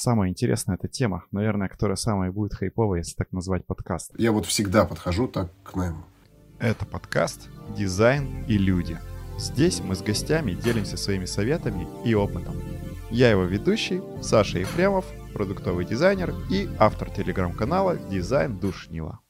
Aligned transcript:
самая 0.00 0.30
интересная 0.30 0.76
эта 0.76 0.88
тема, 0.88 1.24
наверное, 1.30 1.68
которая 1.68 1.96
самая 1.96 2.32
будет 2.32 2.54
хайповая, 2.54 3.00
если 3.00 3.14
так 3.14 3.32
назвать 3.32 3.66
подкаст. 3.66 4.12
Я 4.16 4.32
вот 4.32 4.46
всегда 4.46 4.84
подхожу 4.86 5.28
так 5.28 5.50
к 5.62 5.74
найму. 5.76 6.04
Это 6.58 6.86
подкаст 6.86 7.48
«Дизайн 7.76 8.44
и 8.48 8.56
люди». 8.56 8.98
Здесь 9.38 9.80
мы 9.80 9.94
с 9.94 10.02
гостями 10.02 10.52
делимся 10.52 10.96
своими 10.96 11.24
советами 11.26 11.86
и 12.04 12.14
опытом. 12.14 12.54
Я 13.10 13.30
его 13.30 13.44
ведущий, 13.44 14.02
Саша 14.22 14.58
Ефремов, 14.58 15.04
продуктовый 15.34 15.84
дизайнер 15.84 16.34
и 16.50 16.68
автор 16.78 17.10
телеграм-канала 17.10 17.96
«Дизайн 17.96 18.58
Душнила». 18.58 19.20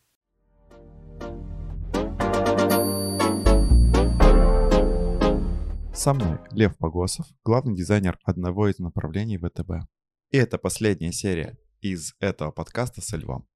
Со 5.92 6.14
мной 6.14 6.38
Лев 6.52 6.76
Погосов, 6.78 7.26
главный 7.44 7.76
дизайнер 7.76 8.18
одного 8.24 8.68
из 8.68 8.78
направлений 8.78 9.36
ВТБ. 9.36 9.86
И 10.30 10.36
это 10.36 10.58
последняя 10.58 11.10
серия 11.10 11.58
из 11.80 12.14
этого 12.20 12.52
подкаста 12.52 13.00
со 13.00 13.16
Львом. 13.16 13.48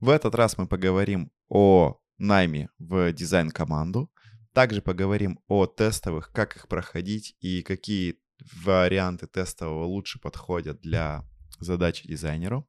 В 0.00 0.08
этот 0.08 0.34
раз 0.34 0.56
мы 0.56 0.66
поговорим 0.66 1.30
о 1.48 2.00
найме 2.16 2.70
в 2.78 3.12
дизайн-команду, 3.12 4.10
также 4.54 4.80
поговорим 4.80 5.38
о 5.48 5.66
тестовых, 5.66 6.32
как 6.32 6.56
их 6.56 6.66
проходить 6.66 7.36
и 7.40 7.62
какие 7.62 8.18
варианты 8.64 9.26
тестового 9.26 9.84
лучше 9.84 10.18
подходят 10.18 10.80
для 10.80 11.28
задачи 11.60 12.08
дизайнеру. 12.08 12.66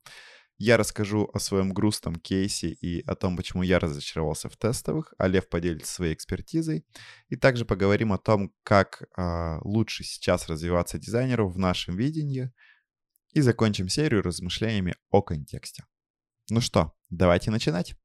Я 0.57 0.75
расскажу 0.75 1.29
о 1.33 1.39
своем 1.39 1.71
грустном 1.73 2.17
кейсе 2.17 2.71
и 2.71 3.01
о 3.07 3.15
том, 3.15 3.37
почему 3.37 3.63
я 3.63 3.79
разочаровался 3.79 4.49
в 4.49 4.57
тестовых, 4.57 5.13
а 5.17 5.27
Лев 5.27 5.47
поделится 5.47 5.93
своей 5.93 6.13
экспертизой. 6.13 6.85
И 7.29 7.37
также 7.37 7.63
поговорим 7.63 8.11
о 8.11 8.17
том, 8.17 8.51
как 8.63 9.01
э, 9.01 9.59
лучше 9.61 10.03
сейчас 10.03 10.49
развиваться 10.49 10.99
дизайнеру 10.99 11.47
в 11.47 11.57
нашем 11.57 11.95
видении. 11.95 12.51
И 13.33 13.41
закончим 13.41 13.89
серию 13.89 14.23
размышлениями 14.23 14.95
о 15.11 15.21
контексте. 15.21 15.83
Ну 16.49 16.61
что, 16.61 16.93
давайте 17.09 17.51
начинать. 17.51 17.95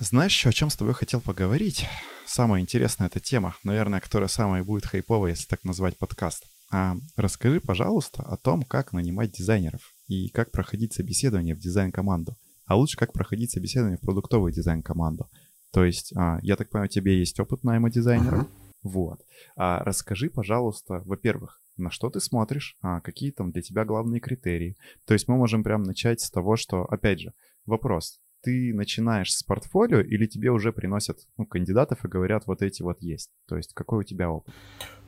Знаешь, 0.00 0.44
о 0.44 0.52
чем 0.52 0.70
с 0.70 0.76
тобой 0.76 0.94
хотел 0.94 1.20
поговорить? 1.20 1.86
Самая 2.26 2.60
интересная 2.60 3.06
эта 3.06 3.20
тема, 3.20 3.54
наверное, 3.62 4.00
которая 4.00 4.28
самая 4.28 4.64
будет 4.64 4.86
хайповая, 4.86 5.32
если 5.32 5.46
так 5.46 5.62
назвать 5.62 5.96
подкаст. 5.96 6.44
А 6.72 6.96
расскажи, 7.16 7.60
пожалуйста, 7.60 8.24
о 8.24 8.36
том, 8.36 8.64
как 8.64 8.92
нанимать 8.92 9.30
дизайнеров 9.30 9.94
и 10.08 10.28
как 10.30 10.50
проходить 10.50 10.92
собеседование 10.92 11.54
в 11.54 11.60
дизайн-команду. 11.60 12.36
А 12.66 12.76
лучше, 12.76 12.96
как 12.96 13.12
проходить 13.12 13.52
собеседование 13.52 13.98
в 13.98 14.00
продуктовую 14.00 14.52
дизайн-команду. 14.52 15.30
То 15.72 15.84
есть, 15.84 16.12
а, 16.16 16.38
я 16.42 16.56
так 16.56 16.70
понимаю, 16.70 16.88
тебе 16.88 17.18
есть 17.18 17.38
опыт 17.38 17.62
найма 17.62 17.90
дизайнера. 17.90 18.42
Uh-huh. 18.42 18.48
Вот. 18.82 19.20
А 19.56 19.84
расскажи, 19.84 20.30
пожалуйста, 20.30 21.02
во-первых, 21.04 21.60
на 21.76 21.90
что 21.90 22.10
ты 22.10 22.20
смотришь, 22.20 22.76
а 22.80 23.00
какие 23.00 23.30
там 23.30 23.50
для 23.50 23.62
тебя 23.62 23.84
главные 23.84 24.20
критерии. 24.20 24.76
То 25.06 25.14
есть 25.14 25.28
мы 25.28 25.36
можем 25.36 25.62
прям 25.62 25.82
начать 25.82 26.20
с 26.20 26.30
того, 26.30 26.56
что, 26.56 26.84
опять 26.84 27.20
же, 27.20 27.32
вопрос. 27.66 28.20
Ты 28.42 28.74
начинаешь 28.74 29.34
с 29.34 29.42
портфолио 29.42 30.00
или 30.00 30.26
тебе 30.26 30.50
уже 30.50 30.72
приносят 30.72 31.20
ну, 31.38 31.46
кандидатов 31.46 32.04
и 32.04 32.08
говорят, 32.08 32.46
вот 32.46 32.60
эти 32.60 32.82
вот 32.82 33.00
есть? 33.00 33.30
То 33.48 33.56
есть 33.56 33.72
какой 33.72 34.00
у 34.00 34.02
тебя 34.02 34.30
опыт? 34.30 34.54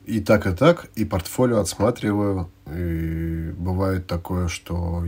И 0.05 0.21
так, 0.21 0.47
и 0.47 0.55
так, 0.55 0.89
и 0.95 1.05
портфолио 1.05 1.59
отсматриваю. 1.59 2.51
И 2.65 3.51
бывает 3.57 4.07
такое, 4.07 4.47
что 4.47 5.05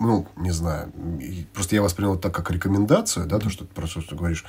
ну, 0.00 0.26
не 0.36 0.50
знаю, 0.50 0.92
просто 1.54 1.74
я 1.74 1.82
воспринял 1.82 2.18
так, 2.18 2.34
как 2.34 2.50
рекомендацию, 2.50 3.26
да, 3.26 3.38
то, 3.38 3.48
что 3.50 3.64
ты 3.64 3.74
просто 3.74 4.00
что 4.00 4.16
говоришь, 4.16 4.44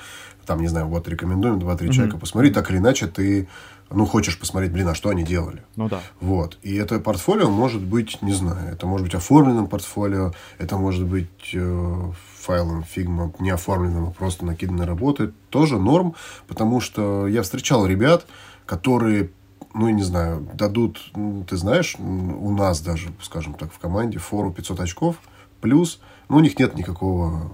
там, 0.45 0.61
не 0.61 0.67
знаю, 0.67 0.87
вот 0.87 1.07
рекомендуем 1.07 1.59
два-три 1.59 1.89
mm-hmm. 1.89 1.93
человека 1.93 2.17
посмотри, 2.17 2.51
так 2.51 2.69
или 2.69 2.77
иначе 2.77 3.07
ты, 3.07 3.47
ну, 3.89 4.05
хочешь 4.05 4.39
посмотреть, 4.39 4.71
блин, 4.71 4.87
а 4.87 4.95
что 4.95 5.09
они 5.09 5.23
делали. 5.23 5.63
Ну, 5.75 5.87
да. 5.87 6.01
Вот, 6.19 6.57
и 6.61 6.75
это 6.75 6.99
портфолио 6.99 7.49
может 7.49 7.81
быть, 7.81 8.21
не 8.21 8.33
знаю, 8.33 8.73
это 8.73 8.85
может 8.85 9.05
быть 9.05 9.15
оформленным 9.15 9.67
портфолио, 9.67 10.33
это 10.57 10.77
может 10.77 11.05
быть 11.05 11.51
э, 11.53 12.11
файлом 12.39 12.83
Figma 12.83 13.33
не 13.39 13.49
оформленным, 13.49 14.07
а 14.07 14.11
просто 14.11 14.45
накиданной 14.45 14.85
работы, 14.85 15.31
тоже 15.49 15.77
норм, 15.77 16.15
потому 16.47 16.81
что 16.81 17.27
я 17.27 17.43
встречал 17.43 17.85
ребят, 17.85 18.25
которые 18.65 19.29
ну, 19.73 19.87
я 19.87 19.93
не 19.93 20.03
знаю, 20.03 20.47
дадут, 20.53 21.11
ну, 21.15 21.43
ты 21.43 21.55
знаешь, 21.55 21.95
у 21.99 22.51
нас 22.51 22.81
даже, 22.81 23.09
скажем 23.21 23.53
так, 23.53 23.71
в 23.71 23.77
команде 23.77 24.17
фору 24.17 24.51
500 24.51 24.79
очков, 24.79 25.17
плюс, 25.61 25.99
ну, 26.29 26.37
у 26.37 26.39
них 26.39 26.57
нет 26.57 26.75
никакого 26.75 27.51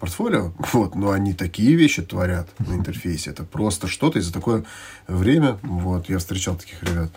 портфолио, 0.00 0.52
вот, 0.72 0.94
но 0.96 1.12
они 1.12 1.34
такие 1.34 1.76
вещи 1.76 2.02
творят 2.02 2.48
на 2.58 2.74
интерфейсе. 2.74 3.30
Это 3.30 3.44
просто 3.44 3.86
что-то 3.86 4.18
и 4.18 4.22
за 4.22 4.32
такое 4.32 4.64
время, 5.06 5.58
вот, 5.62 6.08
я 6.08 6.18
встречал 6.18 6.56
таких 6.56 6.82
ребят. 6.82 7.10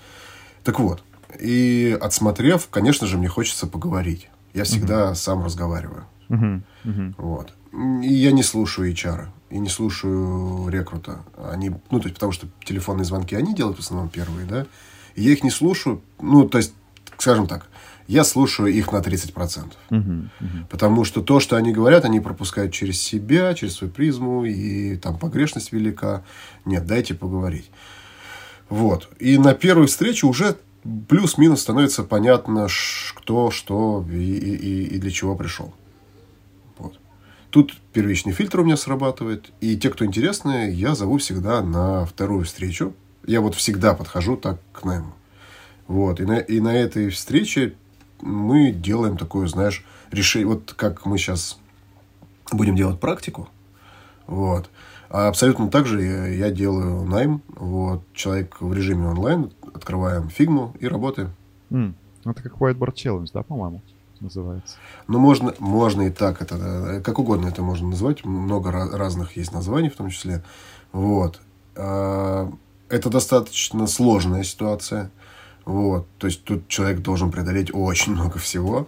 Так 0.64 0.80
вот, 0.80 1.04
и 1.40 1.98
отсмотрев, 2.00 2.68
конечно 2.70 3.08
же, 3.08 3.18
мне 3.18 3.28
хочется 3.28 3.66
поговорить. 3.66 4.30
Я 4.54 4.66
всегда 4.66 5.12
uh-huh. 5.12 5.16
сам 5.16 5.44
разговариваю. 5.44 6.06
Uh-huh. 6.30 6.62
Uh-huh. 6.84 7.14
Вот. 7.18 7.54
И 8.04 8.14
я 8.14 8.32
не 8.32 8.44
слушаю 8.44 8.94
HR 8.94 9.30
и 9.50 9.58
не 9.58 9.70
слушаю 9.70 10.68
рекрута. 10.70 11.24
Они, 11.38 11.70
ну, 11.70 12.00
то 12.00 12.08
есть, 12.08 12.16
потому 12.16 12.32
что 12.32 12.48
телефонные 12.64 13.06
звонки 13.06 13.36
они 13.36 13.56
делают 13.56 13.78
в 13.78 13.82
основном 13.82 14.10
первые, 14.10 14.46
да. 14.46 14.68
И 15.16 15.24
я 15.24 15.32
их 15.32 15.44
не 15.44 15.52
слушаю. 15.52 16.02
Ну, 16.22 16.48
то 16.48 16.58
есть, 16.60 16.74
скажем 17.18 17.48
так, 17.48 17.68
я 18.08 18.24
слушаю 18.24 18.70
их 18.70 18.92
на 18.92 18.98
30%. 18.98 19.66
Угу, 19.90 20.00
угу. 20.00 20.30
Потому 20.70 21.04
что 21.06 21.22
то, 21.22 21.40
что 21.40 21.56
они 21.56 21.72
говорят, 21.72 22.06
они 22.06 22.20
пропускают 22.20 22.74
через 22.74 23.02
себя, 23.02 23.54
через 23.54 23.76
свою 23.76 23.92
призму, 23.92 24.46
и 24.46 24.98
там 24.98 25.18
погрешность 25.18 25.72
велика. 25.72 26.24
Нет, 26.66 26.86
дайте 26.86 27.14
поговорить. 27.14 27.70
Вот. 28.70 29.10
И 29.20 29.38
на 29.38 29.54
первой 29.54 29.88
встрече 29.88 30.28
уже 30.28 30.58
плюс-минус 31.08 31.62
становится 31.62 32.04
понятно, 32.04 32.68
кто, 33.14 33.52
что 33.52 34.06
и, 34.12 34.16
и, 34.16 34.96
и 34.96 34.98
для 34.98 35.12
чего 35.12 35.36
пришел. 35.36 35.74
Тут 37.54 37.76
первичный 37.94 38.34
фильтр 38.34 38.62
у 38.62 38.64
меня 38.64 38.76
срабатывает. 38.76 39.52
И 39.62 39.78
те, 39.78 39.92
кто 39.92 40.04
интересные, 40.06 40.74
я 40.74 40.96
зову 40.96 41.20
всегда 41.20 41.62
на 41.62 42.04
вторую 42.04 42.46
встречу. 42.46 42.96
Я 43.28 43.42
вот 43.42 43.54
всегда 43.54 43.94
подхожу 43.94 44.38
так 44.38 44.60
к 44.72 44.84
найму. 44.84 45.14
Вот. 45.86 46.20
И 46.20 46.26
на, 46.26 46.40
и 46.40 46.60
на 46.60 46.76
этой 46.76 47.12
встрече 47.12 47.76
мы 48.24 48.72
делаем 48.72 49.18
такое, 49.18 49.48
знаешь, 49.48 49.84
решение. 50.12 50.48
Вот 50.48 50.74
как 50.74 51.06
мы 51.06 51.18
сейчас 51.18 51.60
будем 52.52 52.76
делать 52.76 53.00
практику. 53.00 53.50
Вот. 54.28 54.70
А 55.10 55.28
абсолютно 55.28 55.70
так 55.70 55.86
же 55.86 56.02
я, 56.02 56.28
я 56.28 56.50
делаю 56.50 57.04
найм. 57.06 57.42
Вот. 57.50 58.04
Человек 58.14 58.58
в 58.60 58.74
режиме 58.74 59.08
онлайн. 59.08 59.52
Открываем 59.74 60.30
фигму 60.30 60.76
и 60.80 60.88
работаем. 60.88 61.32
Mm. 61.70 61.94
Это 62.26 62.42
как 62.42 62.54
Whiteboard 62.54 62.94
Challenge, 62.94 63.30
да, 63.34 63.44
по-моему? 63.44 63.82
называется. 64.24 64.78
Ну, 65.08 65.20
можно, 65.20 65.54
можно 65.60 66.04
и 66.04 66.10
так, 66.10 66.42
это, 66.42 67.02
как 67.04 67.20
угодно 67.20 67.48
это 67.48 67.62
можно 67.62 67.90
назвать. 67.90 68.26
Много 68.26 68.72
разных 68.72 69.38
есть 69.38 69.52
названий 69.52 69.90
в 69.90 69.96
том 69.96 70.10
числе. 70.10 70.44
Вот. 70.92 71.42
А, 71.76 72.52
это 72.90 73.10
достаточно 73.10 73.86
сложная 73.86 74.44
ситуация. 74.44 75.12
Вот. 75.66 76.08
То 76.18 76.28
есть, 76.28 76.44
тут 76.44 76.68
человек 76.68 77.00
должен 77.00 77.32
преодолеть 77.32 77.70
очень 77.74 78.14
много 78.14 78.40
всего. 78.40 78.88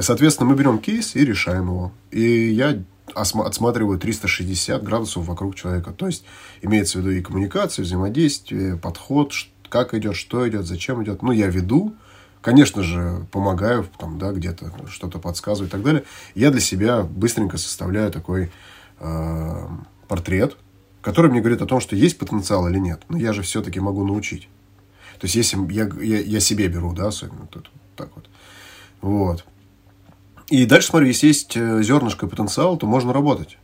Соответственно, 0.00 0.50
мы 0.50 0.56
берем 0.56 0.78
кейс 0.78 1.14
и 1.16 1.24
решаем 1.24 1.66
его. 1.66 1.92
И 2.10 2.48
я 2.50 2.82
отсматриваю 3.14 3.98
360 3.98 4.82
градусов 4.82 5.26
вокруг 5.26 5.54
человека. 5.54 5.92
То 5.92 6.06
есть, 6.06 6.24
имеется 6.62 6.98
в 6.98 7.02
виду 7.02 7.10
и 7.10 7.22
коммуникация, 7.22 7.84
взаимодействие, 7.84 8.76
подход, 8.76 9.32
как 9.68 9.94
идет, 9.94 10.16
что 10.16 10.48
идет, 10.48 10.66
зачем 10.66 11.02
идет. 11.02 11.22
Ну, 11.22 11.32
я 11.32 11.48
веду, 11.48 11.94
Конечно 12.44 12.82
же, 12.82 13.26
помогаю, 13.32 13.88
там, 13.96 14.18
да, 14.18 14.30
где-то 14.30 14.70
что-то 14.90 15.18
подсказываю 15.18 15.66
и 15.66 15.70
так 15.70 15.82
далее. 15.82 16.04
Я 16.34 16.50
для 16.50 16.60
себя 16.60 17.00
быстренько 17.00 17.56
составляю 17.56 18.12
такой 18.12 18.52
э, 19.00 19.68
портрет, 20.08 20.58
который 21.00 21.30
мне 21.30 21.40
говорит 21.40 21.62
о 21.62 21.66
том, 21.66 21.80
что 21.80 21.96
есть 21.96 22.18
потенциал 22.18 22.68
или 22.68 22.78
нет. 22.78 23.00
Но 23.08 23.16
я 23.16 23.32
же 23.32 23.40
все-таки 23.40 23.80
могу 23.80 24.04
научить. 24.04 24.50
То 25.18 25.26
есть, 25.26 25.34
если 25.34 25.58
я, 25.72 25.88
я, 26.00 26.20
я 26.20 26.40
себе 26.40 26.68
беру, 26.68 26.92
да, 26.92 27.08
особенно 27.08 27.46
тут 27.46 27.70
так 27.96 28.10
вот. 28.14 28.28
Вот. 29.00 29.44
И 30.48 30.66
дальше 30.66 30.88
смотрю, 30.88 31.08
если 31.08 31.28
есть 31.28 31.56
э, 31.56 31.82
зернышко 31.82 32.26
потенциала, 32.26 32.76
то 32.76 32.86
можно 32.86 33.12
работать. 33.12 33.58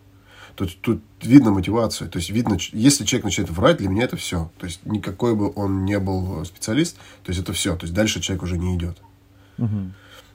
Тут, 0.55 0.81
тут 0.81 1.03
видно 1.23 1.51
мотивацию. 1.51 2.11
То 2.11 2.19
есть, 2.19 2.31
видно, 2.31 2.59
если 2.73 3.05
человек 3.05 3.25
начинает 3.25 3.51
врать, 3.51 3.79
для 3.79 3.89
меня 3.89 4.05
это 4.05 4.17
все. 4.17 4.51
То 4.59 4.67
есть, 4.67 4.85
никакой 4.85 5.35
бы 5.35 5.53
он 5.55 5.85
не 5.85 5.99
был 5.99 6.45
специалист, 6.45 6.97
то 7.23 7.31
есть, 7.31 7.41
это 7.41 7.53
все. 7.53 7.77
То 7.77 7.85
есть, 7.85 7.95
дальше 7.95 8.21
человек 8.21 8.43
уже 8.43 8.59
не 8.59 8.77
идет. 8.77 8.99
Угу. 9.59 9.93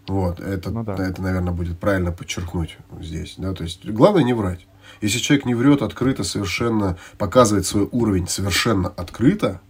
Вот, 0.08 0.40
это, 0.40 0.70
ну, 0.70 0.84
да. 0.84 0.96
это, 0.96 1.22
наверное, 1.22 1.54
будет 1.54 1.80
правильно 1.80 2.12
подчеркнуть 2.12 2.78
здесь. 3.02 3.36
Да? 3.38 3.54
То 3.54 3.64
есть, 3.64 3.86
главное 3.86 4.24
не 4.24 4.34
врать. 4.34 4.68
Если 5.02 5.20
человек 5.20 5.46
не 5.46 5.56
врет 5.56 5.82
открыто, 5.82 6.24
совершенно 6.24 6.98
показывает 7.18 7.66
свой 7.66 7.90
уровень 7.92 8.28
совершенно 8.28 8.90
открыто, 8.90 9.62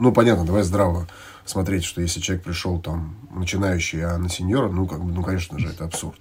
ну, 0.00 0.12
понятно, 0.12 0.44
давай 0.44 0.62
здраво 0.62 1.06
смотреть, 1.44 1.84
что 1.84 2.00
если 2.00 2.20
человек 2.20 2.44
пришел 2.44 2.80
там 2.80 3.16
начинающий, 3.30 4.04
а 4.04 4.18
на 4.18 4.28
senior 4.28 4.58
а, 4.58 4.68
ну, 4.68 4.86
как 4.86 5.02
бы, 5.02 5.12
ну, 5.12 5.22
конечно 5.22 5.58
же, 5.58 5.68
это 5.68 5.84
абсурд. 5.84 6.20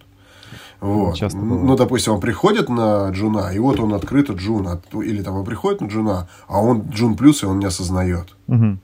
Вот. 0.80 1.16
Часто 1.16 1.38
ну, 1.38 1.76
допустим, 1.76 2.14
он 2.14 2.22
приходит 2.22 2.70
на 2.70 3.10
Джуна, 3.10 3.52
и 3.54 3.60
вот 3.60 3.80
он 3.80 3.94
открыто 3.94 4.34
Джун. 4.34 4.68
Или 4.94 5.22
там 5.22 5.36
он 5.36 5.46
приходит 5.46 5.82
на 5.82 5.88
Джуна, 5.88 6.30
а 6.48 6.62
он 6.62 6.90
Джун 6.90 7.18
плюс, 7.18 7.44
и 7.44 7.46
он 7.46 7.60
не 7.60 7.66
осознает. 7.66 8.36
Угу. 8.48 8.78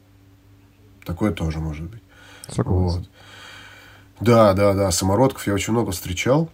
Такое 1.05 1.31
тоже 1.31 1.59
может 1.59 1.89
быть. 1.89 2.01
Вот. 2.57 3.09
Да, 4.19 4.53
да, 4.53 4.73
да, 4.73 4.91
самородков 4.91 5.47
я 5.47 5.53
очень 5.53 5.73
много 5.73 5.91
встречал. 5.91 6.49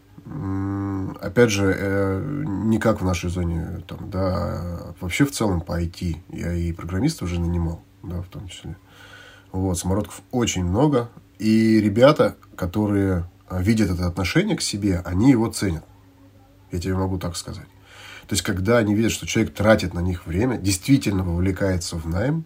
Опять 1.19 1.49
же, 1.49 1.75
э, 1.77 2.43
не 2.45 2.77
как 2.77 3.01
в 3.01 3.05
нашей 3.05 3.29
зоне, 3.29 3.81
там, 3.87 4.09
да, 4.09 4.33
а 4.33 4.93
вообще 5.01 5.25
в 5.25 5.31
целом 5.31 5.61
по 5.61 5.81
IT. 5.81 6.17
Я 6.29 6.53
и 6.53 6.71
программистов 6.71 7.27
уже 7.27 7.39
нанимал, 7.39 7.81
да, 8.03 8.21
в 8.21 8.27
том 8.27 8.47
числе. 8.47 8.77
Вот, 9.51 9.77
самородков 9.77 10.21
очень 10.31 10.63
много. 10.63 11.09
И 11.39 11.79
ребята, 11.81 12.37
которые 12.55 13.29
видят 13.49 13.89
это 13.89 14.07
отношение 14.07 14.55
к 14.55 14.61
себе, 14.61 15.01
они 15.05 15.31
его 15.31 15.49
ценят. 15.49 15.83
Я 16.71 16.79
тебе 16.79 16.95
могу 16.95 17.17
так 17.17 17.35
сказать. 17.35 17.67
То 18.27 18.33
есть, 18.33 18.43
когда 18.43 18.77
они 18.77 18.95
видят, 18.95 19.11
что 19.11 19.27
человек 19.27 19.53
тратит 19.53 19.93
на 19.93 19.99
них 19.99 20.25
время, 20.25 20.57
действительно 20.57 21.23
вовлекается 21.23 21.97
в 21.97 22.07
найм, 22.07 22.45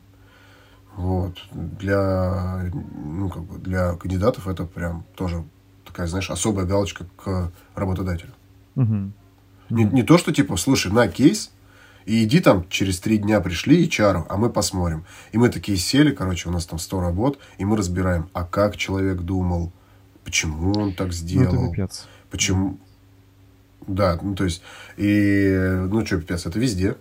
вот, 0.96 1.38
для, 1.52 2.72
ну, 2.96 3.30
как 3.30 3.44
бы 3.44 3.60
для 3.60 3.94
кандидатов 3.96 4.48
это 4.48 4.66
прям 4.66 5.06
тоже 5.16 5.44
такая, 5.86 6.08
знаешь, 6.08 6.32
особая 6.32 6.66
галочка 6.66 7.06
к 7.18 7.52
работодателю. 7.76 8.32
Угу. 8.76 9.12
Не, 9.70 9.84
не 9.84 10.04
то, 10.04 10.18
что 10.18 10.34
типа, 10.34 10.58
слушай, 10.58 10.92
на 10.92 11.08
кейс, 11.08 11.52
и 12.06 12.24
иди 12.24 12.40
там, 12.40 12.68
через 12.70 13.00
три 13.00 13.18
дня 13.18 13.42
пришли 13.42 13.84
и 13.84 13.90
чару, 13.90 14.26
а 14.30 14.38
мы 14.38 14.50
посмотрим. 14.50 15.06
И 15.32 15.38
мы 15.38 15.50
такие 15.50 15.78
сели, 15.78 16.12
короче, 16.12 16.50
у 16.50 16.52
нас 16.52 16.66
там 16.66 16.80
100 16.80 17.02
работ, 17.02 17.40
и 17.58 17.66
мы 17.66 17.78
разбираем, 17.78 18.30
а 18.34 18.44
как 18.44 18.78
человек 18.78 19.22
думал, 19.22 19.72
почему 20.24 20.74
он 20.74 20.94
так 20.94 21.14
сделал. 21.14 21.54
Ну, 21.54 21.62
это 21.66 21.72
пипец. 21.72 22.08
Почему... 22.30 22.78
Да, 23.88 24.18
ну 24.22 24.36
то 24.36 24.46
есть, 24.46 24.64
и, 24.98 25.56
ну 25.90 26.06
что, 26.06 26.20
пипец, 26.20 26.46
это 26.46 26.60
везде. 26.60 26.96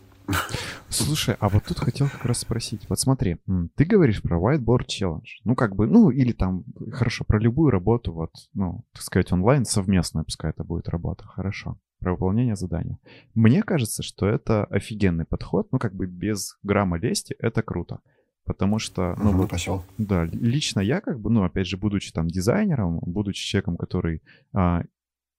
Слушай, 0.89 1.37
а 1.41 1.49
вот 1.49 1.65
тут 1.65 1.79
хотел 1.79 2.09
как 2.09 2.25
раз 2.25 2.39
спросить. 2.39 2.83
Вот 2.89 2.99
смотри, 2.99 3.37
ты 3.75 3.85
говоришь 3.85 4.23
про 4.23 4.39
whiteboard 4.39 4.87
challenge. 4.87 5.41
Ну, 5.45 5.55
как 5.55 5.75
бы, 5.75 5.87
ну, 5.87 6.11
или 6.11 6.33
там, 6.33 6.65
хорошо, 6.93 7.25
про 7.25 7.39
любую 7.39 7.71
работу, 7.71 8.13
вот, 8.13 8.31
ну, 8.55 8.85
так 8.93 9.03
сказать, 9.03 9.33
онлайн 9.33 9.65
совместная, 9.65 10.25
пускай 10.25 10.51
это 10.51 10.65
будет 10.65 10.89
работа, 10.89 11.25
хорошо, 11.25 11.79
про 12.05 12.13
выполнение 12.13 12.55
задания. 12.55 12.99
Мне 13.35 13.63
кажется, 13.63 14.03
что 14.03 14.27
это 14.27 14.67
офигенный 14.67 15.25
подход, 15.25 15.69
ну, 15.73 15.79
как 15.79 15.95
бы 15.95 16.07
без 16.07 16.59
грамма 16.63 16.99
лести, 16.99 17.35
это 17.39 17.63
круто. 17.63 18.01
Потому 18.45 18.79
что, 18.79 19.17
ну, 19.19 19.33
ну 19.33 19.49
вот, 19.49 19.83
да, 19.97 20.27
лично 20.27 20.81
я 20.81 21.01
как 21.01 21.19
бы, 21.19 21.31
ну, 21.31 21.45
опять 21.45 21.67
же, 21.67 21.79
будучи 21.79 22.13
там 22.13 22.29
дизайнером, 22.29 22.99
будучи 23.01 23.43
человеком, 23.43 23.79
который 23.79 24.23
а, 24.53 24.83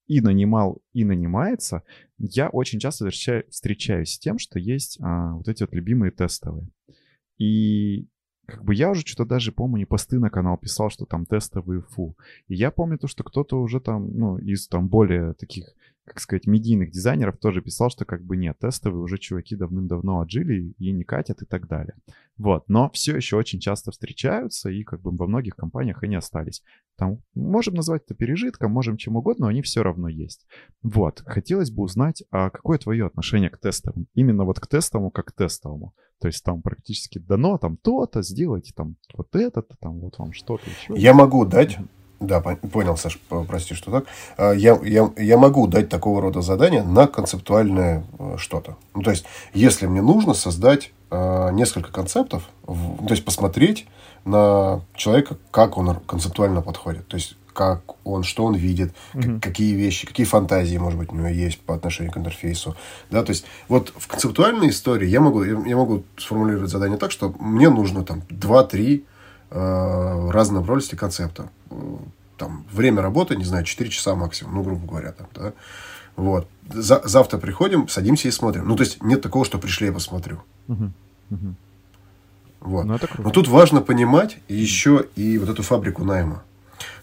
и 0.07 0.21
нанимал, 0.21 0.81
и 0.91 1.05
нанимается, 1.05 1.83
я 2.17 2.49
очень 2.49 2.79
часто 2.79 3.11
встречаюсь 3.11 4.13
с 4.13 4.17
тем, 4.17 4.39
что 4.39 4.57
есть 4.57 4.97
а, 5.01 5.35
вот 5.35 5.47
эти 5.47 5.61
вот 5.61 5.71
любимые 5.71 6.09
тестовые. 6.09 6.67
И 7.37 8.07
как 8.47 8.63
бы 8.63 8.73
я 8.73 8.89
уже 8.89 9.01
что-то 9.01 9.29
даже, 9.29 9.51
помню, 9.51 9.77
не 9.77 9.85
посты 9.85 10.17
на 10.17 10.31
канал 10.31 10.57
писал, 10.57 10.89
что 10.89 11.05
там 11.05 11.27
тестовые 11.27 11.81
фу. 11.81 12.17
И 12.47 12.55
я 12.55 12.71
помню 12.71 12.97
то, 12.97 13.07
что 13.07 13.23
кто-то 13.23 13.61
уже 13.61 13.79
там, 13.79 14.17
ну, 14.17 14.39
из 14.39 14.67
там 14.67 14.87
более 14.87 15.33
таких 15.33 15.75
как 16.05 16.19
сказать, 16.19 16.45
медийных 16.45 16.91
дизайнеров 16.91 17.37
тоже 17.37 17.61
писал, 17.61 17.89
что 17.89 18.05
как 18.05 18.23
бы 18.23 18.37
нет, 18.37 18.57
тестовые 18.59 19.01
уже 19.01 19.17
чуваки 19.17 19.55
давным-давно 19.55 20.21
отжили 20.21 20.73
и 20.77 20.91
не 20.91 21.03
катят 21.03 21.41
и 21.41 21.45
так 21.45 21.67
далее. 21.67 21.95
Вот, 22.37 22.67
но 22.67 22.89
все 22.91 23.15
еще 23.15 23.37
очень 23.37 23.59
часто 23.59 23.91
встречаются 23.91 24.69
и 24.69 24.83
как 24.83 25.01
бы 25.01 25.11
во 25.15 25.25
многих 25.25 25.55
компаниях 25.55 26.03
они 26.03 26.15
остались. 26.15 26.61
Там 26.97 27.21
можем 27.33 27.75
назвать 27.75 28.03
это 28.03 28.13
пережитком, 28.13 28.71
можем 28.71 28.97
чем 28.97 29.15
угодно, 29.15 29.45
но 29.45 29.49
они 29.49 29.61
все 29.61 29.83
равно 29.83 30.07
есть. 30.07 30.45
Вот, 30.83 31.23
хотелось 31.25 31.71
бы 31.71 31.83
узнать, 31.83 32.23
а 32.31 32.49
какое 32.49 32.77
твое 32.77 33.05
отношение 33.05 33.49
к 33.49 33.57
тестовым? 33.57 34.07
Именно 34.13 34.45
вот 34.45 34.59
к 34.59 34.67
тестовому 34.67 35.11
как 35.11 35.27
к 35.27 35.31
тестовому. 35.31 35.93
То 36.19 36.27
есть 36.27 36.43
там 36.43 36.61
практически 36.61 37.19
дано, 37.19 37.57
там 37.57 37.77
то-то, 37.77 38.21
сделайте 38.21 38.73
там 38.75 38.95
вот 39.13 39.35
это, 39.35 39.63
там 39.79 39.99
вот 39.99 40.17
вам 40.17 40.33
что-то 40.33 40.63
еще. 40.69 40.93
Я 40.99 41.13
могу 41.13 41.45
дать 41.45 41.77
да, 42.19 42.39
понял, 42.39 42.97
Саш, 42.97 43.19
прости, 43.47 43.73
что 43.73 43.91
так. 43.91 44.05
А, 44.37 44.51
я, 44.51 44.79
я, 44.83 45.11
я 45.17 45.37
могу 45.37 45.67
дать 45.67 45.89
такого 45.89 46.21
рода 46.21 46.41
задание 46.41 46.83
на 46.83 47.07
концептуальное 47.07 48.05
э, 48.17 48.35
что-то. 48.37 48.77
Ну, 48.93 49.01
то 49.01 49.11
есть, 49.11 49.25
если 49.53 49.85
мне 49.85 50.01
нужно 50.01 50.33
создать 50.33 50.91
э, 51.11 51.49
несколько 51.51 51.91
концептов, 51.91 52.43
в, 52.63 53.05
то 53.05 53.13
есть, 53.13 53.25
посмотреть 53.25 53.87
на 54.23 54.81
человека, 54.95 55.37
как 55.51 55.77
он 55.77 55.95
концептуально 56.07 56.61
подходит. 56.61 57.07
То 57.07 57.15
есть, 57.17 57.37
как 57.53 57.83
он, 58.03 58.23
что 58.23 58.43
он 58.43 58.55
видит, 58.55 58.93
mm-hmm. 59.13 59.39
какие 59.39 59.73
вещи, 59.73 60.05
какие 60.05 60.25
фантазии, 60.25 60.77
может 60.77 60.99
быть, 60.99 61.11
у 61.11 61.15
него 61.15 61.27
есть 61.27 61.61
по 61.61 61.73
отношению 61.73 62.11
к 62.11 62.17
интерфейсу. 62.17 62.75
Да, 63.09 63.23
то 63.23 63.31
есть, 63.31 63.45
вот 63.69 63.93
в 63.95 64.07
концептуальной 64.07 64.69
истории 64.69 65.07
я 65.07 65.21
могу, 65.21 65.43
я, 65.43 65.57
я 65.65 65.77
могу 65.77 66.03
сформулировать 66.17 66.69
задание 66.69 66.97
так, 66.97 67.11
что 67.11 67.33
мне 67.39 67.69
нужно 67.69 68.03
там 68.03 68.23
2-3 68.29 69.03
э, 69.55 70.29
разной 70.31 70.59
направленности 70.59 70.95
концепта 70.95 71.49
там, 72.37 72.65
время 72.71 73.01
работы, 73.01 73.35
не 73.35 73.43
знаю, 73.43 73.63
4 73.63 73.89
часа 73.89 74.15
максимум, 74.15 74.55
ну, 74.55 74.63
грубо 74.63 74.85
говоря, 74.87 75.11
там, 75.11 75.27
да. 75.33 75.53
Вот. 76.15 76.47
За, 76.69 77.01
завтра 77.03 77.37
приходим, 77.37 77.87
садимся 77.87 78.27
и 78.27 78.31
смотрим. 78.31 78.67
Ну, 78.67 78.75
то 78.75 78.83
есть, 78.83 79.03
нет 79.03 79.21
такого, 79.21 79.45
что 79.45 79.57
пришли, 79.57 79.87
я 79.87 79.93
посмотрю. 79.93 80.41
Угу. 80.67 80.91
Угу. 81.31 81.55
Вот. 82.61 82.85
Ну, 82.85 82.97
Но 83.17 83.29
тут 83.31 83.47
важно 83.47 83.81
понимать 83.81 84.37
еще 84.47 85.05
и 85.15 85.37
вот 85.37 85.49
эту 85.49 85.61
фабрику 85.61 86.03
найма. 86.03 86.43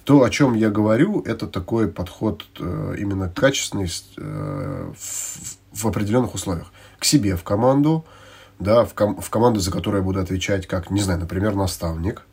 То, 0.04 0.22
о 0.22 0.30
чем 0.30 0.54
я 0.54 0.70
говорю, 0.70 1.22
это 1.22 1.46
такой 1.46 1.88
подход 1.88 2.44
э, 2.58 2.96
именно 2.98 3.28
качественный 3.28 3.88
э, 4.16 4.92
в, 4.98 5.56
в 5.72 5.86
определенных 5.86 6.34
условиях. 6.34 6.72
К 6.98 7.04
себе 7.04 7.36
в 7.36 7.44
команду, 7.44 8.04
да, 8.58 8.84
в, 8.84 8.94
ком- 8.94 9.20
в 9.20 9.30
команду, 9.30 9.60
за 9.60 9.70
которую 9.70 10.00
я 10.00 10.04
буду 10.04 10.18
отвечать 10.20 10.66
как, 10.66 10.90
не 10.90 11.00
знаю, 11.00 11.20
например, 11.20 11.54
наставник. 11.54 12.26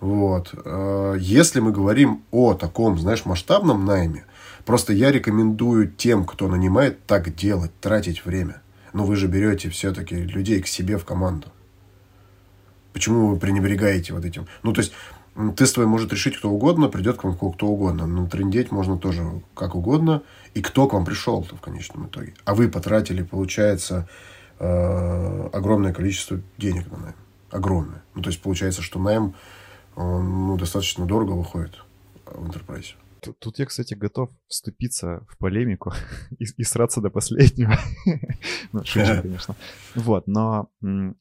Вот. 0.00 0.54
Э, 0.64 1.16
если 1.18 1.60
мы 1.60 1.72
говорим 1.72 2.24
о 2.30 2.54
таком, 2.54 2.98
знаешь, 2.98 3.24
масштабном 3.24 3.84
найме, 3.84 4.24
просто 4.64 4.92
я 4.92 5.10
рекомендую 5.10 5.90
тем, 5.90 6.24
кто 6.24 6.48
нанимает, 6.48 7.04
так 7.06 7.34
делать, 7.34 7.72
тратить 7.80 8.24
время. 8.24 8.60
Но 8.92 9.04
вы 9.04 9.16
же 9.16 9.26
берете 9.26 9.68
все-таки 9.70 10.16
людей 10.16 10.60
к 10.62 10.66
себе 10.66 10.98
в 10.98 11.04
команду. 11.04 11.48
Почему 12.92 13.28
вы 13.28 13.38
пренебрегаете 13.38 14.14
вот 14.14 14.24
этим? 14.24 14.46
Ну, 14.62 14.72
то 14.72 14.80
есть, 14.80 14.92
тестовый 15.54 15.86
может 15.86 16.12
решить 16.12 16.38
кто 16.38 16.50
угодно, 16.50 16.88
придет 16.88 17.18
к 17.18 17.24
вам 17.24 17.36
кто 17.36 17.66
угодно. 17.66 18.06
Но 18.06 18.26
трендеть 18.26 18.70
можно 18.70 18.96
тоже 18.96 19.42
как 19.54 19.74
угодно. 19.74 20.22
И 20.54 20.62
кто 20.62 20.86
к 20.88 20.94
вам 20.94 21.04
пришел-то 21.04 21.56
в 21.56 21.60
конечном 21.60 22.06
итоге. 22.06 22.34
А 22.44 22.54
вы 22.54 22.68
потратили, 22.68 23.22
получается, 23.22 24.08
э, 24.58 25.48
огромное 25.52 25.92
количество 25.92 26.40
денег 26.56 26.90
на 26.90 26.98
найм. 26.98 27.14
Огромное. 27.50 28.02
Ну, 28.14 28.22
то 28.22 28.30
есть, 28.30 28.40
получается, 28.40 28.80
что 28.80 28.98
найм 28.98 29.34
он 29.96 30.46
ну, 30.46 30.56
достаточно 30.56 31.06
дорого 31.06 31.32
выходит 31.32 31.82
в 32.26 32.48
Enterprise. 32.48 32.94
Тут, 33.20 33.38
тут 33.38 33.58
я, 33.58 33.66
кстати, 33.66 33.94
готов 33.94 34.30
вступиться 34.46 35.26
в 35.28 35.38
полемику 35.38 35.92
и, 36.38 36.44
и 36.56 36.62
сраться 36.62 37.00
до 37.00 37.10
последнего. 37.10 37.74
ну, 38.72 38.84
шучу, 38.84 39.22
конечно. 39.22 39.56
Вот, 39.94 40.26
но 40.26 40.70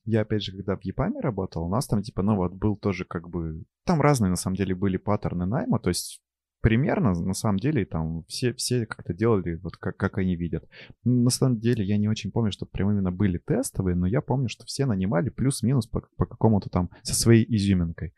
я, 0.05 0.21
опять 0.21 0.43
же, 0.43 0.51
когда 0.51 0.75
в 0.75 0.83
Япаме 0.83 1.19
работал, 1.19 1.63
у 1.63 1.69
нас 1.69 1.87
там, 1.87 2.03
типа, 2.03 2.21
ну 2.21 2.35
вот, 2.35 2.53
был 2.53 2.75
тоже 2.77 3.05
как 3.05 3.29
бы... 3.29 3.63
Там 3.85 4.01
разные, 4.01 4.29
на 4.29 4.35
самом 4.35 4.57
деле, 4.57 4.75
были 4.75 4.97
паттерны 4.97 5.45
найма, 5.45 5.79
то 5.79 5.89
есть 5.89 6.21
примерно, 6.65 7.13
на 7.13 7.35
самом 7.35 7.59
деле, 7.59 7.85
там 7.85 8.23
все, 8.27 8.51
все 8.53 8.87
как-то 8.87 9.13
делали, 9.13 9.59
вот 9.61 9.77
как, 9.77 9.97
как 9.97 10.17
они 10.17 10.35
видят. 10.35 10.67
На 11.03 11.29
самом 11.29 11.59
деле, 11.59 11.85
я 11.85 11.97
не 11.97 12.09
очень 12.09 12.31
помню, 12.31 12.51
что 12.51 12.65
прям 12.65 12.89
именно 12.89 13.11
были 13.11 13.37
тестовые, 13.37 13.95
но 13.95 14.07
я 14.07 14.21
помню, 14.21 14.49
что 14.49 14.65
все 14.65 14.87
нанимали 14.87 15.29
плюс-минус 15.29 15.85
по, 15.85 16.01
по 16.17 16.25
какому-то 16.25 16.69
там 16.69 16.89
со 17.03 17.13
своей 17.13 17.45
изюминкой. 17.55 18.13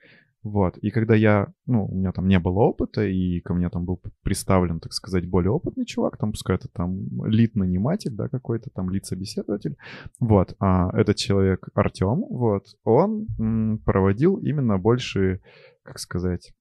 Вот. 0.48 0.77
И 0.77 0.92
когда 0.92 1.13
я, 1.13 1.48
ну, 1.66 1.86
у 1.86 1.96
меня 1.96 2.12
там 2.12 2.27
не 2.27 2.39
было 2.39 2.60
опыта, 2.60 3.06
и 3.06 3.42
ко 3.42 3.54
мне 3.54 3.70
там 3.70 3.86
был 3.86 4.01
представлен, 4.24 4.80
так 4.80 4.94
сказать, 4.94 5.27
более 5.27 5.51
опытный 5.51 5.86
чувак, 5.86 6.18
там, 6.18 6.32
пускай 6.32 6.56
это 6.56 6.70
там 6.70 7.25
лид-наниматель, 7.25 8.16
да, 8.16 8.30
какой-то 8.30 8.70
там 8.70 8.89
лид-собеседователь, 8.89 9.75
вот, 10.20 10.56
а 10.60 10.89
этот 10.98 11.18
человек 11.18 11.68
Артем, 11.74 12.24
вот, 12.30 12.63
он 12.86 13.27
м, 13.39 13.80
проводил 13.80 14.38
именно 14.38 14.77
больше, 14.77 15.42
как 15.84 16.00
сказать, 16.00 16.54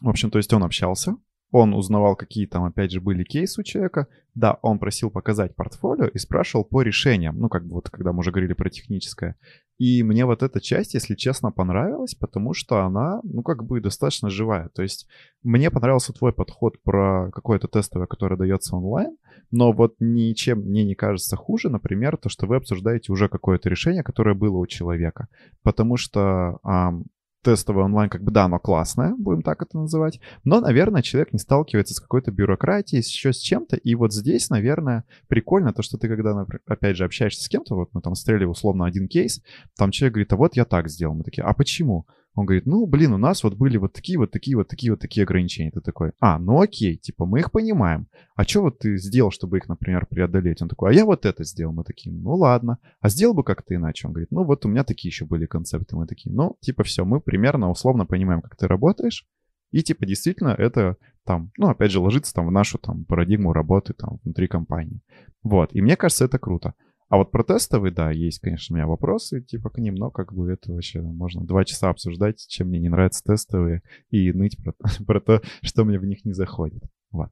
в 0.00 0.08
общем, 0.08 0.30
то 0.30 0.38
есть 0.38 0.52
он 0.52 0.64
общался, 0.64 1.16
он 1.56 1.72
узнавал, 1.72 2.16
какие 2.16 2.46
там, 2.46 2.64
опять 2.64 2.90
же, 2.90 3.00
были 3.00 3.22
кейсы 3.22 3.60
у 3.60 3.64
человека. 3.64 4.08
Да, 4.34 4.58
он 4.62 4.80
просил 4.80 5.08
показать 5.08 5.54
портфолио 5.54 6.08
и 6.08 6.18
спрашивал 6.18 6.64
по 6.64 6.82
решениям. 6.82 7.38
Ну, 7.38 7.48
как 7.48 7.64
бы 7.64 7.74
вот, 7.74 7.90
когда 7.90 8.12
мы 8.12 8.18
уже 8.18 8.32
говорили 8.32 8.54
про 8.54 8.70
техническое. 8.70 9.36
И 9.78 10.02
мне 10.02 10.24
вот 10.24 10.42
эта 10.42 10.60
часть, 10.60 10.94
если 10.94 11.14
честно, 11.14 11.50
понравилась, 11.50 12.14
потому 12.14 12.54
что 12.54 12.82
она, 12.82 13.20
ну, 13.24 13.42
как 13.42 13.64
бы 13.64 13.80
достаточно 13.80 14.30
живая. 14.30 14.68
То 14.68 14.82
есть 14.82 15.08
мне 15.42 15.70
понравился 15.70 16.12
твой 16.12 16.32
подход 16.32 16.80
про 16.82 17.30
какое-то 17.32 17.66
тестовое, 17.66 18.06
которое 18.06 18.36
дается 18.36 18.76
онлайн, 18.76 19.16
но 19.50 19.72
вот 19.72 19.96
ничем 19.98 20.60
мне 20.60 20.84
не 20.84 20.94
кажется 20.94 21.36
хуже, 21.36 21.70
например, 21.70 22.16
то, 22.16 22.28
что 22.28 22.46
вы 22.46 22.56
обсуждаете 22.56 23.12
уже 23.12 23.28
какое-то 23.28 23.68
решение, 23.68 24.02
которое 24.02 24.34
было 24.34 24.58
у 24.58 24.66
человека. 24.66 25.28
Потому 25.62 25.96
что 25.96 26.60
тестовое 27.44 27.84
онлайн, 27.84 28.10
как 28.10 28.24
бы, 28.24 28.32
да, 28.32 28.44
оно 28.44 28.58
классное, 28.58 29.14
будем 29.16 29.42
так 29.42 29.62
это 29.62 29.78
называть, 29.78 30.20
но, 30.42 30.60
наверное, 30.60 31.02
человек 31.02 31.32
не 31.32 31.38
сталкивается 31.38 31.94
с 31.94 32.00
какой-то 32.00 32.32
бюрократией, 32.32 33.02
еще 33.02 33.32
с 33.32 33.38
чем-то, 33.38 33.76
и 33.76 33.94
вот 33.94 34.12
здесь, 34.12 34.50
наверное, 34.50 35.04
прикольно 35.28 35.72
то, 35.72 35.82
что 35.82 35.98
ты, 35.98 36.08
когда, 36.08 36.46
опять 36.66 36.96
же, 36.96 37.04
общаешься 37.04 37.44
с 37.44 37.48
кем-то, 37.48 37.76
вот 37.76 37.90
мы 37.92 38.00
там 38.00 38.14
стреляли 38.14 38.46
условно 38.46 38.86
один 38.86 39.06
кейс, 39.06 39.42
там 39.76 39.90
человек 39.90 40.14
говорит, 40.14 40.32
а 40.32 40.36
вот 40.36 40.56
я 40.56 40.64
так 40.64 40.88
сделал, 40.88 41.14
мы 41.14 41.22
такие, 41.22 41.44
а 41.44 41.52
почему? 41.52 42.06
Он 42.34 42.46
говорит, 42.46 42.66
ну, 42.66 42.84
блин, 42.86 43.12
у 43.12 43.16
нас 43.16 43.44
вот 43.44 43.54
были 43.54 43.76
вот 43.76 43.92
такие, 43.92 44.18
вот 44.18 44.32
такие, 44.32 44.56
вот 44.56 44.68
такие, 44.68 44.92
вот 44.92 45.00
такие 45.00 45.22
ограничения. 45.22 45.70
Ты 45.70 45.80
такой, 45.80 46.12
а, 46.20 46.38
ну 46.38 46.60
окей, 46.60 46.96
типа, 46.96 47.26
мы 47.26 47.40
их 47.40 47.52
понимаем. 47.52 48.08
А 48.34 48.42
что 48.42 48.62
вот 48.62 48.80
ты 48.80 48.96
сделал, 48.96 49.30
чтобы 49.30 49.58
их, 49.58 49.68
например, 49.68 50.06
преодолеть? 50.06 50.60
Он 50.60 50.68
такой, 50.68 50.90
а 50.90 50.94
я 50.94 51.04
вот 51.04 51.26
это 51.26 51.44
сделал. 51.44 51.72
Мы 51.72 51.84
такие, 51.84 52.14
ну 52.14 52.34
ладно. 52.34 52.78
А 53.00 53.08
сделал 53.08 53.34
бы 53.34 53.44
как-то 53.44 53.74
иначе? 53.74 54.08
Он 54.08 54.12
говорит, 54.12 54.32
ну 54.32 54.44
вот 54.44 54.66
у 54.66 54.68
меня 54.68 54.82
такие 54.82 55.10
еще 55.10 55.26
были 55.26 55.46
концепты. 55.46 55.94
Мы 55.96 56.06
такие, 56.06 56.34
ну, 56.34 56.56
типа, 56.60 56.82
все, 56.82 57.04
мы 57.04 57.20
примерно 57.20 57.70
условно 57.70 58.04
понимаем, 58.04 58.42
как 58.42 58.56
ты 58.56 58.66
работаешь. 58.66 59.26
И, 59.70 59.82
типа, 59.82 60.06
действительно, 60.06 60.50
это 60.56 60.96
там, 61.24 61.50
ну, 61.56 61.68
опять 61.68 61.90
же, 61.90 62.00
ложится 62.00 62.34
там 62.34 62.46
в 62.46 62.52
нашу 62.52 62.78
там 62.78 63.04
парадигму 63.04 63.52
работы 63.52 63.92
там 63.92 64.18
внутри 64.24 64.48
компании. 64.48 65.00
Вот. 65.42 65.70
И 65.72 65.80
мне 65.82 65.96
кажется, 65.96 66.24
это 66.24 66.38
круто. 66.38 66.74
А 67.14 67.16
вот 67.16 67.30
про 67.30 67.44
тестовые, 67.44 67.92
да, 67.92 68.10
есть, 68.10 68.40
конечно, 68.40 68.74
у 68.74 68.76
меня 68.76 68.88
вопросы, 68.88 69.40
типа, 69.40 69.70
к 69.70 69.78
ним, 69.78 69.94
но 69.94 70.10
как 70.10 70.32
бы 70.32 70.50
это 70.50 70.72
вообще 70.72 71.00
можно 71.00 71.44
два 71.44 71.64
часа 71.64 71.90
обсуждать, 71.90 72.44
чем 72.48 72.66
мне 72.66 72.80
не 72.80 72.88
нравятся 72.88 73.22
тестовые, 73.22 73.82
и 74.10 74.32
ныть 74.32 74.56
про, 74.60 74.74
про 75.06 75.20
то, 75.20 75.40
что 75.62 75.84
мне 75.84 76.00
в 76.00 76.04
них 76.04 76.24
не 76.24 76.32
заходит. 76.32 76.82
Вот. 77.12 77.28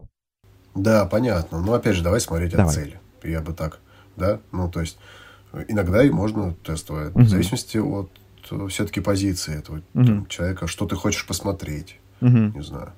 Да, 0.77 1.05
понятно. 1.07 1.61
Но 1.61 1.73
опять 1.73 1.97
же, 1.97 2.05
давай 2.05 2.21
смотреть 2.21 2.53
давай. 2.53 2.67
от 2.67 2.73
цели. 2.73 3.01
Я 3.25 3.41
бы 3.41 3.55
так, 3.55 3.81
да? 4.15 4.39
Ну, 4.53 4.71
то 4.71 4.83
есть, 4.83 5.01
иногда 5.67 6.05
и 6.05 6.11
можно 6.11 6.55
тестовое, 6.63 7.11
угу. 7.11 7.23
в 7.23 7.29
зависимости 7.29 7.79
от 7.79 8.09
э, 8.53 8.67
все-таки 8.69 9.01
позиции 9.01 9.59
этого 9.59 9.83
угу. 9.95 10.27
человека, 10.29 10.69
что 10.69 10.87
ты 10.87 10.95
хочешь 10.95 11.27
посмотреть. 11.27 11.99
Угу. 12.21 12.39
Не 12.55 12.63
знаю. 12.63 12.93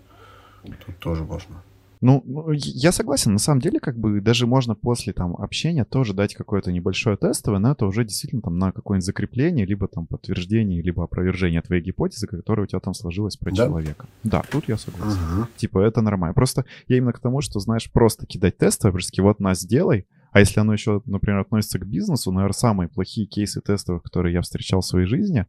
Тут 0.85 0.99
тоже 0.99 1.25
можно. 1.25 1.62
Ну, 2.04 2.23
ну 2.26 2.52
я 2.52 2.92
согласен, 2.92 3.32
на 3.32 3.38
самом 3.38 3.62
деле, 3.62 3.80
как 3.80 3.99
бы 3.99 4.20
даже 4.20 4.46
можно 4.46 4.75
после 4.75 5.14
там 5.14 5.34
общения 5.37 5.87
тоже 5.87 6.12
дать 6.12 6.34
какое-то 6.34 6.70
небольшое 6.70 7.16
тестовое, 7.16 7.61
но 7.61 7.73
это 7.73 7.87
уже 7.87 8.04
действительно 8.04 8.42
там 8.42 8.58
на 8.58 8.73
какое-нибудь 8.73 9.06
закрепление, 9.06 9.64
либо 9.64 9.88
там 9.88 10.06
подтверждение, 10.06 10.82
либо 10.82 11.04
опровержение 11.04 11.62
твоей 11.62 11.82
гипотезы, 11.82 12.26
которая 12.26 12.64
у 12.64 12.66
тебя 12.66 12.80
там 12.80 12.92
сложилась 12.92 13.38
про 13.38 13.50
да? 13.52 13.64
человека. 13.64 14.06
Да, 14.23 14.42
тут 14.50 14.68
я 14.68 14.76
согласен. 14.76 15.16
Угу. 15.16 15.49
Типа 15.56 15.78
это 15.78 16.02
нормально. 16.02 16.34
Просто 16.34 16.66
я 16.88 16.99
именно 16.99 17.14
к 17.14 17.20
тому, 17.20 17.40
что, 17.40 17.58
знаешь, 17.58 17.90
просто 17.90 18.26
кидать 18.26 18.58
тестовое, 18.58 18.92
просто 18.92 19.23
вот 19.23 19.40
нас 19.40 19.61
сделай, 19.61 20.06
а 20.30 20.40
если 20.40 20.61
оно 20.61 20.75
еще, 20.75 21.00
например, 21.06 21.38
относится 21.38 21.78
к 21.78 21.87
бизнесу, 21.87 22.30
наверное, 22.32 22.52
самые 22.52 22.88
плохие 22.90 23.26
кейсы 23.26 23.62
тестовых, 23.62 24.02
которые 24.02 24.34
я 24.34 24.42
встречал 24.42 24.82
в 24.82 24.87
своей 24.87 25.06
жизни, 25.06 25.46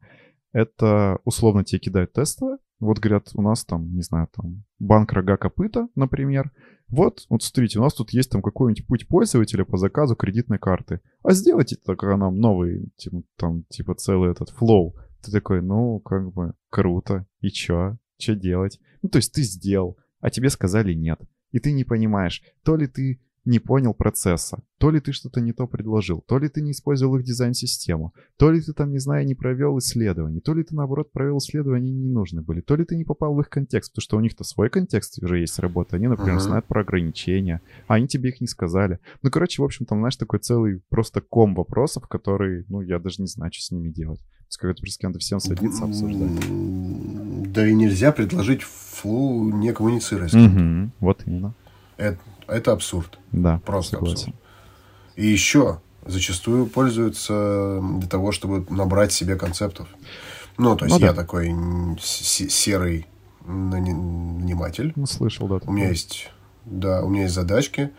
это 0.53 1.19
условно 1.25 1.65
тебе 1.65 1.79
кидают 1.79 2.13
тестовое, 2.13 2.59
вот 2.79 2.99
говорят, 2.99 3.29
у 3.33 3.41
нас 3.41 3.63
там, 3.65 3.93
не 3.93 4.01
знаю, 4.01 4.27
там 4.35 4.63
банк 4.79 5.13
рога 5.13 5.37
копыта, 5.37 5.87
например. 5.95 6.51
Вот, 6.87 7.25
вот 7.29 7.41
смотрите, 7.41 7.79
у 7.79 7.81
нас 7.81 7.93
тут 7.93 8.11
есть 8.11 8.29
там 8.29 8.41
какой-нибудь 8.41 8.85
путь 8.85 9.07
пользователя 9.07 9.65
по 9.65 9.77
заказу 9.77 10.15
кредитной 10.15 10.59
карты. 10.59 11.01
А 11.23 11.31
сделайте 11.31 11.77
только 11.77 12.15
нам 12.15 12.35
новый, 12.35 12.91
типа, 12.97 13.23
там, 13.37 13.63
типа 13.69 13.95
целый 13.95 14.31
этот 14.31 14.49
флоу. 14.49 14.95
Ты 15.23 15.31
такой, 15.31 15.61
ну, 15.61 15.99
как 15.99 16.31
бы, 16.31 16.53
круто. 16.69 17.25
И 17.39 17.49
чё? 17.49 17.97
Чё 18.17 18.35
делать? 18.35 18.79
Ну, 19.01 19.09
то 19.09 19.17
есть 19.17 19.33
ты 19.33 19.41
сделал, 19.41 19.97
а 20.19 20.29
тебе 20.29 20.49
сказали 20.49 20.93
нет. 20.93 21.19
И 21.51 21.59
ты 21.59 21.71
не 21.71 21.83
понимаешь, 21.83 22.43
то 22.63 22.75
ли 22.75 22.87
ты 22.87 23.21
не 23.45 23.59
понял 23.59 23.93
процесса. 23.93 24.63
То 24.79 24.89
ли 24.89 24.99
ты 24.99 25.11
что-то 25.13 25.39
не 25.39 25.53
то 25.53 25.67
предложил, 25.67 26.23
то 26.27 26.39
ли 26.39 26.49
ты 26.49 26.61
не 26.61 26.71
использовал 26.71 27.17
их 27.17 27.23
дизайн-систему, 27.23 28.13
то 28.37 28.51
ли 28.51 28.59
ты 28.59 28.73
там, 28.73 28.91
не 28.91 28.99
знаю, 28.99 29.25
не 29.25 29.35
провел 29.35 29.77
исследований, 29.77 30.41
то 30.41 30.53
ли 30.53 30.63
ты, 30.63 30.75
наоборот, 30.75 31.11
провел 31.11 31.37
исследования, 31.37 31.77
они 31.77 31.91
не 31.91 32.11
нужны 32.11 32.41
были, 32.41 32.61
то 32.61 32.75
ли 32.75 32.83
ты 32.83 32.95
не 32.95 33.03
попал 33.03 33.35
в 33.35 33.41
их 33.41 33.49
контекст, 33.49 33.91
потому 33.91 34.01
что 34.01 34.17
у 34.17 34.19
них-то 34.19 34.43
свой 34.43 34.69
контекст 34.69 35.21
уже 35.23 35.39
есть 35.39 35.59
работа. 35.59 35.95
Они, 35.95 36.07
например, 36.07 36.37
uh-huh. 36.37 36.41
знают 36.41 36.65
про 36.65 36.81
ограничения, 36.81 37.61
а 37.87 37.95
они 37.95 38.07
тебе 38.07 38.29
их 38.29 38.41
не 38.41 38.47
сказали. 38.47 38.99
Ну, 39.21 39.29
короче, 39.29 39.61
в 39.61 39.65
общем, 39.65 39.85
там, 39.85 39.99
знаешь, 39.99 40.17
такой 40.17 40.39
целый 40.39 40.81
просто 40.89 41.21
ком 41.21 41.55
вопросов, 41.55 42.07
которые, 42.07 42.65
ну, 42.67 42.81
я 42.81 42.99
даже 42.99 43.21
не 43.21 43.27
знаю, 43.27 43.51
что 43.53 43.63
с 43.63 43.71
ними 43.71 43.89
делать. 43.89 44.19
То 44.19 44.47
есть, 44.47 44.57
как 44.57 44.71
это 44.71 44.81
просто 44.81 45.07
надо 45.07 45.19
всем 45.19 45.39
садиться, 45.39 45.85
обсуждать. 45.85 47.51
Да 47.51 47.67
и 47.67 47.73
нельзя 47.73 48.11
предложить 48.11 48.61
флоу 48.61 49.49
не 49.49 49.73
коммуницировать. 49.73 50.33
Угу, 50.33 50.91
вот 50.99 51.23
именно. 51.25 51.55
Это, 51.97 52.19
это 52.47 52.71
абсурд. 52.71 53.19
Да, 53.31 53.59
Просто 53.65 53.97
согласен. 53.97 54.17
абсурд. 54.17 54.35
И 55.15 55.27
еще 55.27 55.79
зачастую 56.05 56.67
пользуются 56.67 57.81
для 57.99 58.07
того, 58.07 58.31
чтобы 58.31 58.65
набрать 58.69 59.11
себе 59.11 59.35
концептов. 59.35 59.87
Ну, 60.57 60.75
то 60.75 60.85
есть 60.85 60.99
ну, 60.99 61.05
я 61.05 61.13
да. 61.13 61.21
такой 61.21 61.53
серый 61.99 63.07
наниматель. 63.45 64.93
Ну, 64.95 65.05
слышал, 65.05 65.47
да. 65.47 65.59
У 65.65 65.71
меня 65.71 65.89
есть, 65.89 66.31
да, 66.65 67.03
у 67.03 67.09
меня 67.09 67.23
есть 67.23 67.35
задачки. 67.35 67.91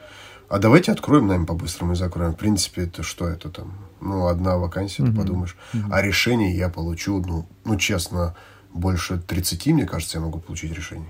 А 0.49 0.59
давайте 0.59 0.93
откроем, 0.93 1.27
наверное, 1.27 1.47
по-быстрому 1.47 1.93
и 1.93 1.97
закроем. 1.97 2.33
В 2.33 2.37
принципе, 2.37 2.85
это 2.85 3.03
что 3.03 3.29
это 3.29 3.51
там? 3.51 3.75
Ну, 4.01 4.29
одна 4.29 4.57
вакансия, 4.59 5.03
угу. 5.03 5.11
ты 5.11 5.19
подумаешь. 5.19 5.57
Угу. 5.75 5.83
А 5.91 6.03
решение 6.03 6.57
я 6.57 6.69
получу, 6.69 7.21
ну, 7.21 7.47
ну, 7.65 7.77
честно, 7.77 8.37
больше 8.73 9.19
30, 9.19 9.67
мне 9.69 9.87
кажется, 9.87 10.19
я 10.19 10.25
могу 10.25 10.39
получить 10.39 10.73
решение. 10.73 11.09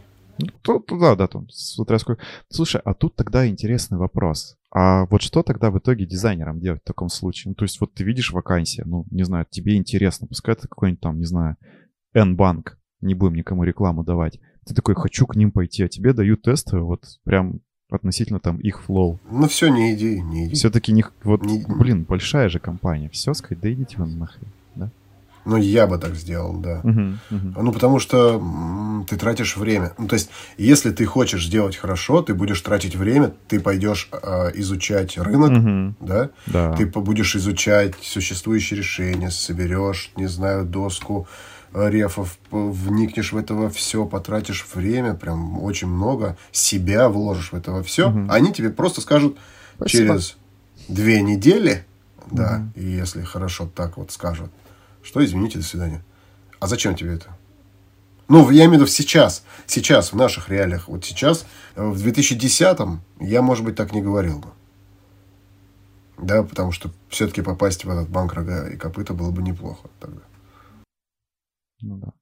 То, 0.62 0.78
то, 0.78 0.98
да, 0.98 1.14
да, 1.16 1.26
там, 1.26 1.48
смотря 1.50 1.98
сколько. 1.98 2.22
Слушай, 2.48 2.80
а 2.84 2.94
тут 2.94 3.16
тогда 3.16 3.46
интересный 3.46 3.98
вопрос. 3.98 4.56
А 4.70 5.06
вот 5.06 5.22
что 5.22 5.42
тогда 5.42 5.70
в 5.70 5.78
итоге 5.78 6.06
дизайнерам 6.06 6.60
делать 6.60 6.82
в 6.82 6.86
таком 6.86 7.08
случае? 7.08 7.50
Ну, 7.50 7.54
то 7.54 7.64
есть 7.64 7.80
вот 7.80 7.94
ты 7.94 8.04
видишь 8.04 8.32
вакансию, 8.32 8.86
ну, 8.86 9.06
не 9.10 9.24
знаю, 9.24 9.46
тебе 9.48 9.76
интересно, 9.76 10.26
пускай 10.26 10.54
это 10.54 10.68
какой-нибудь 10.68 11.00
там, 11.00 11.18
не 11.18 11.24
знаю, 11.24 11.56
N-банк, 12.14 12.78
не 13.00 13.14
будем 13.14 13.36
никому 13.36 13.64
рекламу 13.64 14.04
давать. 14.04 14.38
Ты 14.66 14.74
такой, 14.74 14.94
хочу 14.94 15.26
к 15.26 15.36
ним 15.36 15.52
пойти, 15.52 15.82
а 15.84 15.88
тебе 15.88 16.12
дают 16.12 16.42
тесты 16.42 16.78
вот 16.78 17.04
прям 17.24 17.60
относительно 17.90 18.40
там 18.40 18.58
их 18.58 18.82
флоу. 18.82 19.20
Ну 19.30 19.46
все, 19.48 19.68
не 19.68 19.94
иди, 19.94 20.20
не 20.20 20.46
иди. 20.46 20.54
Все-таки 20.54 20.92
не, 20.92 21.04
вот, 21.22 21.42
не... 21.42 21.64
блин, 21.66 22.04
большая 22.04 22.48
же 22.48 22.58
компания. 22.58 23.08
Все 23.10 23.32
сказать, 23.34 23.60
да 23.60 23.72
идите 23.72 23.96
вы 23.98 24.06
нахрен. 24.06 24.48
Ну, 25.46 25.56
я 25.56 25.86
бы 25.86 25.96
так 25.96 26.16
сделал, 26.16 26.54
да. 26.54 26.80
Uh-huh, 26.82 27.16
uh-huh. 27.30 27.62
Ну, 27.62 27.72
потому 27.72 28.00
что 28.00 28.42
ты 29.08 29.16
тратишь 29.16 29.56
время. 29.56 29.92
Ну, 29.96 30.08
то 30.08 30.14
есть, 30.14 30.28
если 30.58 30.90
ты 30.90 31.06
хочешь 31.06 31.46
сделать 31.46 31.76
хорошо, 31.76 32.20
ты 32.20 32.34
будешь 32.34 32.60
тратить 32.60 32.96
время, 32.96 33.32
ты 33.46 33.60
пойдешь 33.60 34.08
э, 34.10 34.50
изучать 34.54 35.16
рынок, 35.16 35.52
uh-huh. 35.52 35.94
да? 36.00 36.30
да? 36.46 36.74
Ты 36.74 36.86
будешь 36.86 37.36
изучать 37.36 37.94
существующие 38.02 38.76
решения, 38.78 39.30
соберешь, 39.30 40.10
не 40.16 40.26
знаю, 40.26 40.64
доску 40.64 41.28
э, 41.72 41.90
рефов, 41.90 42.38
вникнешь 42.50 43.30
в 43.30 43.36
это 43.36 43.70
все, 43.70 44.04
потратишь 44.04 44.66
время, 44.74 45.14
прям 45.14 45.62
очень 45.62 45.86
много, 45.86 46.36
себя 46.50 47.08
вложишь 47.08 47.52
в 47.52 47.54
это 47.54 47.70
во 47.70 47.84
все, 47.84 48.10
uh-huh. 48.10 48.26
они 48.30 48.52
тебе 48.52 48.70
просто 48.70 49.00
скажут 49.00 49.36
Спасибо. 49.76 50.14
через 50.14 50.36
две 50.88 51.22
недели, 51.22 51.84
uh-huh. 52.18 52.26
да, 52.32 52.68
и 52.74 52.82
если 52.82 53.22
хорошо 53.22 53.70
так 53.72 53.96
вот 53.96 54.10
скажут, 54.10 54.50
что, 55.06 55.24
извините, 55.24 55.58
до 55.58 55.64
свидания. 55.64 56.04
А 56.58 56.66
зачем 56.66 56.96
тебе 56.96 57.14
это? 57.14 57.36
Ну, 58.28 58.50
я 58.50 58.64
имею 58.64 58.70
в 58.70 58.74
виду 58.74 58.86
сейчас. 58.86 59.44
Сейчас, 59.66 60.12
в 60.12 60.16
наших 60.16 60.48
реалиях. 60.48 60.88
Вот 60.88 61.04
сейчас, 61.04 61.46
в 61.76 62.04
2010-м, 62.04 63.00
я, 63.20 63.40
может 63.40 63.64
быть, 63.64 63.76
так 63.76 63.92
не 63.92 64.02
говорил 64.02 64.40
бы. 64.40 64.48
Да, 66.18 66.42
потому 66.42 66.72
что 66.72 66.90
все-таки 67.08 67.40
попасть 67.40 67.84
в 67.84 67.90
этот 67.90 68.10
банк 68.10 68.32
рога 68.32 68.68
и 68.68 68.76
копыта 68.76 69.14
было 69.14 69.30
бы 69.30 69.42
неплохо 69.42 69.88
тогда. 70.00 70.22
Ну 71.82 71.98
да. 71.98 72.12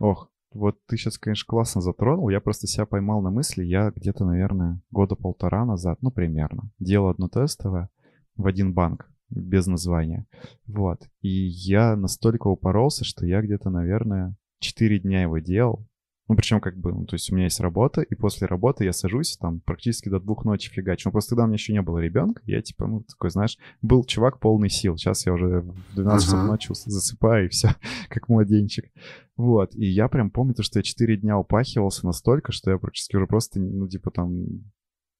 Ох, 0.00 0.28
вот 0.52 0.78
ты 0.86 0.96
сейчас, 0.96 1.18
конечно, 1.18 1.44
классно 1.46 1.80
затронул. 1.80 2.30
Я 2.30 2.40
просто 2.40 2.66
себя 2.66 2.86
поймал 2.86 3.22
на 3.22 3.30
мысли. 3.30 3.62
Я 3.62 3.92
где-то, 3.94 4.24
наверное, 4.24 4.80
года 4.90 5.14
полтора 5.14 5.64
назад, 5.64 5.98
ну, 6.00 6.10
примерно, 6.10 6.70
делал 6.80 7.10
одно 7.10 7.28
тестовое 7.28 7.90
в 8.34 8.46
один 8.46 8.72
банк 8.72 9.11
без 9.34 9.66
названия. 9.66 10.26
Вот. 10.66 11.00
И 11.20 11.28
я 11.28 11.96
настолько 11.96 12.48
упоролся, 12.48 13.04
что 13.04 13.26
я 13.26 13.42
где-то, 13.42 13.70
наверное, 13.70 14.36
4 14.60 15.00
дня 15.00 15.22
его 15.22 15.38
делал. 15.38 15.86
Ну, 16.28 16.36
причем 16.36 16.60
как 16.60 16.78
бы, 16.78 16.92
ну, 16.92 17.04
то 17.04 17.14
есть 17.14 17.30
у 17.30 17.34
меня 17.34 17.44
есть 17.44 17.60
работа, 17.60 18.00
и 18.00 18.14
после 18.14 18.46
работы 18.46 18.84
я 18.84 18.92
сажусь 18.92 19.36
там 19.36 19.60
практически 19.60 20.08
до 20.08 20.20
двух 20.20 20.44
ночи 20.44 20.70
фигачу. 20.70 21.08
Ну, 21.08 21.12
просто 21.12 21.30
тогда 21.30 21.44
у 21.44 21.46
меня 21.46 21.56
еще 21.56 21.72
не 21.72 21.82
было 21.82 21.98
ребенка, 21.98 22.40
я 22.46 22.62
типа, 22.62 22.86
ну, 22.86 23.02
такой, 23.02 23.30
знаешь, 23.30 23.58
был 23.82 24.04
чувак 24.04 24.38
полный 24.38 24.70
сил. 24.70 24.96
Сейчас 24.96 25.26
я 25.26 25.32
уже 25.32 25.60
в 25.60 25.94
12 25.94 26.24
часов 26.24 26.40
uh-huh. 26.40 26.46
ночи 26.46 26.72
засыпаю, 26.72 27.46
и 27.46 27.48
все, 27.48 27.74
как 28.08 28.28
младенчик. 28.28 28.90
Вот, 29.36 29.74
и 29.74 29.84
я 29.84 30.08
прям 30.08 30.30
помню 30.30 30.54
то, 30.54 30.62
что 30.62 30.78
я 30.78 30.82
4 30.84 31.16
дня 31.18 31.36
упахивался 31.36 32.06
настолько, 32.06 32.52
что 32.52 32.70
я 32.70 32.78
практически 32.78 33.16
уже 33.16 33.26
просто, 33.26 33.60
ну, 33.60 33.88
типа 33.88 34.10
там 34.10 34.46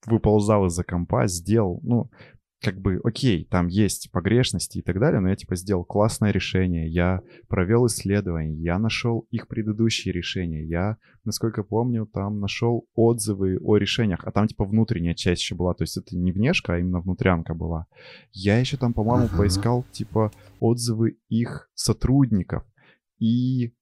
выползал 0.07 0.67
из-за 0.67 0.85
компа, 0.85 1.27
сделал, 1.27 1.81
ну, 1.83 2.11
как 2.63 2.81
бы, 2.81 3.01
окей, 3.03 3.45
там 3.45 3.67
есть 3.67 4.11
погрешности 4.13 4.79
и 4.79 4.83
так 4.83 5.01
далее, 5.01 5.21
но 5.21 5.29
я 5.29 5.37
типа 5.37 5.57
сделал 5.57 5.85
классное 5.85 6.31
решение, 6.31 6.89
я 6.89 7.23
провел 7.49 7.87
исследование, 7.87 8.57
я 8.63 8.79
нашел 8.79 9.27
их 9.31 9.49
предыдущие 9.49 10.15
решения, 10.15 10.65
я, 10.65 10.97
насколько 11.25 11.65
помню, 11.65 12.07
там 12.07 12.39
нашел 12.39 12.87
отзывы 12.95 13.59
о 13.61 13.77
решениях, 13.77 14.21
а 14.25 14.31
там 14.31 14.47
типа 14.47 14.65
внутренняя 14.65 15.15
часть 15.15 15.43
еще 15.43 15.57
была, 15.57 15.75
то 15.75 15.83
есть 15.83 15.97
это 15.97 16.17
не 16.17 16.31
внешка, 16.31 16.75
а 16.75 16.79
именно 16.79 17.01
внутрянка 17.01 17.53
была. 17.55 17.87
Я 18.31 18.59
еще 18.59 18.77
там, 18.77 18.95
по-моему, 18.95 19.27
uh-huh. 19.27 19.37
поискал 19.37 19.85
типа 19.91 20.31
отзывы 20.61 21.19
их 21.29 21.69
сотрудников, 21.75 22.65
и 23.19 23.75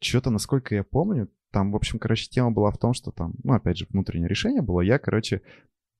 что-то, 0.00 0.30
насколько 0.30 0.76
я 0.76 0.84
помню, 0.84 1.28
там, 1.50 1.72
в 1.72 1.76
общем, 1.76 1.98
короче, 1.98 2.28
тема 2.28 2.52
была 2.52 2.70
в 2.70 2.78
том, 2.78 2.92
что 2.92 3.10
там, 3.10 3.34
ну, 3.42 3.54
опять 3.54 3.78
же, 3.78 3.86
внутреннее 3.88 4.28
решение 4.28 4.62
было, 4.62 4.80
я, 4.80 4.98
короче, 4.98 5.42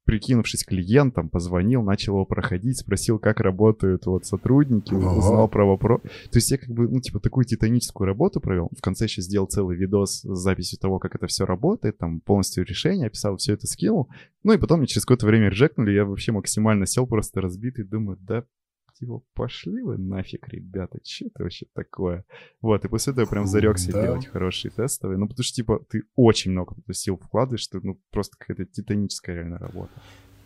прикинувшись 0.09 0.65
клиентом, 0.65 1.29
позвонил, 1.29 1.83
начал 1.83 2.15
его 2.15 2.25
проходить, 2.25 2.79
спросил, 2.79 3.19
как 3.19 3.41
работают 3.41 4.07
вот 4.07 4.25
сотрудники, 4.25 4.95
Ого. 4.95 5.19
узнал 5.19 5.49
про 5.49 5.67
вопрос. 5.67 6.01
То 6.01 6.39
есть 6.39 6.51
я 6.51 6.57
как 6.57 6.71
бы, 6.71 6.89
ну, 6.89 6.99
типа, 6.99 7.21
такую 7.21 7.45
титаническую 7.45 8.07
работу 8.07 8.41
провел. 8.41 8.71
В 8.75 8.81
конце 8.81 9.05
еще 9.05 9.21
сделал 9.21 9.47
целый 9.49 9.77
видос 9.77 10.23
с 10.23 10.39
записью 10.39 10.79
того, 10.79 10.99
как 10.99 11.15
это 11.15 11.27
все 11.27 11.45
работает, 11.45 11.99
там 11.99 12.21
полностью 12.21 12.65
решение 12.65 13.09
описал, 13.09 13.37
все 13.37 13.53
это 13.53 13.67
скинул. 13.67 14.09
Ну 14.45 14.55
и 14.55 14.57
потом 14.57 14.79
мне 14.79 14.87
через 14.87 15.05
какое-то 15.05 15.27
время 15.27 15.51
режекнули, 15.51 15.91
я 15.91 16.07
вообще 16.07 16.33
максимально 16.33 16.87
сел 16.87 17.07
просто 17.07 17.43
разбитый, 17.43 17.85
думаю, 17.85 18.17
да 18.19 18.45
типа, 18.99 19.23
пошли 19.35 19.83
вы 19.83 19.99
нафиг, 19.99 20.49
ребята, 20.49 20.99
что 21.05 21.27
это 21.27 21.43
вообще 21.43 21.67
такое? 21.75 22.25
Вот, 22.61 22.85
и 22.85 22.89
после 22.89 23.13
этого 23.13 23.25
я 23.25 23.31
прям 23.31 23.47
зарекся 23.47 23.93
Да. 23.93 24.03
делать 24.03 24.27
хорошие 24.27 24.71
тестовые. 24.71 25.19
Ну, 25.19 25.29
потому 25.29 25.45
что, 25.45 25.55
типа, 25.55 25.81
ты 25.89 26.03
очень 26.17 26.53
много 26.53 26.75
сил 26.93 27.17
вкладываешь, 27.17 27.67
ты, 27.69 27.81
ну, 27.83 28.01
просто 28.11 28.37
какая-то 28.39 28.65
титаническая 28.67 29.37
реально 29.37 29.59
работа. 29.59 29.93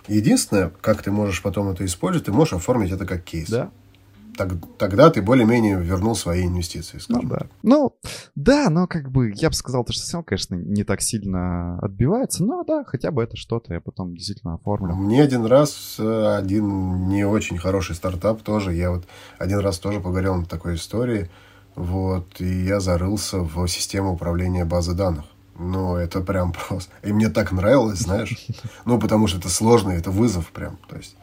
Единственное, 0.08 0.70
как 0.80 1.02
ты 1.02 1.10
можешь 1.10 1.42
потом 1.42 1.68
это 1.68 1.84
использовать, 1.84 2.26
ты 2.26 2.32
можешь 2.32 2.54
оформить 2.54 2.90
это 2.90 3.06
как 3.06 3.22
кейс. 3.24 3.48
Да? 3.48 3.72
Так- 4.36 4.54
тогда 4.78 5.10
ты 5.10 5.20
более-менее 5.20 5.78
вернул 5.80 6.14
свои 6.14 6.46
инвестиции, 6.46 6.98
Ну, 7.08 7.20
скажем. 7.20 7.28
да. 7.28 7.38
Ну, 7.62 7.96
да, 8.34 8.70
но 8.70 8.86
как 8.86 9.10
бы 9.10 9.32
я 9.34 9.48
бы 9.50 9.54
сказал, 9.54 9.84
то, 9.84 9.92
что 9.92 10.02
все, 10.02 10.22
конечно, 10.22 10.54
не 10.54 10.84
так 10.84 11.02
сильно 11.02 11.78
отбивается, 11.80 12.42
но 12.44 12.64
да, 12.64 12.82
хотя 12.84 13.10
бы 13.10 13.22
это 13.22 13.36
что-то 13.36 13.74
я 13.74 13.80
потом 13.80 14.14
действительно 14.14 14.54
оформлю. 14.54 14.94
Мне 14.94 15.22
один 15.22 15.44
раз 15.44 15.96
э, 15.98 16.36
один 16.38 17.08
не 17.08 17.24
очень 17.26 17.58
хороший 17.58 17.94
стартап 17.94 18.42
тоже, 18.42 18.72
я 18.74 18.90
вот 18.90 19.04
один 19.38 19.58
раз 19.58 19.78
тоже 19.78 20.00
поговорил 20.00 20.34
на 20.36 20.46
такой 20.46 20.76
истории, 20.76 21.28
вот, 21.74 22.40
и 22.40 22.64
я 22.64 22.80
зарылся 22.80 23.38
в 23.40 23.66
систему 23.68 24.12
управления 24.14 24.64
базы 24.64 24.94
данных. 24.94 25.24
Ну, 25.62 25.96
это 25.96 26.20
прям 26.20 26.52
просто... 26.52 26.92
И 27.02 27.12
мне 27.12 27.28
так 27.28 27.52
нравилось, 27.52 28.00
знаешь. 28.00 28.48
Ну, 28.84 28.98
потому 28.98 29.26
что 29.28 29.38
это 29.38 29.48
сложно, 29.48 29.90
это 29.90 30.10
вызов 30.10 30.50
прям. 30.50 30.78
То 30.88 30.96
есть, 30.96 31.16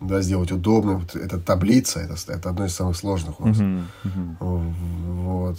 да, 0.00 0.22
сделать 0.22 0.52
удобно. 0.52 0.94
Вот 0.94 1.16
Это 1.16 1.38
таблица, 1.38 2.00
это, 2.00 2.14
это 2.32 2.50
одно 2.50 2.66
из 2.66 2.74
самых 2.74 2.96
сложных 2.96 3.40
у 3.40 3.46
нас. 3.46 3.58
Вот. 4.40 5.58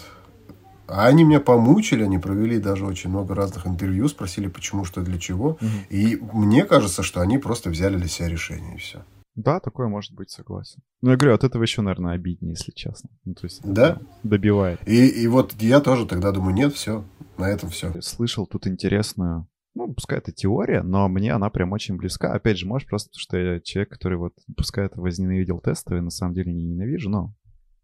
А 0.86 1.08
они 1.08 1.24
меня 1.24 1.40
помучили, 1.40 2.04
они 2.04 2.18
провели 2.20 2.60
даже 2.60 2.86
очень 2.86 3.10
много 3.10 3.34
разных 3.34 3.66
интервью, 3.66 4.08
спросили, 4.10 4.48
почему, 4.48 4.86
что, 4.86 5.02
для 5.02 5.18
чего. 5.18 5.58
И 5.90 6.20
мне 6.34 6.66
кажется, 6.66 7.04
что 7.04 7.22
они 7.22 7.38
просто 7.38 7.70
взяли 7.70 7.98
для 7.98 8.08
себя 8.08 8.30
решение, 8.30 8.76
и 8.76 8.80
все. 8.80 9.04
Да, 9.36 9.60
такое 9.60 9.88
может 9.88 10.14
быть, 10.14 10.30
согласен. 10.30 10.82
Ну, 11.02 11.10
я 11.10 11.18
говорю, 11.18 11.34
от 11.34 11.44
этого 11.44 11.64
еще, 11.64 11.82
наверное, 11.82 12.14
обиднее, 12.14 12.52
если 12.52 12.72
честно. 12.72 13.10
Ну, 13.26 13.34
то 13.34 13.46
есть 13.46 13.62
Да? 13.64 13.98
добивает. 14.22 14.80
И, 14.88 15.08
и 15.08 15.28
вот 15.28 15.56
я 15.60 15.80
тоже 15.80 16.06
тогда 16.06 16.32
думаю, 16.32 16.54
нет, 16.54 16.74
все, 16.74 17.04
на 17.38 17.50
этом 17.50 17.70
все. 17.70 17.94
Слышал 18.02 18.48
тут 18.48 18.68
интересную, 18.68 19.48
ну, 19.76 19.92
пускай 19.92 20.20
это 20.20 20.32
теория, 20.32 20.84
но 20.84 21.08
мне 21.08 21.34
она 21.34 21.50
прям 21.50 21.72
очень 21.72 21.98
близка. 21.98 22.32
Опять 22.32 22.60
же, 22.60 22.68
может, 22.68 22.88
просто 22.88 23.10
что 23.18 23.38
я 23.38 23.60
человек, 23.60 23.90
который 23.90 24.18
вот, 24.18 24.34
пускай 24.56 24.86
это 24.86 25.02
возненавидел 25.02 25.60
тестовые, 25.60 26.02
на 26.02 26.12
самом 26.12 26.36
деле 26.36 26.54
не 26.54 26.64
ненавижу, 26.64 27.10
но 27.10 27.34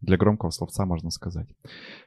для 0.02 0.18
громкого 0.18 0.52
словца 0.52 0.86
можно 0.86 1.10
сказать. 1.10 1.50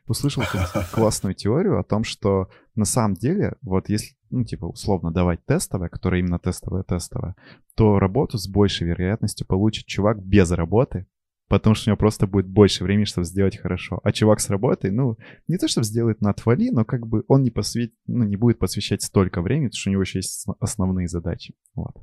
Услышал 0.06 0.44
классную 0.92 1.34
теорию 1.34 1.78
о 1.78 1.84
том, 1.84 2.04
что 2.04 2.48
на 2.74 2.84
самом 2.84 3.14
деле, 3.14 3.56
вот 3.60 3.88
если, 3.88 4.16
ну, 4.30 4.44
типа, 4.44 4.66
условно 4.66 5.12
давать 5.12 5.44
тестовое, 5.44 5.88
которое 5.88 6.20
именно 6.20 6.38
тестовое-тестовое, 6.38 7.34
то 7.74 7.98
работу 7.98 8.38
с 8.38 8.48
большей 8.48 8.86
вероятностью 8.86 9.46
получит 9.46 9.86
чувак 9.86 10.24
без 10.24 10.50
работы, 10.52 11.06
потому 11.52 11.74
что 11.74 11.90
у 11.90 11.90
него 11.90 11.98
просто 11.98 12.26
будет 12.26 12.46
больше 12.46 12.82
времени, 12.82 13.04
чтобы 13.04 13.26
сделать 13.26 13.58
хорошо. 13.58 14.00
А 14.02 14.10
чувак 14.10 14.40
с 14.40 14.48
работой, 14.48 14.90
ну, 14.90 15.18
не 15.48 15.58
то, 15.58 15.68
чтобы 15.68 15.84
сделает 15.84 16.22
на 16.22 16.30
отвали, 16.30 16.70
но 16.70 16.86
как 16.86 17.06
бы 17.06 17.24
он 17.28 17.42
не, 17.42 17.50
посвя... 17.50 17.88
ну, 18.06 18.24
не 18.24 18.36
будет 18.36 18.58
посвящать 18.58 19.02
столько 19.02 19.42
времени, 19.42 19.66
потому 19.66 19.78
что 19.78 19.90
у 19.90 19.92
него 19.92 20.00
еще 20.00 20.20
есть 20.20 20.48
ос- 20.48 20.56
основные 20.60 21.08
задачи. 21.08 21.54
Вот. 21.74 21.94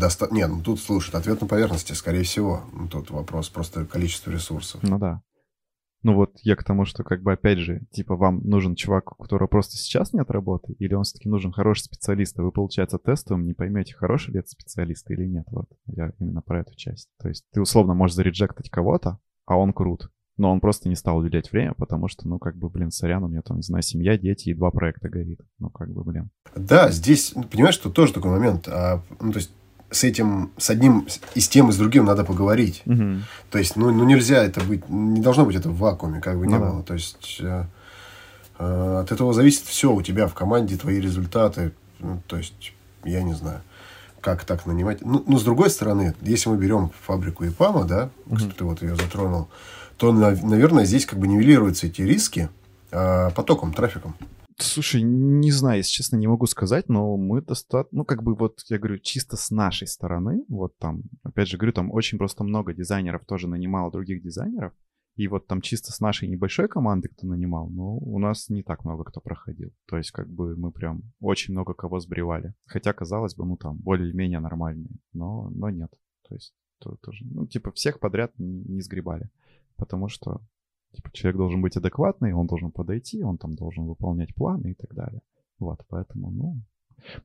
Доста... 0.00 0.26
Нет, 0.32 0.48
ну 0.50 0.62
тут, 0.62 0.80
слушай, 0.80 1.14
ответ 1.14 1.40
на 1.40 1.46
поверхности, 1.46 1.92
скорее 1.92 2.24
всего. 2.24 2.64
Ну, 2.72 2.88
Тут 2.88 3.10
вопрос 3.10 3.48
просто 3.50 3.84
количества 3.84 4.32
ресурсов. 4.32 4.82
Ну 4.82 4.98
да. 4.98 5.22
Ну 6.02 6.14
вот 6.14 6.38
я 6.42 6.56
к 6.56 6.64
тому, 6.64 6.84
что 6.84 7.02
как 7.02 7.22
бы 7.22 7.32
опять 7.32 7.58
же, 7.58 7.82
типа 7.90 8.16
вам 8.16 8.40
нужен 8.44 8.74
чувак, 8.74 9.18
у 9.18 9.22
которого 9.22 9.48
просто 9.48 9.76
сейчас 9.76 10.12
нет 10.12 10.30
работы, 10.30 10.74
или 10.78 10.94
он 10.94 11.04
все-таки 11.04 11.28
нужен 11.28 11.52
хороший 11.52 11.84
специалист, 11.84 12.38
а 12.38 12.42
вы, 12.42 12.52
получается, 12.52 12.98
тестовым 12.98 13.44
не 13.44 13.54
поймете, 13.54 13.94
хороший 13.94 14.32
ли 14.32 14.40
это 14.40 14.48
специалист 14.48 15.10
или 15.10 15.26
нет. 15.26 15.46
Вот 15.50 15.68
я 15.86 16.12
именно 16.18 16.42
про 16.42 16.60
эту 16.60 16.74
часть. 16.76 17.08
То 17.20 17.28
есть 17.28 17.44
ты 17.52 17.60
условно 17.60 17.94
можешь 17.94 18.14
зареджектать 18.14 18.70
кого-то, 18.70 19.18
а 19.46 19.56
он 19.56 19.72
крут. 19.72 20.10
Но 20.36 20.52
он 20.52 20.60
просто 20.60 20.88
не 20.90 20.96
стал 20.96 21.16
уделять 21.16 21.50
время, 21.50 21.72
потому 21.72 22.08
что, 22.08 22.28
ну, 22.28 22.38
как 22.38 22.56
бы, 22.56 22.68
блин, 22.68 22.90
сорян, 22.90 23.24
у 23.24 23.28
меня 23.28 23.40
там, 23.40 23.56
не 23.56 23.62
знаю, 23.62 23.82
семья, 23.82 24.18
дети 24.18 24.50
и 24.50 24.54
два 24.54 24.70
проекта 24.70 25.08
горит. 25.08 25.40
Ну, 25.58 25.70
как 25.70 25.90
бы, 25.90 26.04
блин. 26.04 26.30
Да, 26.54 26.90
здесь, 26.90 27.32
понимаешь, 27.50 27.78
тут 27.78 27.94
тоже 27.94 28.12
такой 28.12 28.32
момент. 28.32 28.68
а, 28.68 29.02
ну, 29.18 29.32
то 29.32 29.38
есть 29.38 29.50
с 29.90 30.04
этим, 30.04 30.50
с 30.58 30.70
одним 30.70 31.06
и 31.34 31.40
с 31.40 31.48
тем, 31.48 31.68
и 31.68 31.72
с 31.72 31.76
другим 31.76 32.04
надо 32.04 32.24
поговорить. 32.24 32.82
То 33.50 33.58
есть, 33.58 33.76
ну, 33.76 33.90
ну 33.92 34.04
нельзя 34.04 34.44
это 34.44 34.60
быть, 34.60 34.88
не 34.88 35.20
должно 35.20 35.44
быть 35.44 35.56
это 35.56 35.68
в 35.70 35.78
вакууме, 35.78 36.20
как 36.20 36.38
бы 36.38 36.46
Ну 36.46 36.52
не 36.52 36.58
да. 36.58 36.70
было. 36.70 36.82
То 36.82 36.94
есть, 36.94 37.38
э, 37.40 37.64
э, 38.58 38.98
от 39.02 39.12
этого 39.12 39.32
зависит 39.32 39.64
все 39.66 39.92
у 39.92 40.02
тебя 40.02 40.26
в 40.26 40.34
команде, 40.34 40.76
твои 40.76 41.00
результаты. 41.00 41.72
Ну, 42.00 42.20
то 42.26 42.36
есть, 42.36 42.72
я 43.04 43.22
не 43.22 43.34
знаю, 43.34 43.60
как 44.20 44.44
так 44.44 44.66
нанимать. 44.66 45.02
Ну, 45.04 45.22
ну, 45.26 45.38
с 45.38 45.44
другой 45.44 45.70
стороны, 45.70 46.14
если 46.20 46.48
мы 46.50 46.56
берем 46.56 46.90
фабрику 47.06 47.46
ИПАМа, 47.46 47.84
да, 47.84 48.10
что 48.36 48.50
ты 48.50 48.64
вот 48.64 48.82
ее 48.82 48.96
затронул, 48.96 49.48
то, 49.96 50.12
на- 50.12 50.30
наверное, 50.42 50.84
здесь 50.84 51.06
как 51.06 51.18
бы 51.18 51.28
нивелируются 51.28 51.86
эти 51.86 52.02
риски 52.02 52.48
а, 52.92 53.30
потоком, 53.30 53.72
трафиком. 53.72 54.14
Слушай, 54.58 55.02
не 55.02 55.50
знаю, 55.50 55.78
если 55.78 55.90
честно, 55.90 56.16
не 56.16 56.26
могу 56.26 56.46
сказать, 56.46 56.88
но 56.88 57.16
мы 57.18 57.42
достаточно, 57.42 57.98
ну, 57.98 58.04
как 58.06 58.22
бы 58.22 58.34
вот, 58.34 58.60
я 58.68 58.78
говорю, 58.78 58.98
чисто 58.98 59.36
с 59.36 59.50
нашей 59.50 59.86
стороны, 59.86 60.44
вот 60.48 60.78
там, 60.78 61.02
опять 61.22 61.48
же 61.48 61.58
говорю, 61.58 61.74
там 61.74 61.92
очень 61.92 62.16
просто 62.16 62.42
много 62.42 62.72
дизайнеров 62.72 63.26
тоже 63.26 63.48
нанимало 63.48 63.92
других 63.92 64.22
дизайнеров, 64.22 64.72
и 65.16 65.28
вот 65.28 65.46
там 65.46 65.60
чисто 65.60 65.92
с 65.92 66.00
нашей 66.00 66.28
небольшой 66.28 66.68
команды 66.68 67.08
кто 67.08 67.26
нанимал, 67.26 67.68
ну, 67.68 67.98
у 67.98 68.18
нас 68.18 68.48
не 68.48 68.62
так 68.62 68.84
много 68.84 69.04
кто 69.04 69.20
проходил. 69.20 69.72
То 69.86 69.96
есть, 69.96 70.10
как 70.10 70.28
бы 70.30 70.56
мы 70.56 70.72
прям 70.72 71.02
очень 71.20 71.52
много 71.52 71.72
кого 71.72 72.00
сбривали. 72.00 72.54
Хотя, 72.66 72.92
казалось 72.92 73.34
бы, 73.34 73.46
ну, 73.46 73.56
там, 73.56 73.78
более-менее 73.78 74.40
нормальные, 74.40 74.90
но, 75.12 75.50
но 75.50 75.70
нет. 75.70 75.90
То 76.28 76.34
есть, 76.34 76.54
то, 76.80 76.96
тоже, 76.96 77.24
ну, 77.24 77.46
типа, 77.46 77.72
всех 77.72 77.98
подряд 77.98 78.32
не, 78.38 78.62
не 78.64 78.82
сгребали, 78.82 79.30
потому 79.76 80.08
что 80.08 80.42
Типа, 80.96 81.10
человек 81.12 81.36
должен 81.36 81.60
быть 81.60 81.76
адекватный, 81.76 82.32
он 82.32 82.46
должен 82.46 82.72
подойти, 82.72 83.22
он 83.22 83.36
там 83.36 83.54
должен 83.54 83.84
выполнять 83.84 84.34
планы 84.34 84.70
и 84.70 84.74
так 84.74 84.94
далее. 84.94 85.20
Вот, 85.58 85.84
поэтому, 85.88 86.30
ну... 86.30 86.62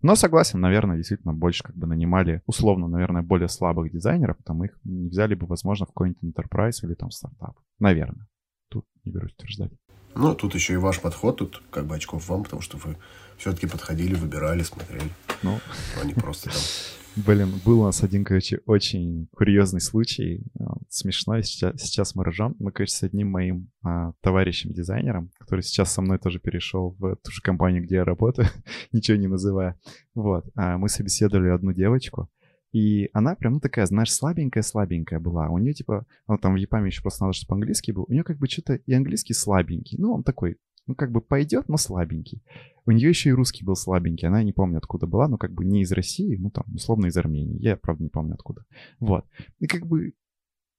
Но 0.01 0.15
согласен, 0.15 0.59
наверное, 0.59 0.97
действительно 0.97 1.33
больше 1.33 1.63
как 1.63 1.75
бы 1.75 1.87
нанимали, 1.87 2.41
условно, 2.45 2.87
наверное, 2.87 3.21
более 3.21 3.47
слабых 3.47 3.89
дизайнеров, 3.91 4.37
там 4.43 4.63
их 4.65 4.77
не 4.83 5.07
взяли 5.07 5.35
бы, 5.35 5.47
возможно, 5.47 5.85
в 5.85 5.89
какой-нибудь 5.89 6.21
enterprise 6.21 6.83
или 6.83 6.93
там 6.93 7.09
стартап. 7.11 7.57
Наверное. 7.79 8.27
Тут 8.69 8.85
не 9.05 9.11
берусь 9.13 9.33
утверждать. 9.33 9.71
Ну, 10.13 10.35
тут 10.35 10.53
еще 10.55 10.73
и 10.73 10.77
ваш 10.77 10.99
подход, 10.99 11.37
тут 11.37 11.63
как 11.71 11.85
бы 11.85 11.95
очков 11.95 12.27
вам, 12.27 12.43
потому 12.43 12.61
что 12.61 12.77
вы 12.77 12.97
все-таки 13.37 13.67
подходили, 13.67 14.13
выбирали, 14.13 14.63
смотрели, 14.63 15.09
Ну, 15.41 15.59
а 16.01 16.05
не 16.05 16.13
просто 16.13 16.49
там. 16.49 16.59
Блин, 17.17 17.49
был 17.65 17.81
у 17.81 17.83
нас 17.83 18.03
один, 18.03 18.23
короче, 18.23 18.61
очень 18.65 19.27
курьезный 19.35 19.81
случай, 19.81 20.45
а, 20.57 20.77
смешной, 20.87 21.43
сейчас, 21.43 21.81
сейчас 21.81 22.15
мы 22.15 22.23
ржем. 22.23 22.55
Мы, 22.57 22.71
короче, 22.71 22.93
с 22.93 23.03
одним 23.03 23.29
моим 23.29 23.69
а, 23.83 24.13
товарищем-дизайнером, 24.21 25.29
который 25.37 25.61
сейчас 25.61 25.91
со 25.91 26.01
мной 26.01 26.19
тоже 26.19 26.39
перешел 26.39 26.95
в 26.97 27.17
ту 27.17 27.31
же 27.31 27.41
компанию, 27.41 27.83
где 27.83 27.95
я 27.95 28.05
работаю, 28.05 28.47
ничего 28.93 29.17
не 29.17 29.27
называя, 29.27 29.77
вот, 30.15 30.45
а, 30.55 30.77
мы 30.77 30.87
собеседовали 30.87 31.49
одну 31.49 31.73
девочку, 31.73 32.29
и 32.71 33.09
она 33.11 33.35
прям, 33.35 33.55
ну, 33.55 33.59
такая, 33.59 33.85
знаешь, 33.87 34.13
слабенькая-слабенькая 34.13 35.19
была. 35.19 35.49
У 35.49 35.57
нее, 35.57 35.73
типа, 35.73 36.05
ну, 36.29 36.37
там 36.37 36.53
в 36.53 36.57
Япаме 36.57 36.87
еще 36.87 37.01
просто 37.01 37.25
надо, 37.25 37.33
чтобы 37.33 37.55
английский 37.55 37.91
был. 37.91 38.05
У 38.07 38.13
нее 38.13 38.23
как 38.23 38.37
бы 38.37 38.47
что-то 38.47 38.75
и 38.75 38.93
английский 38.93 39.33
слабенький. 39.33 39.97
Ну, 39.97 40.13
он 40.13 40.23
такой, 40.23 40.57
ну, 40.87 40.95
как 40.95 41.11
бы 41.11 41.19
пойдет, 41.19 41.67
но 41.67 41.75
слабенький. 41.75 42.41
У 42.85 42.91
нее 42.91 43.09
еще 43.09 43.29
и 43.29 43.33
русский 43.33 43.63
был 43.63 43.75
слабенький. 43.75 44.27
Она 44.27 44.43
не 44.43 44.53
помню, 44.53 44.77
откуда 44.77 45.07
была, 45.07 45.27
но 45.27 45.37
как 45.37 45.53
бы 45.53 45.65
не 45.65 45.81
из 45.81 45.91
России, 45.91 46.35
ну, 46.35 46.49
там, 46.49 46.65
условно, 46.73 47.07
из 47.07 47.17
Армении. 47.17 47.61
Я, 47.61 47.77
правда, 47.77 48.03
не 48.03 48.09
помню, 48.09 48.33
откуда. 48.33 48.65
Вот. 48.99 49.25
И 49.59 49.67
как 49.67 49.85
бы 49.85 50.13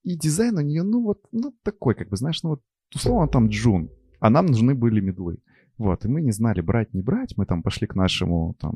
и 0.02 0.16
дизайн 0.16 0.58
у 0.58 0.62
нее, 0.62 0.82
ну, 0.82 1.02
вот, 1.02 1.26
ну, 1.32 1.54
такой, 1.62 1.94
как 1.94 2.08
бы, 2.08 2.16
знаешь, 2.16 2.42
ну, 2.42 2.50
вот, 2.50 2.62
условно, 2.94 3.28
там 3.28 3.48
джун, 3.48 3.90
а 4.20 4.30
нам 4.30 4.46
нужны 4.46 4.74
были 4.74 5.00
middle 5.00 5.29
ы. 5.29 5.38
Вот, 5.78 6.04
и 6.04 6.08
мы 6.08 6.22
не 6.22 6.32
знали, 6.32 6.60
брать, 6.60 6.92
не 6.92 7.02
брать. 7.02 7.36
Мы 7.36 7.46
там 7.46 7.62
пошли 7.62 7.86
к 7.86 7.94
нашему, 7.94 8.56
там, 8.60 8.74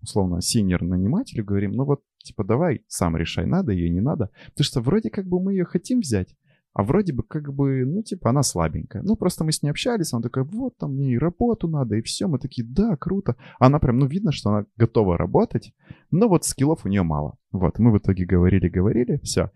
условно, 0.00 0.40
senior 0.40 0.82
нанимателю, 0.82 1.44
говорим, 1.44 1.72
ну 1.72 1.84
вот, 1.84 2.02
типа, 2.18 2.44
давай 2.44 2.84
сам 2.88 3.16
решай, 3.16 3.46
надо 3.46 3.72
ее, 3.72 3.90
не 3.90 4.00
надо. 4.00 4.30
Потому 4.46 4.64
что 4.64 4.80
вроде 4.80 5.10
как 5.10 5.26
бы 5.26 5.40
мы 5.40 5.52
ее 5.52 5.64
хотим 5.64 6.00
взять, 6.00 6.34
а 6.72 6.82
вроде 6.82 7.12
бы 7.12 7.22
как 7.22 7.52
бы, 7.52 7.84
ну, 7.84 8.02
типа, 8.02 8.30
она 8.30 8.42
слабенькая. 8.42 9.02
Ну, 9.02 9.16
просто 9.16 9.44
мы 9.44 9.50
с 9.52 9.62
ней 9.62 9.70
общались, 9.70 10.12
она 10.12 10.22
такая, 10.22 10.44
вот, 10.44 10.76
там, 10.78 10.94
мне 10.94 11.14
и 11.14 11.18
работу 11.18 11.66
надо, 11.68 11.96
и 11.96 12.02
все. 12.02 12.28
Мы 12.28 12.38
такие, 12.38 12.66
да, 12.66 12.96
круто. 12.96 13.36
Она 13.58 13.78
прям, 13.80 13.98
ну, 13.98 14.06
видно, 14.06 14.30
что 14.30 14.50
она 14.50 14.66
готова 14.76 15.18
работать, 15.18 15.74
но 16.10 16.28
вот 16.28 16.44
скиллов 16.44 16.84
у 16.84 16.88
нее 16.88 17.02
мало. 17.02 17.36
Вот, 17.50 17.78
мы 17.78 17.90
в 17.90 17.98
итоге 17.98 18.24
говорили-говорили, 18.24 19.18
все. 19.22 19.50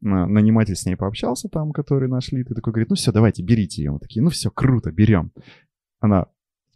Наниматель 0.00 0.76
с 0.76 0.86
ней 0.86 0.96
пообщался 0.96 1.48
там, 1.48 1.72
который 1.72 2.08
нашли, 2.08 2.44
ты 2.44 2.54
такой 2.54 2.72
говорит, 2.72 2.88
ну 2.88 2.96
все, 2.96 3.12
давайте, 3.12 3.42
берите 3.42 3.82
ее. 3.82 3.90
Мы 3.90 3.98
такие, 3.98 4.22
ну 4.22 4.30
все, 4.30 4.50
круто, 4.50 4.90
берем. 4.90 5.32
Она 5.98 6.26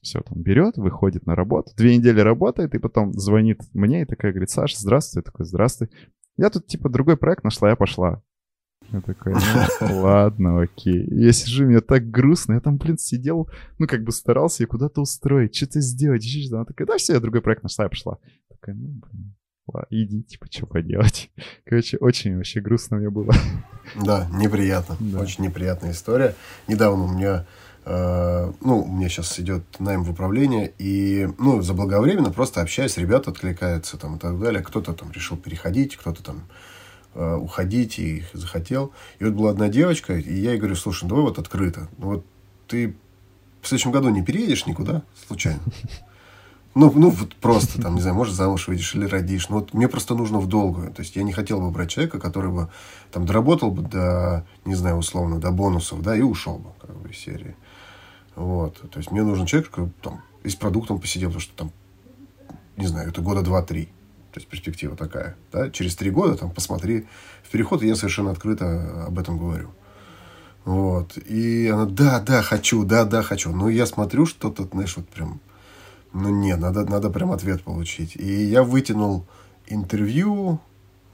Все, 0.05 0.21
там 0.21 0.43
берет, 0.43 0.77
выходит 0.77 1.25
на 1.25 1.35
работу, 1.35 1.73
две 1.79 1.97
недели 1.97 2.21
работает, 2.21 2.75
и 2.75 2.79
потом 2.79 3.15
звонит 3.15 3.63
мне 3.73 4.03
и 4.03 4.05
такая 4.05 4.33
говорит, 4.33 4.51
Саша, 4.51 4.79
здравствуй. 4.79 5.21
Я 5.21 5.23
такой, 5.23 5.47
здравствуй. 5.47 5.89
Я 6.37 6.51
тут 6.51 6.67
типа 6.67 6.91
другой 6.91 7.17
проект 7.17 7.43
нашла, 7.43 7.71
я 7.71 7.77
пошла. 7.77 8.23
Я 8.93 9.01
такой, 9.01 9.35
ну, 9.81 10.01
ладно, 10.01 10.63
окей. 10.63 11.07
Я 11.11 11.33
сижу, 11.33 11.65
мне 11.65 11.81
так 11.81 12.11
грустно. 12.11 12.55
Я 12.55 12.61
там, 12.61 12.77
блин, 12.77 12.99
сидел, 12.99 13.49
ну, 13.79 13.87
как 13.87 14.05
бы 14.05 14.13
старался 14.13 14.63
ее 14.63 14.67
куда-то 14.67 15.01
устроить, 15.01 15.55
что-то 15.55 15.81
сделать, 15.81 16.25
еще 16.25 16.41
что-то. 16.41 16.57
Она 16.57 16.65
такая, 16.65 16.87
да, 16.87 16.97
все, 16.97 17.15
я 17.15 17.21
другой 17.21 17.43
проект 17.43 17.63
нашла, 17.63 17.85
я 17.85 17.89
пошла. 17.89 18.19
Такая, 18.49 18.75
ну, 18.75 18.89
блин, 18.89 19.35
ладно, 19.67 19.87
иди, 19.91 20.23
типа, 20.23 20.47
что 20.51 20.67
поделать. 20.67 21.31
Короче, 21.65 21.97
очень 21.99 22.37
вообще 22.37 22.61
грустно 22.61 22.99
мне 22.99 23.11
было. 23.11 23.33
Да, 24.03 24.29
неприятно. 24.33 24.97
Да. 25.01 25.21
Очень 25.21 25.45
неприятная 25.45 25.93
история. 25.93 26.35
Недавно 26.69 27.05
у 27.05 27.09
меня 27.09 27.47
э, 27.85 28.53
ну, 28.61 28.83
у 28.83 28.93
меня 28.93 29.09
сейчас 29.09 29.39
идет 29.41 29.63
найм 29.79 30.05
в 30.05 30.11
управление, 30.11 30.73
и, 30.79 31.29
ну, 31.39 31.63
заблаговременно 31.63 32.31
просто 32.31 32.61
общаюсь, 32.61 32.97
ребята 32.97 33.31
откликаются 33.31 33.97
там 33.97 34.17
и 34.17 34.19
так 34.19 34.39
далее. 34.39 34.63
Кто-то 34.63 34.93
там 34.93 35.11
решил 35.13 35.37
переходить, 35.37 35.97
кто-то 35.97 36.23
там 36.23 36.45
Э, 37.17 37.37
уходить 37.37 38.01
и 38.01 38.25
захотел. 38.33 38.93
И 39.21 39.25
вот 39.25 39.35
была 39.35 39.51
одна 39.51 39.69
девочка, 39.69 40.19
и 40.19 40.35
я 40.35 40.51
ей 40.51 40.59
говорю, 40.59 40.75
слушай, 40.75 41.09
давай 41.09 41.23
вот 41.23 41.39
открыто. 41.39 41.89
Ну 41.99 42.07
вот 42.09 42.27
ты 42.67 42.97
в 43.63 43.69
следующем 43.69 43.93
году 43.93 44.09
не 44.09 44.25
переедешь 44.25 44.67
никуда 44.67 45.03
случайно? 45.29 45.61
Ну, 46.75 46.91
ну, 46.93 47.11
вот 47.11 47.37
просто, 47.37 47.81
там, 47.81 47.95
не 47.95 48.01
знаю, 48.01 48.17
может, 48.17 48.35
замуж 48.35 48.67
выйдешь 48.67 48.97
или 48.97 49.07
родишь. 49.07 49.49
Ну, 49.49 49.61
вот 49.61 49.75
мне 49.75 49.87
просто 49.87 50.17
нужно 50.17 50.41
в 50.41 50.49
долгую. 50.49 50.93
То 50.93 51.03
есть, 51.03 51.15
я 51.15 51.23
не 51.23 51.31
хотел 51.31 51.61
бы 51.61 51.71
брать 51.71 51.91
человека, 51.91 52.19
который 52.19 52.51
бы 52.51 52.69
там 53.13 53.27
доработал 53.27 53.71
бы 53.71 53.83
до, 53.83 54.45
не 54.65 54.75
знаю, 54.75 54.97
условно, 54.97 55.39
до 55.39 55.53
бонусов, 55.53 56.03
да, 56.03 56.17
и 56.17 56.23
ушел 56.23 56.59
бы, 56.59 56.71
как 56.81 56.97
бы, 56.97 57.11
из 57.11 57.17
серии. 57.17 57.55
Вот. 58.35 58.81
То 58.91 58.99
есть, 58.99 59.13
мне 59.13 59.23
нужен 59.23 59.47
человек, 59.47 59.71
который 59.71 59.93
там 60.03 60.21
и 60.43 60.49
с 60.49 60.57
продуктом 60.57 61.01
посидел, 61.01 61.29
потому 61.29 61.43
что 61.43 61.55
там, 61.55 61.71
не 62.77 62.89
знаю, 62.89 63.11
это 63.11 63.23
года 63.23 63.43
два-три. 63.43 63.89
То 64.35 64.41
есть 64.41 64.49
перспектива 64.49 64.97
такая. 64.97 65.37
Да? 65.53 65.71
Через 65.71 65.95
три 65.95 66.11
года 66.11 66.37
там 66.37 66.51
посмотри 66.51 67.07
в 67.45 67.51
переход, 67.51 67.85
и 67.85 67.87
я 67.87 67.95
совершенно 67.95 68.33
открыто 68.33 69.05
об 69.07 69.17
этом 69.21 69.39
говорю. 69.39 69.71
Вот. 70.65 71.17
И 71.19 71.69
она, 71.69 71.85
да, 71.85 72.19
да, 72.19 72.43
хочу, 72.43 72.83
да, 72.85 73.05
да, 73.05 73.23
хочу. 73.23 73.53
Но 73.53 73.69
я 73.69 73.87
смотрю, 73.87 74.27
что-то, 74.27 74.65
знаешь, 74.65 74.97
вот 74.97 75.09
прям, 75.09 75.41
ну 76.13 76.31
нет, 76.31 76.59
надо, 76.59 76.85
надо 76.85 77.11
прям 77.11 77.31
ответ 77.31 77.63
получить. 77.63 78.17
И 78.17 78.27
я 78.27 78.65
вытянул 78.65 79.25
интервью 79.69 80.59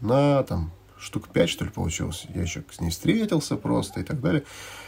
на 0.00 0.42
там 0.44 0.70
штук 0.98 1.28
пять, 1.28 1.50
что 1.50 1.66
ли, 1.66 1.70
получилось. 1.70 2.26
Я 2.34 2.40
еще 2.40 2.64
с 2.70 2.80
ней 2.80 2.88
встретился 2.88 3.56
просто 3.56 4.00
и 4.00 4.02
так 4.02 4.22
далее. 4.22 4.44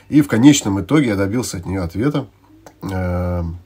И 0.09 0.23
в 0.23 0.29
конечном 0.29 0.81
итоге 0.81 1.09
я 1.09 1.17
добился 1.17 1.59
от 1.59 1.67
нее 1.67 1.83
ответа. 1.83 2.29
Эм, 2.81 3.59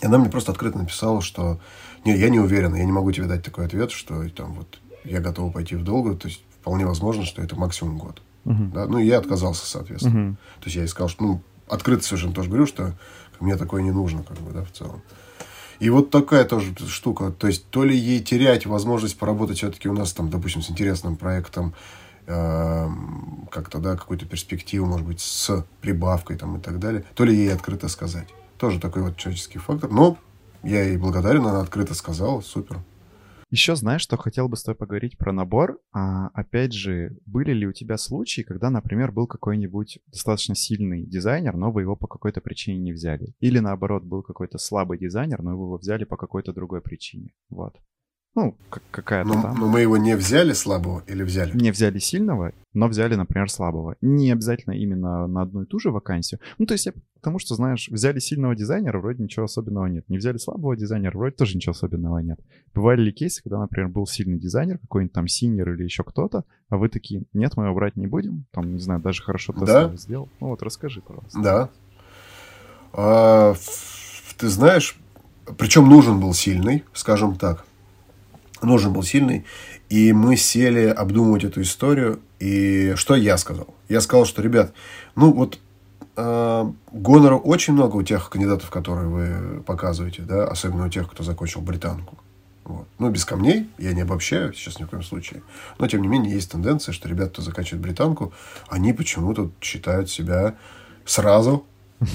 и 0.00 0.06
она 0.06 0.16
мне 0.16 0.30
просто 0.30 0.52
открыто 0.52 0.78
написала, 0.78 1.20
что 1.20 1.60
нет, 2.04 2.18
я 2.18 2.28
не 2.28 2.40
уверен, 2.40 2.74
я 2.74 2.84
не 2.84 2.92
могу 2.92 3.12
тебе 3.12 3.26
дать 3.26 3.42
такой 3.42 3.66
ответ, 3.66 3.90
что 3.90 4.28
там 4.30 4.54
вот 4.54 4.78
я 5.04 5.20
готов 5.20 5.52
пойти 5.52 5.76
в 5.76 5.84
долгую, 5.84 6.16
то 6.16 6.28
есть 6.28 6.42
вполне 6.60 6.86
возможно, 6.86 7.24
что 7.24 7.42
это 7.42 7.56
максимум 7.56 7.98
год. 7.98 8.22
Uh-huh. 8.44 8.72
Да? 8.72 8.86
Ну, 8.86 8.98
и 8.98 9.06
я 9.06 9.18
отказался, 9.18 9.66
соответственно. 9.66 10.30
Uh-huh. 10.30 10.60
То 10.60 10.64
есть 10.64 10.76
я 10.76 10.82
ей 10.82 10.88
сказал, 10.88 11.08
что, 11.08 11.22
ну, 11.22 11.42
открыто 11.68 12.02
совершенно 12.02 12.32
тоже 12.32 12.48
говорю, 12.48 12.66
что 12.66 12.94
мне 13.40 13.56
такое 13.56 13.82
не 13.82 13.90
нужно, 13.90 14.22
как 14.22 14.38
бы, 14.38 14.52
да, 14.52 14.64
в 14.64 14.70
целом. 14.72 15.02
И 15.80 15.90
вот 15.90 16.10
такая 16.10 16.44
тоже 16.44 16.72
штука. 16.86 17.32
То 17.32 17.48
есть, 17.48 17.66
то 17.70 17.82
ли 17.82 17.96
ей 17.96 18.20
терять 18.20 18.66
возможность 18.66 19.18
поработать 19.18 19.58
все-таки 19.58 19.88
у 19.88 19.92
нас 19.92 20.12
там, 20.12 20.30
допустим, 20.30 20.62
с 20.62 20.70
интересным 20.70 21.16
проектом, 21.16 21.74
э, 22.26 22.88
как-то, 23.50 23.78
да, 23.78 23.96
какую-то 23.96 24.26
перспективу, 24.26 24.86
может 24.86 25.04
быть, 25.04 25.20
с 25.20 25.64
прибавкой 25.80 26.36
там 26.36 26.56
и 26.56 26.60
так 26.60 26.78
далее, 26.78 27.04
то 27.14 27.24
ли 27.24 27.34
ей 27.34 27.52
открыто 27.52 27.88
сказать. 27.88 28.28
Тоже 28.58 28.78
такой 28.78 29.02
вот 29.02 29.16
человеческий 29.16 29.58
фактор. 29.58 29.90
Но 29.90 30.18
я 30.64 30.82
ей 30.82 30.96
благодарен, 30.96 31.46
она 31.46 31.60
открыто 31.60 31.94
сказала, 31.94 32.40
супер. 32.40 32.78
Еще 33.52 33.76
знаешь, 33.76 34.00
что 34.00 34.16
хотел 34.16 34.48
бы 34.48 34.56
с 34.56 34.62
тобой 34.62 34.76
поговорить 34.76 35.18
про 35.18 35.30
набор. 35.30 35.78
А, 35.92 36.28
опять 36.28 36.72
же, 36.72 37.18
были 37.26 37.52
ли 37.52 37.66
у 37.66 37.72
тебя 37.72 37.98
случаи, 37.98 38.40
когда, 38.40 38.70
например, 38.70 39.12
был 39.12 39.26
какой-нибудь 39.26 39.98
достаточно 40.06 40.54
сильный 40.54 41.04
дизайнер, 41.04 41.54
но 41.54 41.70
вы 41.70 41.82
его 41.82 41.94
по 41.94 42.06
какой-то 42.06 42.40
причине 42.40 42.78
не 42.78 42.92
взяли? 42.92 43.34
Или 43.40 43.58
наоборот, 43.58 44.04
был 44.04 44.22
какой-то 44.22 44.56
слабый 44.56 44.98
дизайнер, 44.98 45.42
но 45.42 45.50
вы 45.50 45.66
его 45.66 45.76
взяли 45.76 46.04
по 46.04 46.16
какой-то 46.16 46.54
другой 46.54 46.80
причине? 46.80 47.34
Вот. 47.50 47.76
Ну, 48.34 48.56
какая-то 48.90 49.28
но, 49.28 49.42
там. 49.42 49.58
Но 49.58 49.68
мы 49.68 49.82
его 49.82 49.98
не 49.98 50.16
взяли 50.16 50.54
слабого 50.54 51.04
или 51.06 51.22
взяли? 51.22 51.54
Не 51.54 51.70
взяли 51.72 51.98
сильного, 51.98 52.54
но 52.72 52.88
взяли, 52.88 53.16
например, 53.16 53.50
слабого. 53.50 53.96
Не 54.00 54.32
обязательно 54.32 54.72
именно 54.72 55.26
на 55.26 55.42
одну 55.42 55.64
и 55.64 55.66
ту 55.66 55.78
же 55.78 55.90
вакансию. 55.90 56.40
Ну, 56.56 56.64
то 56.64 56.72
есть 56.72 56.86
я 56.86 56.94
потому 57.22 57.38
что, 57.38 57.54
знаешь, 57.54 57.88
взяли 57.88 58.18
сильного 58.18 58.56
дизайнера, 58.56 58.98
вроде 58.98 59.22
ничего 59.22 59.44
особенного 59.44 59.86
нет. 59.86 60.04
Не 60.08 60.18
взяли 60.18 60.38
слабого 60.38 60.76
дизайнера, 60.76 61.16
вроде 61.16 61.36
тоже 61.36 61.56
ничего 61.56 61.70
особенного 61.70 62.18
нет. 62.18 62.40
Бывали 62.74 63.02
ли 63.02 63.12
кейсы, 63.12 63.40
когда, 63.44 63.60
например, 63.60 63.88
был 63.88 64.08
сильный 64.08 64.40
дизайнер, 64.40 64.78
какой-нибудь 64.78 65.12
там 65.12 65.28
синьор 65.28 65.70
или 65.70 65.84
еще 65.84 66.02
кто-то, 66.02 66.44
а 66.68 66.76
вы 66.76 66.88
такие, 66.88 67.22
нет, 67.32 67.56
мы 67.56 67.66
его 67.66 67.74
брать 67.76 67.94
не 67.94 68.08
будем, 68.08 68.46
там, 68.50 68.74
не 68.74 68.80
знаю, 68.80 69.00
даже 69.00 69.22
хорошо 69.22 69.52
тест 69.52 69.66
да? 69.66 69.96
сделал. 69.96 70.28
Ну 70.40 70.48
вот, 70.48 70.62
расскажи, 70.64 71.00
пожалуйста. 71.00 71.40
Да. 71.40 71.70
А, 72.92 73.54
ты 74.36 74.48
знаешь, 74.48 74.98
причем 75.56 75.88
нужен 75.88 76.18
был 76.18 76.34
сильный, 76.34 76.82
скажем 76.92 77.36
так 77.36 77.64
нужен 78.64 78.92
был 78.92 79.02
сильный. 79.02 79.44
И 79.88 80.12
мы 80.12 80.36
сели 80.36 80.86
обдумывать 80.86 81.44
эту 81.44 81.62
историю. 81.62 82.20
И 82.38 82.94
что 82.96 83.14
я 83.14 83.36
сказал? 83.36 83.74
Я 83.88 84.00
сказал, 84.00 84.24
что, 84.24 84.42
ребят, 84.42 84.72
ну 85.14 85.32
вот 85.32 85.58
гонора 86.14 87.36
очень 87.36 87.72
много 87.72 87.96
у 87.96 88.02
тех 88.02 88.28
кандидатов, 88.28 88.70
которые 88.70 89.08
вы 89.08 89.62
показываете, 89.62 90.22
да, 90.22 90.46
особенно 90.46 90.86
у 90.86 90.88
тех, 90.88 91.10
кто 91.10 91.22
закончил 91.22 91.60
британку. 91.60 92.18
Вот. 92.64 92.86
Ну, 92.98 93.10
без 93.10 93.24
камней, 93.24 93.68
я 93.78 93.92
не 93.92 94.02
обобщаю 94.02 94.52
сейчас 94.52 94.78
ни 94.78 94.84
в 94.84 94.88
коем 94.88 95.02
случае. 95.02 95.42
Но, 95.78 95.88
тем 95.88 96.02
не 96.02 96.08
менее, 96.08 96.34
есть 96.34 96.50
тенденция, 96.52 96.92
что 96.92 97.08
ребята, 97.08 97.30
кто 97.30 97.42
заканчивает 97.42 97.82
британку, 97.82 98.32
они 98.68 98.92
почему-то 98.92 99.50
считают 99.60 100.10
себя 100.10 100.54
сразу 101.04 101.66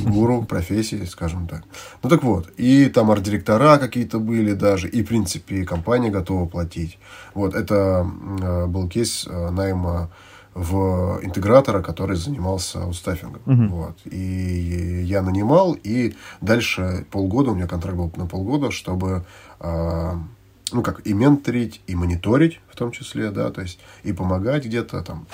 гуру 0.04 0.44
профессии, 0.50 1.04
скажем 1.06 1.48
так. 1.48 1.64
Ну 2.02 2.10
так 2.10 2.24
вот, 2.24 2.50
и 2.58 2.86
там 2.88 3.12
арт-директора 3.12 3.78
какие-то 3.78 4.20
были 4.20 4.54
даже, 4.54 4.88
и, 4.88 5.04
в 5.04 5.08
принципе, 5.08 5.66
компания 5.66 6.10
готова 6.10 6.48
платить. 6.48 6.98
Вот, 7.34 7.54
это 7.54 8.10
э, 8.42 8.66
был 8.68 8.88
кейс 8.88 9.28
э, 9.28 9.50
найма 9.50 10.10
в 10.54 11.20
интегратора, 11.22 11.82
который 11.82 12.16
занимался 12.16 12.84
аутстаффингом. 12.84 13.42
Uh-huh. 13.46 13.68
Вот. 13.68 13.98
И 14.06 15.04
я 15.06 15.22
нанимал, 15.22 15.74
и 15.74 16.16
дальше 16.42 17.06
полгода, 17.12 17.52
у 17.52 17.56
меня 17.56 17.68
контракт 17.68 17.98
был 17.98 18.12
на 18.16 18.26
полгода, 18.26 18.72
чтобы 18.72 19.26
э, 19.60 20.14
ну 20.72 20.82
как, 20.82 21.06
и 21.06 21.14
менторить, 21.14 21.82
и 21.88 21.96
мониторить 21.96 22.60
в 22.70 22.76
том 22.76 22.92
числе, 22.92 23.32
да, 23.32 23.52
то 23.52 23.62
есть 23.62 23.80
и 24.04 24.14
помогать 24.14 24.66
где-то 24.66 25.02
там 25.04 25.28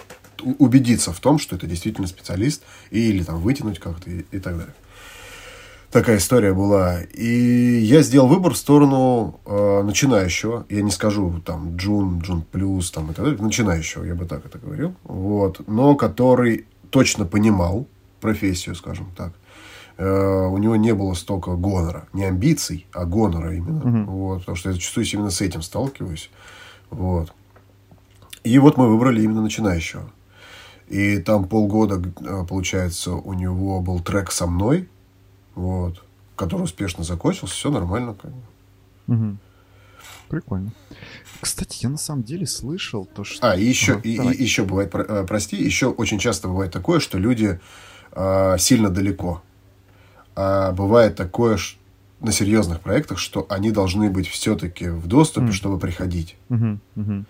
убедиться 0.60 1.13
в 1.13 1.19
том, 1.19 1.39
что 1.39 1.56
это 1.56 1.67
действительно 1.67 2.08
специалист, 2.08 2.63
или 2.91 3.23
там 3.23 3.39
вытянуть 3.39 3.80
как-то 3.80 4.10
и, 4.10 4.26
и 4.32 4.39
так 4.39 4.58
далее. 4.58 4.73
Такая 5.93 6.17
история 6.17 6.56
была. 6.56 7.01
И 7.03 7.77
я 7.84 8.01
сделал 8.01 8.27
выбор 8.27 8.53
в 8.53 8.58
сторону 8.58 9.39
э, 9.45 9.84
начинающего. 9.84 10.65
Я 10.67 10.82
не 10.82 10.89
скажу 10.89 11.39
там 11.45 11.75
Джун, 11.75 12.17
Джун 12.17 12.41
плюс 12.41 12.89
там 12.89 13.12
и 13.12 13.13
так 13.13 13.23
далее. 13.23 13.39
Начинающего, 13.39 14.03
я 14.03 14.15
бы 14.15 14.25
так 14.25 14.43
это 14.43 14.58
говорил. 14.58 14.95
Вот. 15.03 15.62
Но 15.67 15.95
который 15.95 16.65
точно 16.89 17.25
понимал 17.25 17.86
профессию, 18.21 18.73
скажем 18.73 19.12
так. 19.15 19.34
Э, 19.97 20.47
у 20.47 20.58
него 20.58 20.75
не 20.77 20.95
было 20.95 21.13
столько 21.13 21.51
гонора. 21.51 22.08
Не 22.12 22.23
амбиций, 22.23 22.88
а 22.91 23.06
гонора 23.06 23.56
именно. 23.56 23.84
Uh-huh. 23.84 24.06
Вот. 24.06 24.39
Потому 24.39 24.56
что 24.56 24.69
я 24.69 24.73
зачастую 24.73 25.06
именно 25.06 25.29
с 25.29 25.41
этим 25.41 25.62
сталкиваюсь. 25.62 26.32
Вот. 26.89 27.32
И 28.43 28.58
вот 28.58 28.77
мы 28.77 28.89
выбрали 28.89 29.21
именно 29.21 29.43
начинающего. 29.43 30.10
И 30.88 31.19
там 31.19 31.47
полгода, 31.47 32.01
э, 32.21 32.45
получается, 32.49 33.12
у 33.12 33.34
него 33.34 33.79
был 33.79 33.99
трек 33.99 34.32
со 34.32 34.47
мной, 34.47 34.89
вот, 35.55 36.03
который 36.35 36.63
успешно 36.63 37.03
закончился, 37.03 37.53
все 37.53 37.71
нормально. 37.71 38.15
Как 38.15 38.31
бы. 38.31 38.41
Угу. 39.07 39.37
Прикольно. 40.29 40.71
Кстати, 41.41 41.83
я 41.83 41.89
на 41.89 41.97
самом 41.97 42.23
деле 42.23 42.47
слышал 42.47 43.05
то, 43.05 43.23
что... 43.23 43.51
А, 43.51 43.55
и 43.55 43.63
еще, 43.63 43.93
ага, 43.93 44.01
и, 44.03 44.33
и, 44.33 44.43
еще 44.43 44.63
бывает, 44.63 44.93
э, 44.95 45.25
прости, 45.27 45.57
еще 45.57 45.87
очень 45.87 46.19
часто 46.19 46.47
бывает 46.47 46.71
такое, 46.71 46.99
что 46.99 47.17
люди 47.17 47.59
э, 48.11 48.55
сильно 48.57 48.89
далеко. 48.89 49.43
А 50.35 50.71
бывает 50.71 51.15
такое, 51.15 51.57
что 51.57 51.77
на 52.23 52.31
серьезных 52.31 52.79
проектах, 52.79 53.19
что 53.19 53.45
они 53.49 53.69
должны 53.69 54.09
быть 54.09 54.27
все-таки 54.27 54.87
в 54.87 55.07
доступе, 55.07 55.47
mm. 55.47 55.51
чтобы 55.51 55.77
приходить. 55.77 56.37
Mm-hmm. 56.49 56.79
Mm-hmm. 56.95 57.25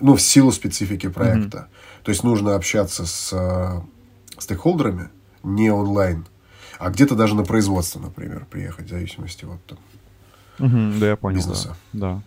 Ну, 0.00 0.14
в 0.14 0.22
силу 0.22 0.52
специфики 0.52 1.08
проекта. 1.08 1.58
Mm-hmm. 1.58 2.04
То 2.04 2.10
есть 2.12 2.22
нужно 2.22 2.54
общаться 2.54 3.04
с 3.04 3.32
э, 3.32 3.80
стейкхолдерами 4.38 5.10
не 5.42 5.70
онлайн, 5.70 6.24
а 6.78 6.90
где-то 6.90 7.14
даже 7.14 7.34
на 7.34 7.44
производство, 7.44 8.00
например, 8.00 8.46
приехать, 8.50 8.86
в 8.86 8.90
зависимости 8.90 9.44
от 9.44 9.64
там, 9.66 9.78
угу, 10.58 11.00
да, 11.00 11.08
я 11.08 11.16
понял, 11.16 11.36
бизнеса. 11.36 11.76
Да. 11.92 12.22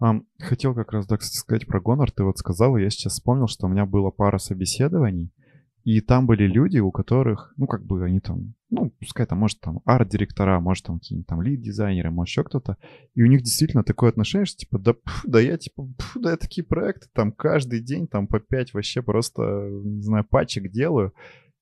да. 0.00 0.10
Um, 0.10 0.22
хотел 0.38 0.74
как 0.74 0.92
раз, 0.92 1.06
да, 1.06 1.16
кстати, 1.16 1.38
сказать 1.38 1.66
про 1.66 1.80
Гонор. 1.80 2.10
Ты 2.12 2.22
вот 2.22 2.38
сказал, 2.38 2.76
я 2.76 2.88
сейчас 2.88 3.14
вспомнил, 3.14 3.48
что 3.48 3.66
у 3.66 3.68
меня 3.68 3.84
было 3.84 4.10
пара 4.10 4.38
собеседований, 4.38 5.32
и 5.82 6.00
там 6.00 6.26
были 6.26 6.44
люди, 6.46 6.78
у 6.78 6.92
которых, 6.92 7.52
ну, 7.56 7.66
как 7.66 7.84
бы 7.84 8.04
они 8.04 8.20
там 8.20 8.54
ну, 8.70 8.90
пускай 9.00 9.26
там, 9.26 9.38
может, 9.38 9.60
там, 9.60 9.80
арт-директора, 9.84 10.60
может, 10.60 10.84
там, 10.84 10.98
какие-нибудь 10.98 11.26
там 11.26 11.40
лид-дизайнеры, 11.40 12.10
может, 12.10 12.30
еще 12.30 12.44
кто-то, 12.44 12.76
и 13.14 13.22
у 13.22 13.26
них 13.26 13.42
действительно 13.42 13.82
такое 13.82 14.10
отношение, 14.10 14.44
что, 14.44 14.58
типа, 14.58 14.78
да, 14.78 14.92
пф, 14.92 15.22
да 15.24 15.40
я, 15.40 15.56
типа, 15.56 15.88
пф, 15.96 16.16
да 16.20 16.32
я 16.32 16.36
такие 16.36 16.64
проекты 16.64 17.08
там 17.14 17.32
каждый 17.32 17.80
день, 17.80 18.06
там, 18.06 18.26
по 18.26 18.40
пять 18.40 18.74
вообще 18.74 19.00
просто, 19.00 19.42
не 19.42 20.02
знаю, 20.02 20.24
пачек 20.24 20.70
делаю, 20.70 21.14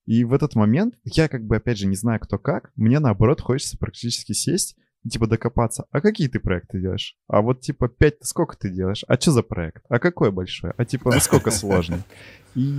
и 0.07 0.25
в 0.25 0.33
этот 0.33 0.55
момент 0.55 0.95
я, 1.05 1.29
как 1.29 1.45
бы, 1.45 1.57
опять 1.57 1.79
же, 1.79 1.87
не 1.87 1.97
знаю, 1.97 2.21
кто 2.21 2.39
как, 2.39 2.71
мне, 2.77 2.99
наоборот, 3.01 3.41
хочется 3.41 3.77
практически 3.77 4.33
сесть 4.33 4.77
типа 5.09 5.27
докопаться. 5.27 5.87
А 5.91 6.01
какие 6.01 6.29
ты 6.29 6.41
проекты 6.41 6.81
делаешь? 6.81 7.17
А 7.29 7.41
вот 7.41 7.61
типа 7.61 7.89
5 7.89 8.17
сколько 8.23 8.57
ты 8.57 8.71
делаешь? 8.71 9.05
А 9.07 9.15
что 9.21 9.31
за 9.31 9.43
проект? 9.43 9.85
А 9.89 9.99
какой 9.99 10.33
большой? 10.33 10.73
А 10.77 10.85
типа 10.85 11.11
насколько 11.11 11.51
сложный? 11.53 12.03
И 12.55 12.77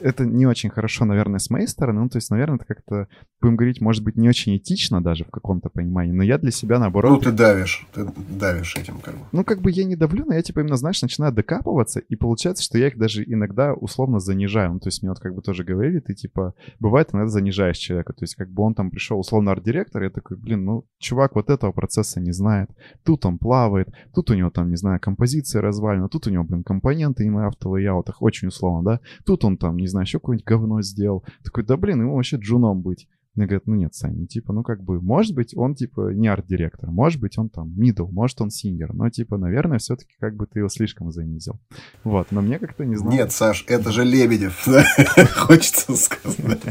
это 0.00 0.24
не 0.24 0.46
очень 0.46 0.70
хорошо, 0.70 1.04
наверное, 1.04 1.38
с 1.38 1.50
моей 1.50 1.66
стороны. 1.66 2.02
Ну, 2.02 2.08
то 2.08 2.16
есть, 2.18 2.30
наверное, 2.30 2.56
это 2.56 2.64
как-то, 2.64 3.08
будем 3.40 3.56
говорить, 3.56 3.80
может 3.80 4.04
быть, 4.04 4.16
не 4.16 4.28
очень 4.28 4.56
этично 4.56 5.02
даже 5.02 5.24
в 5.24 5.30
каком-то 5.30 5.68
понимании. 5.68 6.12
Но 6.12 6.22
я 6.22 6.38
для 6.38 6.50
себя, 6.50 6.78
наоборот... 6.78 7.12
Ну, 7.12 7.18
ты 7.18 7.32
давишь, 7.32 7.86
ты 7.92 8.06
давишь 8.28 8.76
этим 8.76 8.98
как 9.00 9.14
бы. 9.14 9.20
Ну, 9.32 9.44
как 9.44 9.60
бы 9.60 9.70
я 9.70 9.84
не 9.84 9.96
давлю, 9.96 10.24
но 10.26 10.34
я, 10.34 10.42
типа, 10.42 10.60
именно, 10.60 10.76
знаешь, 10.76 11.02
начинаю 11.02 11.32
докапываться, 11.32 12.00
и 12.00 12.16
получается, 12.16 12.62
что 12.62 12.78
я 12.78 12.88
их 12.88 12.98
даже 12.98 13.24
иногда 13.24 13.74
условно 13.74 14.20
занижаю. 14.20 14.74
Ну, 14.74 14.80
то 14.80 14.88
есть, 14.88 15.02
мне 15.02 15.10
вот 15.10 15.20
как 15.20 15.34
бы 15.34 15.42
тоже 15.42 15.64
говорили, 15.64 16.00
ты, 16.00 16.14
типа, 16.14 16.54
бывает, 16.78 17.10
иногда 17.12 17.28
занижаешь 17.28 17.78
человека. 17.78 18.12
То 18.12 18.22
есть, 18.22 18.34
как 18.34 18.50
бы 18.50 18.62
он 18.62 18.74
там 18.74 18.90
пришел, 18.90 19.18
условно, 19.18 19.52
арт-директор, 19.52 20.02
я 20.02 20.10
такой, 20.10 20.36
блин, 20.36 20.64
ну, 20.64 20.84
чувак 20.98 21.34
вот 21.34 21.50
этого 21.50 21.72
процесса 21.72 22.20
не 22.20 22.32
знает. 22.32 22.70
Тут 23.04 23.26
он 23.26 23.38
плавает, 23.38 23.88
тут 24.14 24.30
у 24.30 24.34
него 24.34 24.50
там, 24.50 24.70
не 24.70 24.76
знаю, 24.76 25.00
композиция 25.00 25.62
развалена, 25.62 26.08
тут 26.08 26.26
у 26.26 26.30
него, 26.30 26.44
блин, 26.44 26.62
компоненты 26.62 27.24
и 27.24 27.30
на 27.30 27.48
автолейаутах, 27.48 28.22
очень 28.22 28.48
условно, 28.48 28.82
да. 28.84 29.00
Тут 29.24 29.44
он 29.44 29.56
там, 29.56 29.76
не 29.76 29.87
знаю, 29.88 30.04
еще 30.04 30.18
какое-нибудь 30.18 30.46
говно 30.46 30.82
сделал. 30.82 31.24
Такой, 31.44 31.64
да 31.64 31.76
блин, 31.76 32.00
ему 32.02 32.14
вообще 32.14 32.36
джуном 32.36 32.82
быть. 32.82 33.08
Мне 33.34 33.46
говорят, 33.46 33.68
ну 33.68 33.76
нет, 33.76 33.94
Саня, 33.94 34.26
типа, 34.26 34.52
ну 34.52 34.64
как 34.64 34.82
бы, 34.82 35.00
может 35.00 35.32
быть, 35.32 35.56
он 35.56 35.76
типа 35.76 36.12
не 36.12 36.26
арт-директор, 36.26 36.90
может 36.90 37.20
быть, 37.20 37.38
он 37.38 37.48
там 37.50 37.68
middle, 37.68 38.10
может, 38.10 38.40
он 38.40 38.50
сингер, 38.50 38.92
но 38.94 39.10
типа, 39.10 39.38
наверное, 39.38 39.78
все-таки 39.78 40.14
как 40.18 40.34
бы 40.34 40.48
ты 40.48 40.58
его 40.58 40.68
слишком 40.68 41.12
занизил. 41.12 41.60
Вот, 42.02 42.32
но 42.32 42.40
мне 42.40 42.58
как-то 42.58 42.84
не 42.84 42.96
знаю. 42.96 43.12
Нет, 43.12 43.30
Саш, 43.30 43.64
это 43.68 43.92
же 43.92 44.04
Лебедев, 44.04 44.66
хочется 45.36 45.94
сказать. 45.94 46.62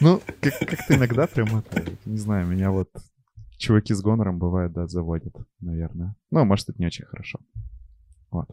Ну, 0.00 0.20
как-то 0.40 0.96
иногда 0.96 1.28
прям 1.28 1.56
это, 1.56 1.84
не 2.04 2.18
знаю, 2.18 2.48
меня 2.48 2.72
вот 2.72 2.90
чуваки 3.58 3.94
с 3.94 4.02
гонором 4.02 4.38
бывает, 4.38 4.72
да, 4.72 4.88
заводят, 4.88 5.34
наверное. 5.60 6.16
Ну, 6.32 6.44
может, 6.44 6.68
это 6.68 6.80
не 6.80 6.86
очень 6.86 7.04
хорошо. 7.04 7.38
Вот. 8.30 8.48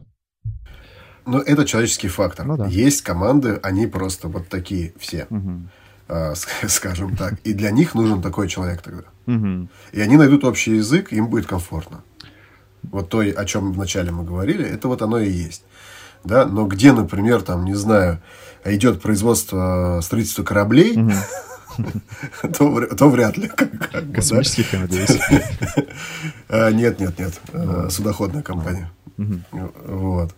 Ну, 1.24 1.38
это 1.38 1.64
человеческий 1.64 2.08
фактор. 2.08 2.46
Ну, 2.46 2.56
да. 2.56 2.66
Есть 2.66 3.02
команды, 3.02 3.60
они 3.62 3.86
просто 3.86 4.28
вот 4.28 4.48
такие 4.48 4.92
все, 4.98 5.26
угу. 5.30 5.62
э, 6.08 6.34
скажем 6.68 7.16
так. 7.16 7.34
И 7.44 7.52
для 7.52 7.70
них 7.70 7.94
нужен 7.94 8.22
такой 8.22 8.48
человек 8.48 8.82
тогда. 8.82 9.04
Угу. 9.26 9.68
И 9.92 10.00
они 10.00 10.16
найдут 10.16 10.44
общий 10.44 10.76
язык, 10.76 11.12
им 11.12 11.28
будет 11.28 11.46
комфортно. 11.46 12.02
Вот 12.82 13.08
то, 13.08 13.20
о 13.20 13.44
чем 13.44 13.72
вначале 13.72 14.10
мы 14.10 14.24
говорили, 14.24 14.64
это 14.64 14.88
вот 14.88 15.02
оно 15.02 15.18
и 15.18 15.30
есть. 15.30 15.62
Да? 16.24 16.44
Но 16.46 16.66
где, 16.66 16.92
например, 16.92 17.42
там, 17.42 17.64
не 17.64 17.74
знаю, 17.74 18.20
идет 18.64 19.00
производство 19.00 20.00
строительства 20.02 20.42
кораблей, 20.42 20.98
Угу. 20.98 21.12
то, 22.58 22.86
то 22.96 23.08
вряд 23.08 23.38
ли. 23.38 23.48
Космических 24.14 24.72
надеюсь. 24.74 25.18
А, 26.48 26.70
Нет, 26.70 27.00
нет, 27.00 27.18
нет. 27.18 27.40
А, 27.52 27.88
Судоходная 27.88 28.42
компания. 28.42 28.90
Вот. 29.84 30.34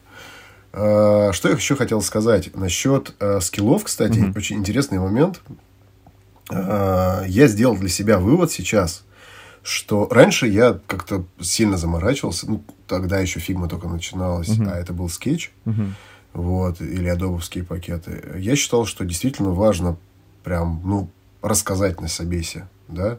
А, 0.72 1.32
Что 1.32 1.48
я 1.48 1.54
еще 1.54 1.76
хотел 1.76 2.02
сказать 2.02 2.54
насчет 2.56 3.14
а, 3.20 3.40
скиллов, 3.40 3.84
кстати, 3.84 4.32
очень 4.36 4.56
интересный 4.56 4.98
момент. 4.98 5.40
А, 6.50 7.22
Я 7.26 7.46
сделал 7.46 7.76
для 7.76 7.88
себя 7.88 8.18
вывод 8.18 8.50
сейчас, 8.50 9.04
что 9.62 10.08
раньше 10.10 10.46
я 10.46 10.78
как-то 10.86 11.24
сильно 11.40 11.76
заморачивался. 11.76 12.50
Ну, 12.50 12.62
тогда 12.86 13.18
еще 13.20 13.40
Figma 13.40 13.68
только 13.68 13.88
начиналась, 13.88 14.50
а 14.58 14.76
это 14.78 14.92
был 14.92 15.08
скетч. 15.08 15.52
Вот, 16.32 16.80
или 16.80 17.06
адобовские 17.06 17.62
пакеты. 17.62 18.34
Я 18.38 18.56
считал, 18.56 18.86
что 18.86 19.04
действительно 19.04 19.50
важно 19.50 19.96
прям, 20.42 20.80
ну, 20.84 21.08
рассказать 21.42 22.00
на 22.00 22.08
собесе, 22.08 22.66
да. 22.88 23.18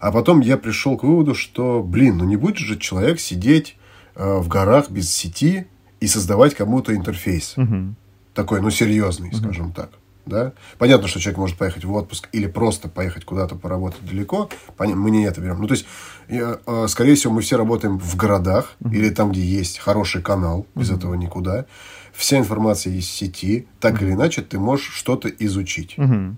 А 0.00 0.10
потом 0.10 0.40
я 0.40 0.56
пришел 0.56 0.96
к 0.96 1.04
выводу, 1.04 1.34
что, 1.34 1.82
блин, 1.82 2.16
ну 2.16 2.24
не 2.24 2.36
будет 2.36 2.56
же 2.56 2.76
человек 2.78 3.20
сидеть 3.20 3.76
э, 3.76 3.79
в 4.24 4.48
горах 4.48 4.90
без 4.90 5.10
сети 5.10 5.66
и 6.00 6.06
создавать 6.06 6.54
кому-то 6.54 6.94
интерфейс. 6.94 7.54
Мгм. 7.56 7.96
Такой, 8.34 8.60
ну, 8.60 8.70
серьезный, 8.70 9.32
скажем 9.34 9.72
так. 9.72 9.90
Да? 10.26 10.52
Понятно, 10.78 11.08
что 11.08 11.18
человек 11.18 11.38
может 11.38 11.56
поехать 11.56 11.84
в 11.84 11.92
отпуск 11.92 12.28
или 12.32 12.46
просто 12.46 12.88
поехать 12.88 13.24
куда-то 13.24 13.56
поработать 13.56 14.04
далеко. 14.04 14.48
Поня- 14.76 14.94
Мы 14.94 15.10
не 15.10 15.24
это 15.24 15.40
берем. 15.40 15.58
Ну, 15.60 15.66
то 15.66 15.74
есть, 15.74 15.86
я, 16.28 16.58
э, 16.66 16.86
скорее 16.88 17.14
всего, 17.16 17.32
мы 17.32 17.40
все 17.40 17.56
работаем 17.56 17.98
в 17.98 18.16
городах 18.16 18.76
или 18.92 19.10
там, 19.10 19.32
где 19.32 19.40
есть 19.42 19.78
хороший 19.78 20.22
канал. 20.22 20.66
Без 20.74 20.90
этого 20.90 21.14
никуда. 21.14 21.64
Вся 22.12 22.38
информация 22.38 22.92
есть 22.92 23.08
в 23.08 23.12
сети. 23.12 23.66
Так 23.80 24.02
или 24.02 24.12
иначе, 24.12 24.42
ты 24.42 24.58
можешь 24.58 24.92
что-то 24.92 25.28
изучить. 25.28 25.94
Мгм. 25.98 26.36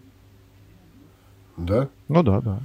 Да? 1.57 1.89
Ну 2.09 2.23
да, 2.23 2.41
да. 2.41 2.61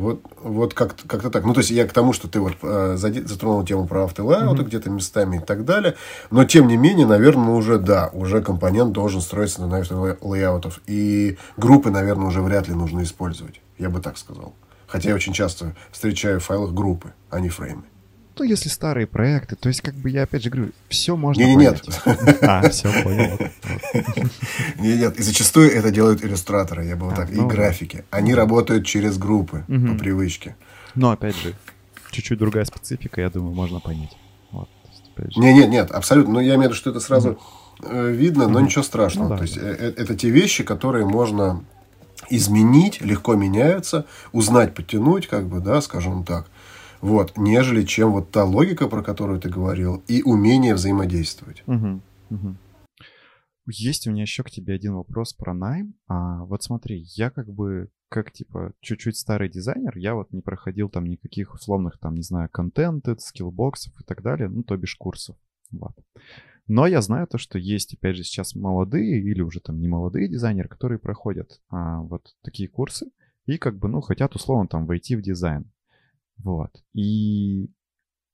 Вот, 0.00 0.22
вот 0.42 0.72
как-то, 0.72 1.06
как-то 1.06 1.30
так. 1.30 1.44
Ну, 1.44 1.52
то 1.52 1.60
есть, 1.60 1.70
я 1.70 1.86
к 1.86 1.92
тому, 1.92 2.14
что 2.14 2.26
ты 2.26 2.40
вот 2.40 2.54
э, 2.62 2.96
затронул 2.96 3.64
тему 3.64 3.86
про 3.86 4.04
автолайауты 4.04 4.62
где-то 4.62 4.88
местами 4.88 5.36
и 5.36 5.40
так 5.40 5.66
далее. 5.66 5.94
Но, 6.30 6.44
тем 6.44 6.68
не 6.68 6.78
менее, 6.78 7.06
наверное, 7.06 7.50
уже, 7.50 7.78
да, 7.78 8.08
уже 8.14 8.40
компонент 8.40 8.92
должен 8.92 9.20
строиться 9.20 9.60
на 9.64 9.78
автолайаутов. 9.78 10.80
И 10.86 11.36
группы, 11.58 11.90
наверное, 11.90 12.28
уже 12.28 12.40
вряд 12.40 12.66
ли 12.66 12.74
нужно 12.74 13.02
использовать. 13.02 13.60
Я 13.78 13.90
бы 13.90 14.00
так 14.00 14.16
сказал. 14.16 14.54
Хотя 14.86 15.10
я 15.10 15.14
очень 15.14 15.34
часто 15.34 15.76
встречаю 15.92 16.40
в 16.40 16.44
файлах 16.44 16.72
группы, 16.72 17.12
а 17.28 17.38
не 17.38 17.50
фреймы. 17.50 17.84
Ну, 18.40 18.44
если 18.46 18.70
старые 18.70 19.06
проекты, 19.06 19.54
то 19.54 19.68
есть, 19.68 19.82
как 19.82 19.94
бы 19.94 20.08
я 20.08 20.22
опять 20.22 20.42
же 20.42 20.48
говорю, 20.48 20.72
все 20.88 21.14
можно 21.14 21.42
Не, 21.42 21.56
не, 21.56 21.56
нет. 21.56 21.82
понять. 22.02 22.38
А, 22.40 22.66
все, 22.70 22.90
понял. 23.02 23.36
Вот. 23.38 24.30
Нет. 24.78 25.18
И 25.18 25.22
зачастую 25.22 25.70
это 25.70 25.90
делают 25.90 26.24
иллюстраторы, 26.24 26.86
я 26.86 26.96
бы 26.96 27.04
вот 27.04 27.12
А, 27.12 27.16
так, 27.16 27.30
ну 27.32 27.44
и 27.44 27.48
да. 27.50 27.54
графики. 27.54 28.06
Они 28.08 28.34
работают 28.34 28.86
через 28.86 29.18
группы 29.18 29.64
по 29.66 29.94
привычке. 29.94 30.56
Но, 30.94 31.10
опять 31.10 31.36
же, 31.36 31.54
чуть-чуть 32.12 32.38
другая 32.38 32.64
специфика, 32.64 33.20
я 33.20 33.28
думаю, 33.28 33.54
можно 33.54 33.78
понять. 33.78 34.16
Не, 35.36 35.52
нет, 35.52 35.68
нет, 35.68 35.90
абсолютно. 35.90 36.32
Но 36.34 36.40
я 36.40 36.54
имею 36.54 36.60
в 36.60 36.64
виду, 36.64 36.74
что 36.76 36.88
это 36.88 37.00
сразу 37.00 37.38
э, 37.82 38.10
видно, 38.10 38.48
но 38.48 38.58
ничего 38.60 38.82
страшного. 38.82 39.28
Ну 39.28 39.36
То 39.36 39.42
есть 39.42 39.58
э, 39.58 39.60
э, 39.60 39.92
это 39.98 40.16
те 40.16 40.30
вещи, 40.30 40.64
которые 40.64 41.04
можно 41.04 41.62
изменить, 42.30 43.02
легко 43.02 43.34
меняются, 43.34 44.06
узнать, 44.32 44.74
подтянуть, 44.74 45.26
как 45.26 45.46
бы, 45.46 45.60
да, 45.60 45.82
скажем 45.82 46.24
так. 46.24 46.46
Вот, 47.00 47.38
нежели 47.38 47.84
чем 47.84 48.12
вот 48.12 48.30
та 48.30 48.44
логика, 48.44 48.86
про 48.86 49.02
которую 49.02 49.40
ты 49.40 49.48
говорил, 49.48 50.02
и 50.06 50.22
умение 50.22 50.74
взаимодействовать. 50.74 51.62
Мгм, 51.66 52.02
мгм. 52.28 52.58
Есть 53.66 54.06
у 54.06 54.10
меня 54.10 54.22
еще 54.22 54.42
к 54.42 54.50
тебе 54.50 54.74
один 54.74 54.94
вопрос 54.94 55.32
про 55.32 55.54
найм. 55.54 55.94
А, 56.08 56.44
вот 56.44 56.62
смотри, 56.62 57.04
я 57.14 57.30
как 57.30 57.48
бы, 57.48 57.88
как 58.08 58.32
типа 58.32 58.72
чуть-чуть 58.80 59.16
старый 59.16 59.48
дизайнер, 59.48 59.96
я 59.96 60.14
вот 60.14 60.32
не 60.32 60.42
проходил 60.42 60.88
там 60.90 61.06
никаких 61.06 61.54
условных 61.54 61.98
там, 61.98 62.14
не 62.14 62.22
знаю, 62.22 62.48
контенты, 62.50 63.16
скиллбоксов 63.18 63.92
и 64.00 64.04
так 64.04 64.22
далее, 64.22 64.48
ну, 64.48 64.62
то 64.62 64.76
бишь 64.76 64.96
курсов. 64.96 65.36
Вот. 65.70 65.96
Но 66.66 66.86
я 66.86 67.00
знаю 67.00 67.26
то, 67.26 67.38
что 67.38 67.58
есть, 67.58 67.94
опять 67.94 68.16
же, 68.16 68.24
сейчас 68.24 68.54
молодые 68.54 69.20
или 69.20 69.40
уже 69.40 69.60
там 69.60 69.80
не 69.80 69.88
молодые 69.88 70.28
дизайнеры, 70.28 70.68
которые 70.68 70.98
проходят 70.98 71.60
а, 71.70 72.00
вот 72.00 72.34
такие 72.42 72.68
курсы 72.68 73.06
и 73.46 73.56
как 73.56 73.78
бы, 73.78 73.88
ну, 73.88 74.00
хотят 74.00 74.34
условно 74.34 74.68
там 74.68 74.86
войти 74.86 75.16
в 75.16 75.22
дизайн. 75.22 75.70
Вот. 76.42 76.70
И 76.94 77.70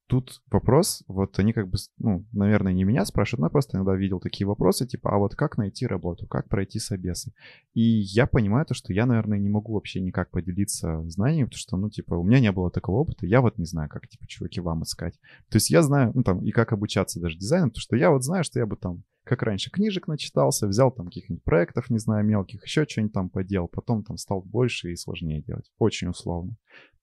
тут 0.07 0.41
вопрос, 0.51 1.03
вот 1.09 1.39
они 1.39 1.53
как 1.53 1.69
бы, 1.69 1.79
ну, 1.99 2.25
наверное, 2.33 2.73
не 2.73 2.85
меня 2.85 3.05
спрашивают, 3.05 3.41
но 3.41 3.47
я 3.47 3.51
просто 3.51 3.77
иногда 3.77 3.95
видел 3.97 4.21
такие 4.21 4.47
вопросы, 4.47 4.87
типа, 4.87 5.15
а 5.15 5.19
вот 5.19 5.35
как 5.35 5.59
найти 5.59 5.87
работу, 5.87 6.27
как 6.27 6.49
пройти 6.49 6.79
собесы? 6.79 7.33
И 7.75 7.83
я 7.83 8.27
понимаю 8.27 8.65
то, 8.67 8.75
что 8.75 8.93
я, 8.93 9.07
наверное, 9.07 9.39
не 9.39 9.49
могу 9.49 9.75
вообще 9.75 10.01
никак 10.01 10.31
поделиться 10.31 11.03
знаниями, 11.09 11.47
потому 11.47 11.59
что, 11.59 11.77
ну, 11.77 11.91
типа, 11.91 12.15
у 12.15 12.23
меня 12.23 12.41
не 12.41 12.53
было 12.53 12.71
такого 12.71 13.01
опыта, 13.01 13.27
я 13.27 13.41
вот 13.41 13.59
не 13.59 13.65
знаю, 13.65 13.89
как, 13.89 14.07
типа, 14.09 14.27
чуваки, 14.27 14.61
вам 14.61 14.85
искать. 14.85 15.19
То 15.51 15.57
есть 15.57 15.71
я 15.71 15.83
знаю, 15.83 16.13
ну, 16.15 16.23
там, 16.23 16.45
и 16.45 16.51
как 16.51 16.73
обучаться 16.73 17.21
даже 17.21 17.37
дизайну, 17.37 17.69
потому 17.69 17.81
что 17.81 17.97
я 17.97 18.11
вот 18.11 18.23
знаю, 18.23 18.45
что 18.45 18.61
я 18.61 18.67
бы 18.67 18.77
там, 18.77 19.03
как 19.25 19.43
раньше, 19.43 19.73
книжек 19.73 20.07
начитался, 20.07 20.69
взял 20.69 20.93
там 20.93 21.07
каких-нибудь 21.07 21.43
проектов, 21.43 21.91
не 21.91 21.99
знаю, 21.99 22.25
мелких, 22.25 22.65
еще 22.65 22.87
что-нибудь 22.89 23.13
там 23.13 23.29
поделал, 23.29 23.67
потом 23.67 24.05
там 24.05 24.19
стал 24.19 24.41
больше 24.41 24.93
и 24.93 24.97
сложнее 24.97 25.43
делать. 25.43 25.69
Очень 25.79 26.09
условно. 26.09 26.57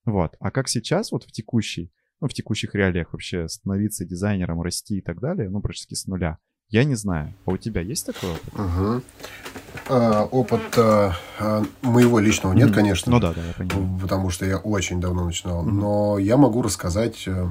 Вот. 0.06 0.36
А 0.40 0.52
как 0.52 0.68
сейчас, 0.68 1.12
вот 1.12 1.24
в 1.24 1.32
текущей, 1.32 1.92
ну, 2.22 2.28
в 2.28 2.34
текущих 2.34 2.76
реалиях 2.76 3.14
вообще 3.14 3.48
становиться 3.48 4.06
дизайнером, 4.06 4.62
расти 4.62 4.98
и 4.98 5.02
так 5.02 5.20
далее, 5.20 5.50
ну, 5.50 5.62
практически 5.62 5.94
с 5.96 6.06
нуля, 6.06 6.38
я 6.70 6.84
не 6.84 6.96
знаю. 6.96 7.34
А 7.46 7.52
у 7.52 7.58
тебя 7.58 7.82
есть 7.82 8.06
такой 8.06 8.32
опыт? 8.32 8.54
Мгм. 8.54 9.04
А, 9.90 10.24
опыта 10.24 11.16
а, 11.40 11.64
моего 11.82 12.20
личного 12.20 12.54
нет, 12.54 12.74
конечно. 12.74 13.12
Ну 13.12 13.20
да, 13.20 13.34
да, 13.34 13.46
я 13.46 13.54
понимаю. 13.54 14.00
Потому 14.00 14.30
что 14.30 14.46
я 14.46 14.58
очень 14.58 15.00
давно 15.00 15.26
начинал. 15.26 15.64
Мгм. 15.64 15.80
Но 15.80 16.18
я 16.18 16.38
могу 16.38 16.62
рассказать 16.62 17.24
э, 17.28 17.48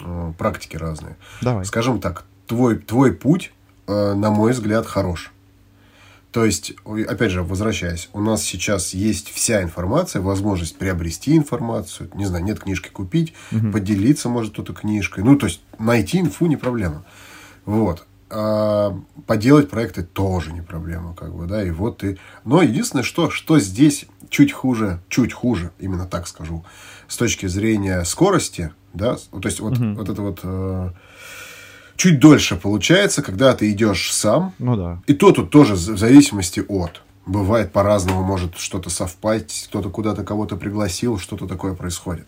э, 0.00 0.32
практики 0.38 0.76
разные. 0.76 1.16
Давай. 1.42 1.64
Скажем 1.64 2.00
так, 2.00 2.24
твой, 2.46 2.78
твой 2.78 3.12
путь, 3.12 3.52
э, 3.86 4.14
на 4.14 4.30
мой 4.30 4.52
взгляд, 4.52 4.86
хорош. 4.86 5.32
То 6.32 6.44
есть, 6.44 6.74
опять 6.84 7.32
же, 7.32 7.42
возвращаясь, 7.42 8.08
у 8.12 8.20
нас 8.20 8.42
сейчас 8.42 8.94
есть 8.94 9.30
вся 9.30 9.62
информация, 9.62 10.22
возможность 10.22 10.76
приобрести 10.76 11.36
информацию, 11.36 12.08
не 12.14 12.24
знаю, 12.24 12.44
нет 12.44 12.60
книжки 12.60 12.88
купить, 12.88 13.34
угу. 13.50 13.72
поделиться, 13.72 14.28
может, 14.28 14.52
кто-то 14.52 14.72
книжкой. 14.72 15.24
Ну, 15.24 15.36
то 15.36 15.46
есть, 15.46 15.60
найти 15.78 16.20
инфу 16.20 16.46
не 16.46 16.56
проблема. 16.56 17.04
Вот. 17.64 18.06
А 18.28 18.96
поделать 19.26 19.70
проекты 19.70 20.04
тоже 20.04 20.52
не 20.52 20.60
проблема, 20.60 21.14
как 21.14 21.34
бы, 21.34 21.46
да, 21.46 21.64
и 21.64 21.72
вот 21.72 21.98
ты... 21.98 22.18
Но 22.44 22.62
единственное, 22.62 23.02
что, 23.02 23.28
что 23.28 23.58
здесь 23.58 24.06
чуть 24.28 24.52
хуже, 24.52 25.00
чуть 25.08 25.32
хуже, 25.32 25.72
именно 25.80 26.06
так 26.06 26.28
скажу, 26.28 26.64
с 27.08 27.16
точки 27.16 27.46
зрения 27.46 28.04
скорости, 28.04 28.72
да, 28.94 29.16
то 29.16 29.40
есть, 29.48 29.58
вот, 29.58 29.78
угу. 29.78 29.94
вот 29.94 30.08
это 30.08 30.22
вот... 30.22 30.94
Чуть 32.00 32.18
дольше 32.18 32.56
получается, 32.56 33.20
когда 33.20 33.54
ты 33.54 33.70
идешь 33.72 34.14
сам. 34.14 34.54
Ну 34.58 34.74
да. 34.74 35.02
И 35.06 35.12
то 35.12 35.32
тут 35.32 35.50
тоже 35.50 35.74
в 35.74 35.98
зависимости 35.98 36.64
от. 36.66 37.02
Бывает 37.26 37.72
по-разному, 37.72 38.22
может 38.22 38.56
что-то 38.56 38.88
совпасть, 38.88 39.66
кто-то 39.68 39.90
куда-то 39.90 40.24
кого-то 40.24 40.56
пригласил, 40.56 41.18
что-то 41.18 41.46
такое 41.46 41.74
происходит. 41.74 42.26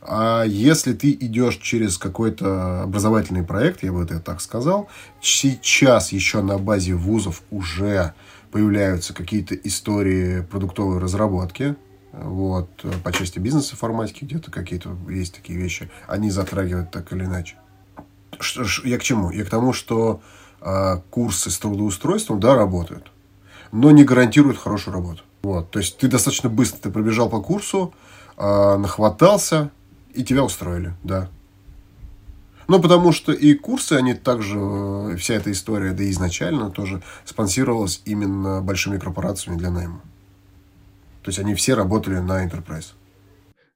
А 0.00 0.42
если 0.42 0.94
ты 0.94 1.12
идешь 1.12 1.58
через 1.58 1.96
какой-то 1.96 2.82
образовательный 2.82 3.44
проект, 3.44 3.84
я 3.84 3.92
бы 3.92 4.02
это 4.02 4.18
так 4.18 4.40
сказал, 4.40 4.88
сейчас 5.20 6.10
еще 6.10 6.42
на 6.42 6.58
базе 6.58 6.94
вузов 6.94 7.42
уже 7.52 8.14
появляются 8.50 9.14
какие-то 9.14 9.54
истории 9.54 10.40
продуктовой 10.40 10.98
разработки, 10.98 11.76
вот, 12.10 12.68
по 13.04 13.12
части 13.12 13.38
бизнес-информатики 13.38 14.24
где-то 14.24 14.50
какие-то 14.50 14.96
есть 15.08 15.36
такие 15.36 15.56
вещи, 15.56 15.88
они 16.08 16.32
затрагивают 16.32 16.90
так 16.90 17.12
или 17.12 17.26
иначе 17.26 17.54
я 18.84 18.98
к 18.98 19.02
чему? 19.02 19.30
Я 19.30 19.44
к 19.44 19.50
тому, 19.50 19.72
что 19.72 20.20
э, 20.60 20.96
курсы 21.10 21.50
с 21.50 21.58
трудоустройством, 21.58 22.40
да, 22.40 22.54
работают, 22.54 23.10
но 23.70 23.90
не 23.90 24.04
гарантируют 24.04 24.58
хорошую 24.58 24.94
работу. 24.94 25.22
Вот, 25.42 25.70
то 25.70 25.78
есть 25.78 25.98
ты 25.98 26.08
достаточно 26.08 26.48
быстро 26.48 26.78
ты 26.78 26.90
пробежал 26.90 27.28
по 27.28 27.40
курсу, 27.40 27.92
э, 28.36 28.76
нахватался 28.76 29.70
и 30.14 30.24
тебя 30.24 30.44
устроили, 30.44 30.94
да. 31.02 31.28
Ну, 32.68 32.80
потому 32.80 33.12
что 33.12 33.32
и 33.32 33.54
курсы, 33.54 33.94
они 33.94 34.14
также, 34.14 34.58
э, 34.58 35.16
вся 35.16 35.34
эта 35.34 35.50
история, 35.50 35.92
да 35.92 36.04
и 36.04 36.10
изначально 36.10 36.70
тоже 36.70 37.02
спонсировалась 37.24 38.02
именно 38.04 38.62
большими 38.62 38.98
корпорациями 38.98 39.58
для 39.58 39.70
найма. 39.70 40.00
То 41.22 41.28
есть 41.28 41.38
они 41.38 41.54
все 41.54 41.74
работали 41.74 42.18
на 42.18 42.44
Enterprise. 42.44 42.92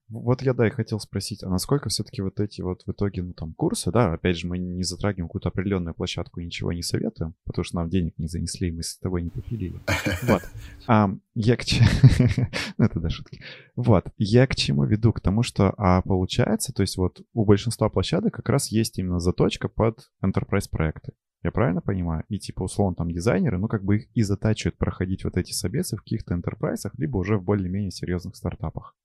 Вот 0.08 0.42
я, 0.42 0.54
да, 0.54 0.68
и 0.68 0.70
хотел 0.70 1.00
спросить, 1.00 1.42
а 1.42 1.48
насколько 1.48 1.88
все-таки 1.88 2.22
вот 2.22 2.38
эти 2.38 2.60
вот 2.60 2.82
в 2.86 2.92
итоге, 2.92 3.22
ну, 3.22 3.32
там, 3.32 3.54
курсы, 3.54 3.90
да, 3.90 4.12
опять 4.12 4.38
же, 4.38 4.46
мы 4.46 4.56
не 4.58 4.84
затрагиваем 4.84 5.26
какую-то 5.26 5.48
определенную 5.48 5.94
площадку 5.94 6.40
и 6.40 6.44
ничего 6.44 6.72
не 6.72 6.82
советуем, 6.82 7.34
потому 7.44 7.64
что 7.64 7.76
нам 7.76 7.88
денег 7.88 8.14
не 8.16 8.28
занесли, 8.28 8.68
и 8.68 8.72
мы 8.72 8.82
с 8.82 8.98
тобой 8.98 9.22
не 9.22 9.30
попилили. 9.30 9.80
Вот. 10.22 10.42
А, 10.86 11.10
я 11.34 11.56
к 11.56 11.64
чему... 11.64 11.88
ну, 12.78 12.84
это 12.84 13.00
да, 13.00 13.10
шутки. 13.10 13.40
Вот. 13.74 14.06
Я 14.16 14.46
к 14.46 14.54
чему 14.54 14.84
веду? 14.84 15.12
К 15.12 15.20
тому, 15.20 15.42
что, 15.42 15.74
а 15.76 16.02
получается, 16.02 16.72
то 16.72 16.82
есть 16.82 16.96
вот 16.96 17.20
у 17.32 17.44
большинства 17.44 17.88
площадок 17.88 18.34
как 18.34 18.48
раз 18.48 18.70
есть 18.70 18.98
именно 18.98 19.20
заточка 19.20 19.68
под 19.68 20.10
enterprise 20.22 20.68
проекты. 20.70 21.12
Я 21.46 21.52
правильно 21.52 21.80
понимаю? 21.80 22.24
И 22.28 22.40
типа, 22.40 22.64
условно, 22.64 22.96
там 22.96 23.10
дизайнеры, 23.10 23.58
ну, 23.58 23.68
как 23.68 23.84
бы 23.84 23.98
их 23.98 24.06
и 24.14 24.22
затачивают 24.22 24.78
проходить 24.78 25.22
вот 25.22 25.36
эти 25.36 25.52
собесы 25.52 25.96
в 25.96 26.00
каких-то 26.00 26.34
интерпрайсах, 26.34 26.92
либо 26.98 27.18
уже 27.18 27.38
в 27.38 27.44
более-менее 27.44 27.92
серьезных 27.92 28.34
стартапах. 28.34 28.96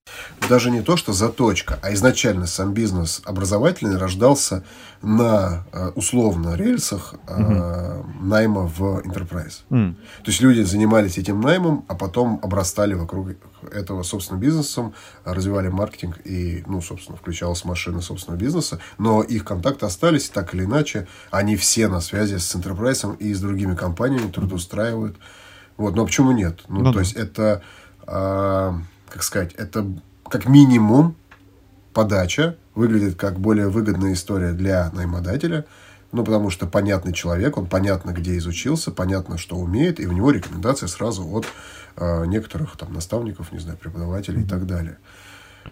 Даже 0.49 0.71
не 0.71 0.81
то, 0.81 0.97
что 0.97 1.13
заточка, 1.13 1.79
а 1.81 1.93
изначально 1.93 2.47
сам 2.47 2.73
бизнес 2.73 3.21
образовательный 3.25 3.97
рождался 3.97 4.63
на 5.01 5.63
э, 5.71 5.91
условно 5.95 6.55
рельсах 6.55 7.13
угу. 7.27 8.05
найма 8.21 8.67
в 8.67 8.99
enterprise. 9.05 9.61
Mm. 9.69 9.93
То 9.93 10.31
есть 10.31 10.41
люди 10.41 10.61
занимались 10.61 11.17
этим 11.17 11.39
наймом, 11.39 11.85
а 11.87 11.95
потом 11.95 12.39
обрастали 12.43 12.95
вокруг 12.95 13.29
этого 13.71 14.03
собственным 14.03 14.41
бизнесом, 14.41 14.93
развивали 15.23 15.69
маркетинг 15.69 16.19
и, 16.25 16.63
ну, 16.67 16.81
собственно, 16.81 17.17
включалась 17.17 17.63
машина 17.63 18.01
собственного 18.01 18.39
бизнеса, 18.39 18.79
но 18.97 19.23
их 19.23 19.45
контакты 19.45 19.85
остались 19.85 20.29
так 20.29 20.53
или 20.53 20.65
иначе, 20.65 21.07
они 21.29 21.55
все 21.55 21.87
на 21.87 22.01
связи 22.01 22.37
с 22.37 22.55
Enterprise 22.55 23.17
и 23.17 23.33
с 23.33 23.39
другими 23.39 23.75
компаниями 23.75 24.31
трудоустраивают. 24.31 25.17
Вот, 25.77 25.95
но 25.95 26.05
почему 26.05 26.31
нет? 26.31 26.61
Ну, 26.67 26.79
ну 26.79 26.85
то 26.85 26.95
да. 26.95 26.99
есть 26.99 27.13
это, 27.13 27.61
э, 28.05 28.73
как 29.11 29.23
сказать, 29.23 29.53
это 29.53 29.85
как 30.29 30.47
минимум 30.47 31.15
подача 31.93 32.55
выглядит 32.73 33.15
как 33.15 33.39
более 33.39 33.67
выгодная 33.67 34.13
история 34.13 34.53
для 34.53 34.89
наймодателя, 34.93 35.65
ну, 36.13 36.23
потому 36.23 36.49
что 36.49 36.65
понятный 36.65 37.13
человек, 37.13 37.57
он 37.57 37.67
понятно, 37.67 38.11
где 38.11 38.37
изучился, 38.37 38.91
понятно, 38.91 39.37
что 39.37 39.57
умеет, 39.57 39.99
и 39.99 40.07
у 40.07 40.11
него 40.11 40.31
рекомендация 40.31 40.87
сразу 40.87 41.27
от 41.27 41.45
э, 41.97 42.25
некоторых 42.25 42.77
там 42.77 42.93
наставников, 42.93 43.51
не 43.51 43.59
знаю, 43.59 43.77
преподавателей 43.77 44.41
mm-hmm. 44.41 44.45
и 44.45 44.49
так 44.49 44.65
далее. 44.65 44.97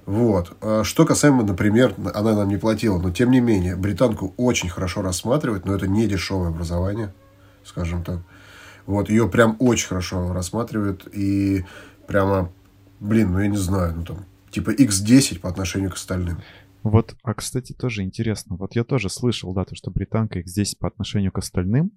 Вот. 0.05 0.55
А 0.61 0.83
что 0.83 1.05
касаемо, 1.05 1.43
например, 1.43 1.95
она 2.13 2.35
нам 2.35 2.47
не 2.47 2.57
платила, 2.57 2.99
но 2.99 3.11
тем 3.11 3.31
не 3.31 3.39
менее, 3.39 3.75
британку 3.75 4.33
очень 4.37 4.69
хорошо 4.69 5.01
рассматривать, 5.01 5.65
но 5.65 5.75
это 5.75 5.87
не 5.87 6.07
дешевое 6.07 6.49
образование, 6.49 7.13
скажем 7.63 8.03
так. 8.03 8.19
Вот, 8.85 9.09
ее 9.09 9.27
прям 9.29 9.55
очень 9.59 9.87
хорошо 9.87 10.33
рассматривают, 10.33 11.07
и 11.11 11.65
прямо, 12.07 12.51
блин, 12.99 13.31
ну 13.31 13.39
я 13.39 13.47
не 13.47 13.57
знаю, 13.57 13.95
ну 13.95 14.05
там, 14.05 14.25
типа 14.51 14.71
x10 14.71 15.39
по 15.39 15.49
отношению 15.49 15.91
к 15.91 15.95
остальным. 15.95 16.39
Вот, 16.83 17.15
а, 17.23 17.33
кстати, 17.33 17.73
тоже 17.73 18.03
интересно. 18.03 18.55
Вот 18.55 18.75
я 18.75 18.83
тоже 18.83 19.09
слышал, 19.09 19.53
да, 19.53 19.65
то, 19.65 19.75
что 19.75 19.91
британка 19.91 20.39
X10 20.39 20.77
по 20.79 20.87
отношению 20.87 21.31
к 21.31 21.37
остальным, 21.37 21.91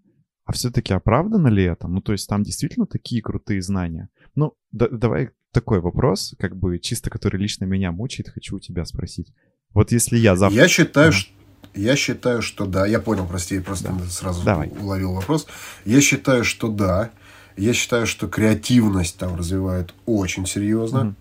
а 0.45 0.53
все-таки 0.53 0.93
оправдано 0.93 1.49
ли 1.49 1.63
это? 1.63 1.87
Ну, 1.87 2.01
то 2.01 2.13
есть 2.13 2.29
там 2.29 2.43
действительно 2.43 2.87
такие 2.87 3.23
крутые 3.23 3.63
знания? 3.63 4.09
Ну, 4.35 4.55
да, 4.73 4.89
давай 4.89 5.31
такой 5.53 5.81
вопрос, 5.81 6.35
как 6.39 6.57
бы 6.57 6.79
чисто 6.81 7.11
который 7.11 7.41
лично 7.41 7.65
меня 7.65 7.93
мучает, 7.93 8.31
хочу 8.31 8.57
у 8.57 8.61
тебя 8.61 8.85
спросить. 8.85 9.33
Вот 9.73 9.93
если 9.93 10.19
я 10.19 10.35
завтра... 10.35 10.61
Я 10.61 10.69
считаю, 10.69 11.09
ага. 11.11 11.17
что 11.17 11.33
я 11.75 11.97
считаю, 11.97 12.43
что 12.43 12.67
да. 12.67 12.87
Я 12.87 13.01
понял, 13.01 13.27
прости, 13.27 13.55
я 13.55 13.63
просто 13.63 13.93
да. 13.93 14.05
сразу 14.07 14.45
Давай. 14.45 14.69
уловил 14.69 15.15
вопрос. 15.15 15.47
Я 15.85 16.01
считаю, 16.01 16.45
что 16.45 16.69
да. 16.69 17.11
Я 17.57 17.73
считаю, 17.73 18.07
что 18.07 18.29
креативность 18.29 19.19
там 19.19 19.37
развивает 19.37 19.95
очень 20.07 20.47
серьезно. 20.47 20.99
Mm. 20.99 21.15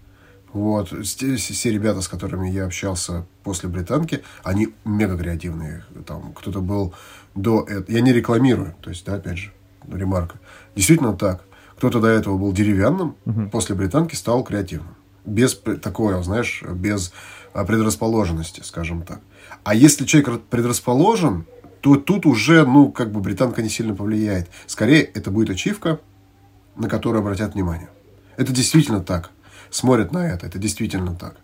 Вот. 0.54 0.90
Все 1.06 1.72
ребята, 1.72 2.02
с 2.02 2.08
которыми 2.08 2.50
я 2.50 2.66
общался 2.66 3.26
после 3.44 3.70
британки, 3.70 4.22
они 4.44 4.74
мега 4.84 5.18
креативные. 5.18 5.84
Там 6.06 6.34
кто-то 6.34 6.62
был 6.62 6.94
до 7.36 7.64
этого. 7.64 7.86
Я 7.92 8.02
не 8.02 8.14
рекламирую. 8.14 8.76
То 8.82 8.90
есть, 8.90 9.06
да, 9.06 9.16
опять 9.16 9.38
же, 9.38 9.54
ремарка. 9.90 10.40
Действительно 10.76 11.14
так. 11.14 11.44
Кто-то 11.78 12.00
до 12.00 12.08
этого 12.08 12.38
был 12.38 12.52
деревянным, 12.52 13.16
угу. 13.26 13.50
после 13.50 13.76
британки 13.76 14.14
стал 14.14 14.44
креативным. 14.44 14.96
Без 15.26 15.56
такого, 15.56 16.22
знаешь, 16.22 16.64
без 16.64 17.12
а, 17.54 17.66
предрасположенности, 17.66 18.62
скажем 18.64 19.04
так. 19.04 19.20
А 19.64 19.74
если 19.74 20.06
человек 20.06 20.42
предрасположен, 20.44 21.46
то 21.82 21.96
тут 21.96 22.26
уже, 22.26 22.66
ну, 22.66 22.92
как 22.92 23.12
бы 23.12 23.20
британка 23.20 23.62
не 23.62 23.70
сильно 23.70 23.96
повлияет. 23.96 24.50
Скорее, 24.68 25.02
это 25.02 25.32
будет 25.32 25.50
ачивка, 25.50 26.00
на 26.76 26.90
которую 26.90 27.22
обратят 27.22 27.54
внимание. 27.54 27.90
Это 28.38 28.52
действительно 28.52 29.02
так. 29.02 29.32
Смотрят 29.70 30.12
на 30.12 30.28
это. 30.28 30.48
Это 30.48 30.58
действительно 30.60 31.16
так. 31.16 31.36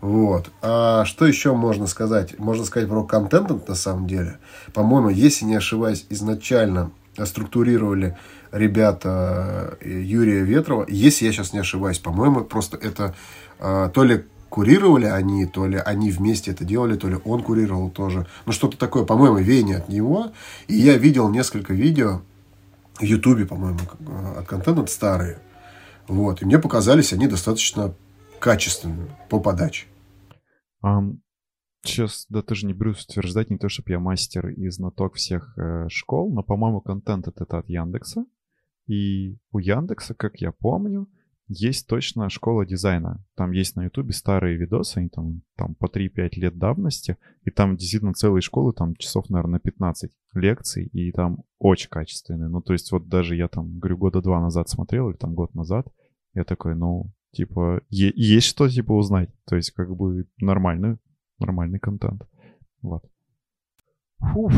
Вот. 0.00 0.50
А 0.62 1.04
что 1.04 1.26
еще 1.26 1.54
можно 1.54 1.86
сказать? 1.86 2.38
Можно 2.38 2.64
сказать 2.64 2.88
про 2.88 3.02
контент 3.04 3.68
на 3.68 3.74
самом 3.74 4.06
деле. 4.06 4.38
По-моему, 4.74 5.08
если 5.08 5.44
не 5.44 5.56
ошибаюсь, 5.56 6.06
изначально 6.10 6.90
структурировали 7.24 8.16
ребята 8.52 9.78
э, 9.80 10.00
Юрия 10.02 10.42
Ветрова. 10.42 10.84
Если 10.88 11.24
я 11.24 11.32
сейчас 11.32 11.52
не 11.52 11.60
ошибаюсь, 11.60 11.98
по-моему, 11.98 12.44
просто 12.44 12.76
это 12.76 13.14
э, 13.58 13.90
то 13.92 14.04
ли 14.04 14.24
курировали 14.48 15.06
они, 15.06 15.46
то 15.46 15.66
ли 15.66 15.78
они 15.78 16.10
вместе 16.10 16.50
это 16.50 16.64
делали, 16.64 16.96
то 16.96 17.08
ли 17.08 17.18
он 17.24 17.42
курировал 17.42 17.90
тоже. 17.90 18.26
Ну, 18.44 18.52
что-то 18.52 18.76
такое, 18.76 19.04
по-моему, 19.04 19.38
веяние 19.38 19.78
от 19.78 19.88
него. 19.88 20.32
И 20.68 20.74
я 20.74 20.96
видел 20.98 21.28
несколько 21.28 21.72
видео 21.72 22.20
в 22.98 23.02
Ютубе, 23.02 23.46
по-моему, 23.46 23.78
э, 24.00 24.38
от 24.40 24.46
контента 24.46 24.86
старые. 24.86 25.38
Вот. 26.08 26.42
И 26.42 26.44
мне 26.44 26.58
показались 26.58 27.12
они 27.12 27.26
достаточно 27.26 27.94
качественными 28.38 29.10
по 29.28 29.40
подаче. 29.40 29.86
Um, 30.84 31.18
Сейчас, 31.86 32.26
да, 32.28 32.42
тоже 32.42 32.66
не 32.66 32.72
берусь 32.72 33.04
утверждать, 33.04 33.48
не 33.48 33.58
то, 33.58 33.68
чтобы 33.68 33.92
я 33.92 34.00
мастер 34.00 34.48
и 34.48 34.68
знаток 34.70 35.14
всех 35.14 35.56
э, 35.56 35.86
школ, 35.88 36.32
но, 36.32 36.42
по-моему, 36.42 36.80
контент 36.80 37.28
это 37.28 37.44
от 37.44 37.68
Яндекса. 37.68 38.24
И 38.88 39.38
у 39.52 39.58
Яндекса, 39.58 40.14
как 40.14 40.40
я 40.40 40.50
помню, 40.50 41.06
есть 41.48 41.86
точно 41.86 42.28
школа 42.28 42.66
дизайна. 42.66 43.24
Там 43.36 43.52
есть 43.52 43.76
на 43.76 43.84
Ютубе 43.84 44.12
старые 44.12 44.56
видосы, 44.56 44.98
они 44.98 45.08
там, 45.08 45.42
там 45.56 45.74
по 45.74 45.86
3-5 45.86 46.30
лет 46.36 46.58
давности, 46.58 47.16
и 47.44 47.50
там 47.50 47.76
действительно 47.76 48.14
целые 48.14 48.42
школы, 48.42 48.72
там 48.72 48.96
часов, 48.96 49.30
наверное, 49.30 49.60
15 49.60 50.10
лекций, 50.34 50.86
и 50.86 51.12
там 51.12 51.44
очень 51.58 51.88
качественные. 51.88 52.48
Ну, 52.48 52.60
то 52.60 52.72
есть 52.72 52.90
вот 52.92 53.08
даже 53.08 53.36
я 53.36 53.48
там, 53.48 53.78
говорю, 53.78 53.96
года 53.98 54.22
два 54.22 54.40
назад 54.40 54.68
смотрел, 54.68 55.10
или 55.10 55.16
там 55.16 55.34
год 55.34 55.54
назад, 55.54 55.86
я 56.34 56.44
такой, 56.44 56.74
ну, 56.74 57.12
типа, 57.32 57.82
есть 57.88 58.46
что, 58.46 58.68
типа, 58.68 58.92
узнать. 58.92 59.30
То 59.46 59.56
есть, 59.56 59.70
как 59.70 59.94
бы, 59.94 60.26
нормально 60.38 60.98
нормальный 61.38 61.78
контент. 61.78 62.22
Вот. 62.82 63.04
Фух, 64.18 64.52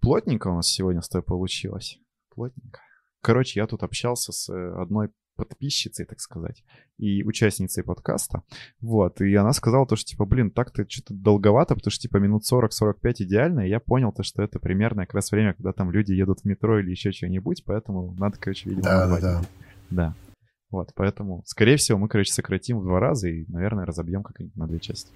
плотненько 0.00 0.48
у 0.48 0.56
нас 0.56 0.68
сегодня 0.68 1.02
с 1.02 1.08
тобой 1.08 1.24
получилось. 1.24 1.98
Плотненько. 2.34 2.80
короче, 3.20 3.60
я 3.60 3.66
тут 3.66 3.82
общался 3.82 4.32
с 4.32 4.48
э, 4.48 4.74
одной 4.80 5.10
подписчицей, 5.40 6.04
так 6.04 6.20
сказать, 6.20 6.62
и 6.98 7.24
участницей 7.24 7.82
подкаста. 7.82 8.42
Вот, 8.80 9.20
и 9.20 9.34
она 9.34 9.52
сказала 9.52 9.86
то, 9.86 9.96
что, 9.96 10.10
типа, 10.10 10.26
блин, 10.26 10.50
так-то 10.50 10.84
что-то 10.88 11.14
долговато, 11.14 11.74
потому 11.74 11.90
что, 11.90 12.02
типа, 12.02 12.18
минут 12.18 12.42
40-45 12.50 13.14
идеально, 13.20 13.66
и 13.66 13.70
я 13.70 13.80
понял 13.80 14.12
то, 14.12 14.22
что 14.22 14.42
это 14.42 14.58
примерно 14.58 15.06
как 15.06 15.14
раз 15.14 15.30
время, 15.32 15.54
когда 15.54 15.72
там 15.72 15.90
люди 15.90 16.12
едут 16.12 16.40
в 16.40 16.44
метро 16.44 16.78
или 16.78 16.90
еще 16.90 17.12
что-нибудь, 17.12 17.64
поэтому 17.64 18.14
надо, 18.18 18.36
короче, 18.38 18.68
видимо, 18.68 18.84
Да, 18.84 19.06
да, 19.06 19.20
да. 19.20 19.42
Да. 19.90 20.14
Вот, 20.70 20.92
поэтому, 20.94 21.42
скорее 21.46 21.76
всего, 21.76 21.98
мы, 21.98 22.08
короче, 22.08 22.32
сократим 22.32 22.78
в 22.78 22.84
два 22.84 23.00
раза 23.00 23.28
и, 23.28 23.44
наверное, 23.48 23.86
разобьем 23.86 24.22
как-нибудь 24.22 24.54
на 24.56 24.66
две 24.66 24.78
части. 24.78 25.10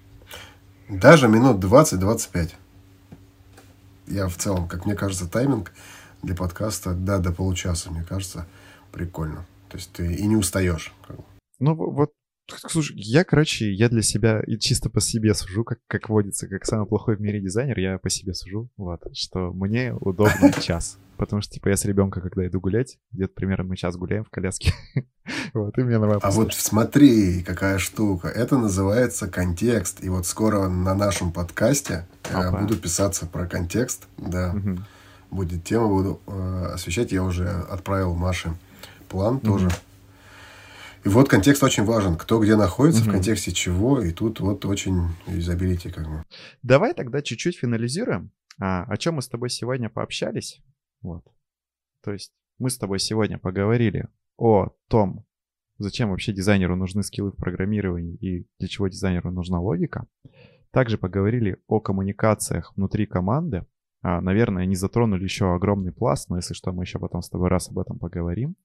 Даже 0.89 1.27
минут 1.27 1.63
20-25. 1.63 2.51
Я 4.07 4.27
в 4.27 4.35
целом, 4.35 4.67
как 4.67 4.85
мне 4.85 4.95
кажется, 4.95 5.29
тайминг 5.29 5.71
для 6.21 6.35
подкаста, 6.35 6.93
да, 6.93 7.19
до 7.19 7.31
получаса, 7.31 7.91
мне 7.91 8.03
кажется, 8.03 8.45
прикольно. 8.91 9.45
То 9.69 9.77
есть 9.77 9.91
ты 9.93 10.13
и 10.13 10.25
не 10.25 10.35
устаешь. 10.35 10.93
Ну, 11.59 11.75
вот, 11.75 12.11
слушай, 12.67 12.95
я, 12.97 13.23
короче, 13.23 13.71
я 13.71 13.89
для 13.89 14.01
себя 14.01 14.41
и 14.45 14.57
чисто 14.57 14.89
по 14.89 15.01
себе 15.01 15.33
сужу, 15.33 15.63
как, 15.63 15.79
как 15.87 16.09
водится, 16.09 16.47
как 16.47 16.65
самый 16.65 16.87
плохой 16.87 17.15
в 17.15 17.21
мире 17.21 17.41
дизайнер, 17.41 17.79
я 17.79 17.97
по 17.97 18.09
себе 18.09 18.33
сужу, 18.33 18.69
вот, 18.77 19.01
что 19.13 19.51
мне 19.53 19.93
удобно 19.93 20.51
час. 20.61 20.97
Потому 21.17 21.41
что, 21.41 21.53
типа, 21.53 21.69
я 21.69 21.77
с 21.77 21.85
ребенка, 21.85 22.19
когда 22.19 22.45
иду 22.45 22.59
гулять, 22.59 22.97
где-то 23.11 23.33
примерно 23.33 23.63
мы 23.63 23.77
час 23.77 23.95
гуляем 23.95 24.25
в 24.25 24.29
коляске, 24.29 24.73
вот, 25.53 25.77
и 25.77 25.81
мне 25.81 25.97
нормально 25.97 26.19
А 26.21 26.31
вот 26.31 26.53
смотри, 26.53 27.41
какая 27.41 27.77
штука. 27.77 28.27
Это 28.27 28.57
называется 28.57 29.27
контекст. 29.27 30.03
И 30.03 30.09
вот 30.09 30.25
скоро 30.25 30.67
на 30.67 30.93
нашем 30.93 31.31
подкасте 31.31 32.05
э, 32.29 32.51
буду 32.51 32.75
писаться 32.77 33.25
про 33.25 33.47
контекст. 33.47 34.07
Да, 34.17 34.53
будет 35.31 35.63
тема, 35.63 35.87
буду 35.87 36.19
э, 36.27 36.65
освещать. 36.73 37.13
Я 37.13 37.23
уже 37.23 37.47
отправил 37.47 38.13
Маше 38.13 38.53
план 39.15 39.39
тоже. 39.39 39.69
И 41.05 41.09
вот 41.09 41.29
контекст 41.29 41.63
очень 41.63 41.83
важен. 41.85 42.17
Кто 42.17 42.39
где 42.39 42.55
находится, 42.57 43.01
в 43.01 43.05
Мгм. 43.05 43.13
контексте 43.13 43.51
чего. 43.51 44.01
И 44.01 44.11
тут 44.11 44.39
вот 44.41 44.65
очень 44.65 45.03
изобилите 45.27 45.89
как 45.89 46.03
бы. 46.05 46.23
Давай 46.63 46.93
тогда 46.93 47.21
чуть-чуть 47.21 47.57
финализируем, 47.57 48.31
а, 48.59 48.83
о 48.83 48.97
чем 48.97 49.15
мы 49.15 49.21
с 49.21 49.29
тобой 49.29 49.49
сегодня 49.49 49.89
пообщались. 49.89 50.61
Вот. 51.01 51.23
То 52.03 52.11
есть 52.11 52.33
мы 52.59 52.69
с 52.69 52.77
тобой 52.77 52.99
сегодня 52.99 53.37
поговорили 53.37 54.07
о 54.37 54.69
том, 54.89 55.23
зачем 55.77 56.09
вообще 56.09 56.33
дизайнеру 56.33 56.75
нужны 56.75 57.03
скиллы 57.03 57.31
в 57.31 57.35
программировании 57.37 58.15
и 58.15 58.47
для 58.59 58.67
чего 58.67 58.87
дизайнеру 58.89 59.31
нужна 59.31 59.61
логика. 59.61 60.07
Также 60.71 60.97
поговорили 60.97 61.57
о 61.67 61.79
коммуникациях 61.79 62.73
внутри 62.75 63.05
команды. 63.05 63.65
А, 64.01 64.21
наверное, 64.21 64.65
не 64.65 64.75
затронули 64.75 65.23
еще 65.23 65.53
огромный 65.53 65.91
пласт, 65.91 66.29
но 66.29 66.35
если 66.37 66.53
что, 66.53 66.71
мы 66.73 66.83
еще 66.83 66.99
потом 66.99 67.21
с 67.21 67.29
тобой 67.29 67.49
раз 67.49 67.69
об 67.69 67.79
этом 67.79 67.97
поговорим. 67.97 68.55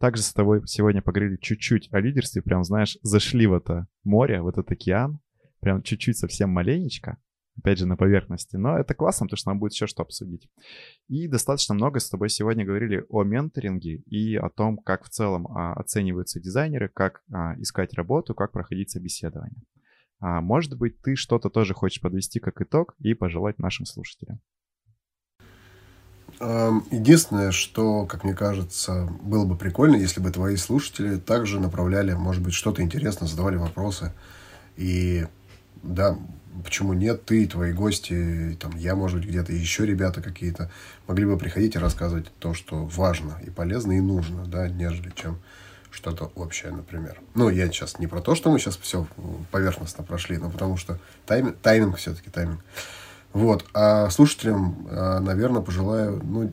Также 0.00 0.22
с 0.22 0.32
тобой 0.32 0.62
сегодня 0.66 1.02
поговорили 1.02 1.36
чуть-чуть 1.36 1.92
о 1.92 2.00
лидерстве, 2.00 2.40
прям, 2.40 2.64
знаешь, 2.64 2.96
зашли 3.02 3.46
в 3.46 3.52
это 3.52 3.86
море, 4.02 4.40
в 4.40 4.48
этот 4.48 4.70
океан, 4.70 5.20
прям 5.60 5.82
чуть-чуть 5.82 6.16
совсем 6.16 6.48
маленечко, 6.48 7.18
опять 7.58 7.78
же, 7.78 7.86
на 7.86 7.98
поверхности. 7.98 8.56
Но 8.56 8.78
это 8.78 8.94
классно, 8.94 9.26
потому 9.26 9.36
что 9.36 9.50
нам 9.50 9.58
будет 9.58 9.74
еще 9.74 9.86
что 9.86 10.02
обсудить. 10.02 10.48
И 11.08 11.28
достаточно 11.28 11.74
много 11.74 12.00
с 12.00 12.08
тобой 12.08 12.30
сегодня 12.30 12.64
говорили 12.64 13.04
о 13.10 13.24
менторинге 13.24 13.96
и 14.06 14.36
о 14.36 14.48
том, 14.48 14.78
как 14.78 15.04
в 15.04 15.10
целом 15.10 15.46
а, 15.48 15.74
оцениваются 15.74 16.40
дизайнеры, 16.40 16.88
как 16.88 17.22
а, 17.30 17.54
искать 17.60 17.92
работу, 17.92 18.34
как 18.34 18.52
проходить 18.52 18.88
собеседование. 18.88 19.62
А, 20.18 20.40
может 20.40 20.78
быть, 20.78 20.98
ты 21.02 21.14
что-то 21.14 21.50
тоже 21.50 21.74
хочешь 21.74 22.00
подвести 22.00 22.40
как 22.40 22.62
итог 22.62 22.94
и 23.00 23.12
пожелать 23.12 23.58
нашим 23.58 23.84
слушателям. 23.84 24.40
Эм, 26.40 26.84
Единственное, 26.90 27.52
что, 27.52 28.06
как 28.06 28.24
мне 28.24 28.34
кажется, 28.34 29.08
было 29.22 29.44
бы 29.44 29.56
прикольно, 29.56 29.96
если 29.96 30.20
бы 30.20 30.30
твои 30.30 30.56
слушатели 30.56 31.16
также 31.16 31.60
направляли, 31.60 32.14
может 32.14 32.42
быть, 32.42 32.54
что-то 32.54 32.82
интересное, 32.82 33.28
задавали 33.28 33.56
вопросы. 33.56 34.12
И 34.76 35.26
да, 35.82 36.18
почему 36.64 36.94
нет, 36.94 37.26
ты 37.26 37.46
твои 37.46 37.72
гости, 37.72 38.56
там 38.58 38.74
я, 38.76 38.94
может 38.94 39.18
быть, 39.18 39.28
где-то 39.28 39.52
еще 39.52 39.84
ребята 39.84 40.22
какие-то 40.22 40.70
могли 41.06 41.26
бы 41.26 41.36
приходить 41.36 41.74
и 41.74 41.78
рассказывать 41.78 42.32
то, 42.38 42.54
что 42.54 42.86
важно 42.86 43.38
и 43.46 43.50
полезно 43.50 43.92
и 43.92 44.00
нужно, 44.00 44.46
да, 44.46 44.68
нежели 44.68 45.12
чем 45.14 45.38
что-то 45.90 46.32
общее, 46.36 46.70
например. 46.70 47.20
Ну, 47.34 47.50
я 47.50 47.66
сейчас 47.66 47.98
не 47.98 48.06
про 48.06 48.22
то, 48.22 48.34
что 48.34 48.50
мы 48.50 48.58
сейчас 48.58 48.78
все 48.78 49.06
поверхностно 49.50 50.04
прошли, 50.04 50.38
но 50.38 50.48
потому 50.48 50.78
что 50.78 50.98
тайминг, 51.26 51.58
тайминг 51.58 51.96
все-таки 51.96 52.30
тайминг. 52.30 52.64
Вот. 53.32 53.64
А 53.74 54.10
слушателям, 54.10 54.86
наверное, 54.90 55.62
пожелаю, 55.62 56.20
ну, 56.24 56.52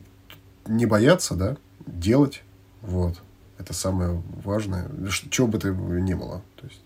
не 0.66 0.86
бояться, 0.86 1.34
да, 1.34 1.56
делать. 1.86 2.42
Вот. 2.82 3.20
Это 3.58 3.72
самое 3.72 4.22
важное. 4.44 4.88
Чего 5.30 5.48
бы 5.48 5.58
то 5.58 5.70
ни 5.70 6.14
было. 6.14 6.42
То 6.56 6.66
есть 6.66 6.80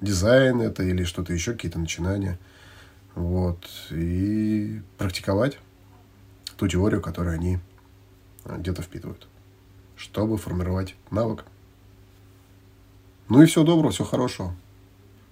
дизайн 0.00 0.60
это 0.60 0.82
или 0.82 1.04
что-то 1.04 1.32
еще, 1.32 1.52
какие-то 1.52 1.78
начинания. 1.78 2.38
Вот. 3.14 3.64
И 3.90 4.82
практиковать 4.98 5.58
ту 6.56 6.68
теорию, 6.68 7.00
которую 7.00 7.34
они 7.34 7.58
а, 8.44 8.58
где-то 8.58 8.82
впитывают. 8.82 9.26
Чтобы 9.96 10.36
формировать 10.36 10.94
навык. 11.10 11.44
Ну 13.28 13.42
и 13.42 13.46
всего 13.46 13.64
доброго, 13.64 13.92
всего 13.92 14.06
хорошего. 14.06 14.54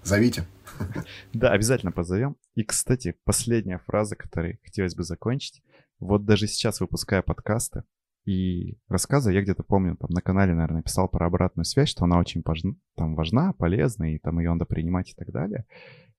Зовите. 0.03 0.47
Да, 1.33 1.51
обязательно 1.51 1.93
позовем. 1.93 2.37
И, 2.55 2.65
кстати, 2.65 3.17
последняя 3.25 3.79
фраза, 3.79 4.17
которой 4.17 4.59
хотелось 4.65 4.95
бы 4.95 5.03
закончить. 5.03 5.63
Вот 5.99 6.25
даже 6.25 6.47
сейчас, 6.47 6.81
выпуская 6.81 7.23
подкасты 7.23 7.85
и 8.25 8.79
рассказы, 8.89 9.33
я 9.33 9.43
где-то 9.43 9.63
помню, 9.63 9.97
там 9.97 10.11
на 10.11 10.21
канале, 10.23 10.55
наверное, 10.55 10.83
писал 10.83 11.09
про 11.09 11.27
обратную 11.27 11.65
связь, 11.65 11.89
что 11.89 12.05
она 12.05 12.19
очень 12.19 12.43
пож- 12.43 12.77
там 12.97 13.15
важна, 13.15 13.53
полезна, 13.53 14.15
и 14.15 14.19
там 14.19 14.39
ее 14.39 14.53
надо 14.53 14.65
принимать 14.65 15.11
и 15.11 15.15
так 15.15 15.31
далее. 15.31 15.67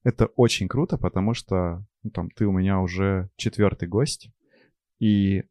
Это 0.03 0.25
очень 0.25 0.67
круто, 0.67 0.97
потому 0.97 1.33
что 1.33 1.85
ну, 2.03 2.09
там 2.09 2.29
ты 2.31 2.45
у 2.45 2.51
меня 2.51 2.79
уже 2.79 3.29
четвертый 3.35 3.87
гость, 3.87 4.31
и 4.99 5.43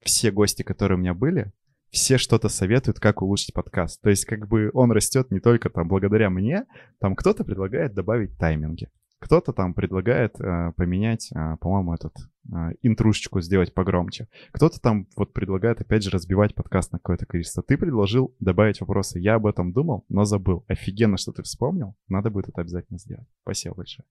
все 0.00 0.30
гости, 0.30 0.62
которые 0.62 0.98
у 0.98 1.00
меня 1.00 1.14
были, 1.14 1.52
все 1.90 2.18
что-то 2.18 2.48
советуют, 2.48 3.00
как 3.00 3.22
улучшить 3.22 3.54
подкаст. 3.54 4.00
То 4.02 4.10
есть 4.10 4.24
как 4.24 4.46
бы 4.48 4.70
он 4.74 4.92
растет 4.92 5.30
не 5.30 5.40
только 5.40 5.70
там 5.70 5.88
благодаря 5.88 6.30
мне, 6.30 6.66
там 7.00 7.14
кто-то 7.14 7.44
предлагает 7.44 7.94
добавить 7.94 8.36
тайминги, 8.38 8.88
кто-то 9.20 9.52
там 9.52 9.74
предлагает 9.74 10.40
э, 10.40 10.72
поменять, 10.76 11.30
э, 11.32 11.56
по-моему, 11.60 11.94
этот 11.94 12.14
э, 12.52 12.74
интрушечку 12.82 13.40
сделать 13.40 13.74
погромче. 13.74 14.28
Кто-то 14.52 14.80
там 14.80 15.08
вот 15.16 15.32
предлагает, 15.32 15.80
опять 15.80 16.04
же, 16.04 16.10
разбивать 16.10 16.54
подкаст 16.54 16.92
на 16.92 16.98
какое-то 16.98 17.26
количество. 17.26 17.62
Ты 17.62 17.76
предложил 17.76 18.34
добавить 18.38 18.80
вопросы. 18.80 19.18
Я 19.18 19.34
об 19.34 19.46
этом 19.46 19.72
думал, 19.72 20.04
но 20.08 20.24
забыл. 20.24 20.64
Офигенно, 20.68 21.16
что 21.16 21.32
ты 21.32 21.42
вспомнил. 21.42 21.96
Надо 22.06 22.30
будет 22.30 22.48
это 22.48 22.60
обязательно 22.60 22.98
сделать. 22.98 23.26
Спасибо 23.42 23.74
большое. 23.74 24.06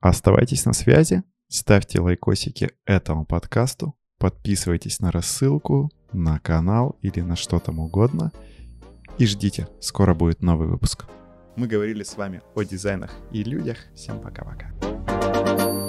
Оставайтесь 0.00 0.64
на 0.64 0.74
связи, 0.74 1.24
ставьте 1.48 2.00
лайкосики 2.00 2.70
этому 2.84 3.24
подкасту, 3.24 3.97
подписывайтесь 4.18 5.00
на 5.00 5.10
рассылку, 5.10 5.90
на 6.12 6.38
канал 6.40 6.96
или 7.02 7.20
на 7.20 7.36
что 7.36 7.58
там 7.58 7.78
угодно. 7.78 8.32
И 9.18 9.26
ждите, 9.26 9.68
скоро 9.80 10.14
будет 10.14 10.42
новый 10.42 10.68
выпуск. 10.68 11.06
Мы 11.56 11.66
говорили 11.66 12.04
с 12.04 12.16
вами 12.16 12.42
о 12.54 12.62
дизайнах 12.62 13.12
и 13.32 13.42
людях. 13.42 13.78
Всем 13.94 14.20
пока-пока. 14.20 15.87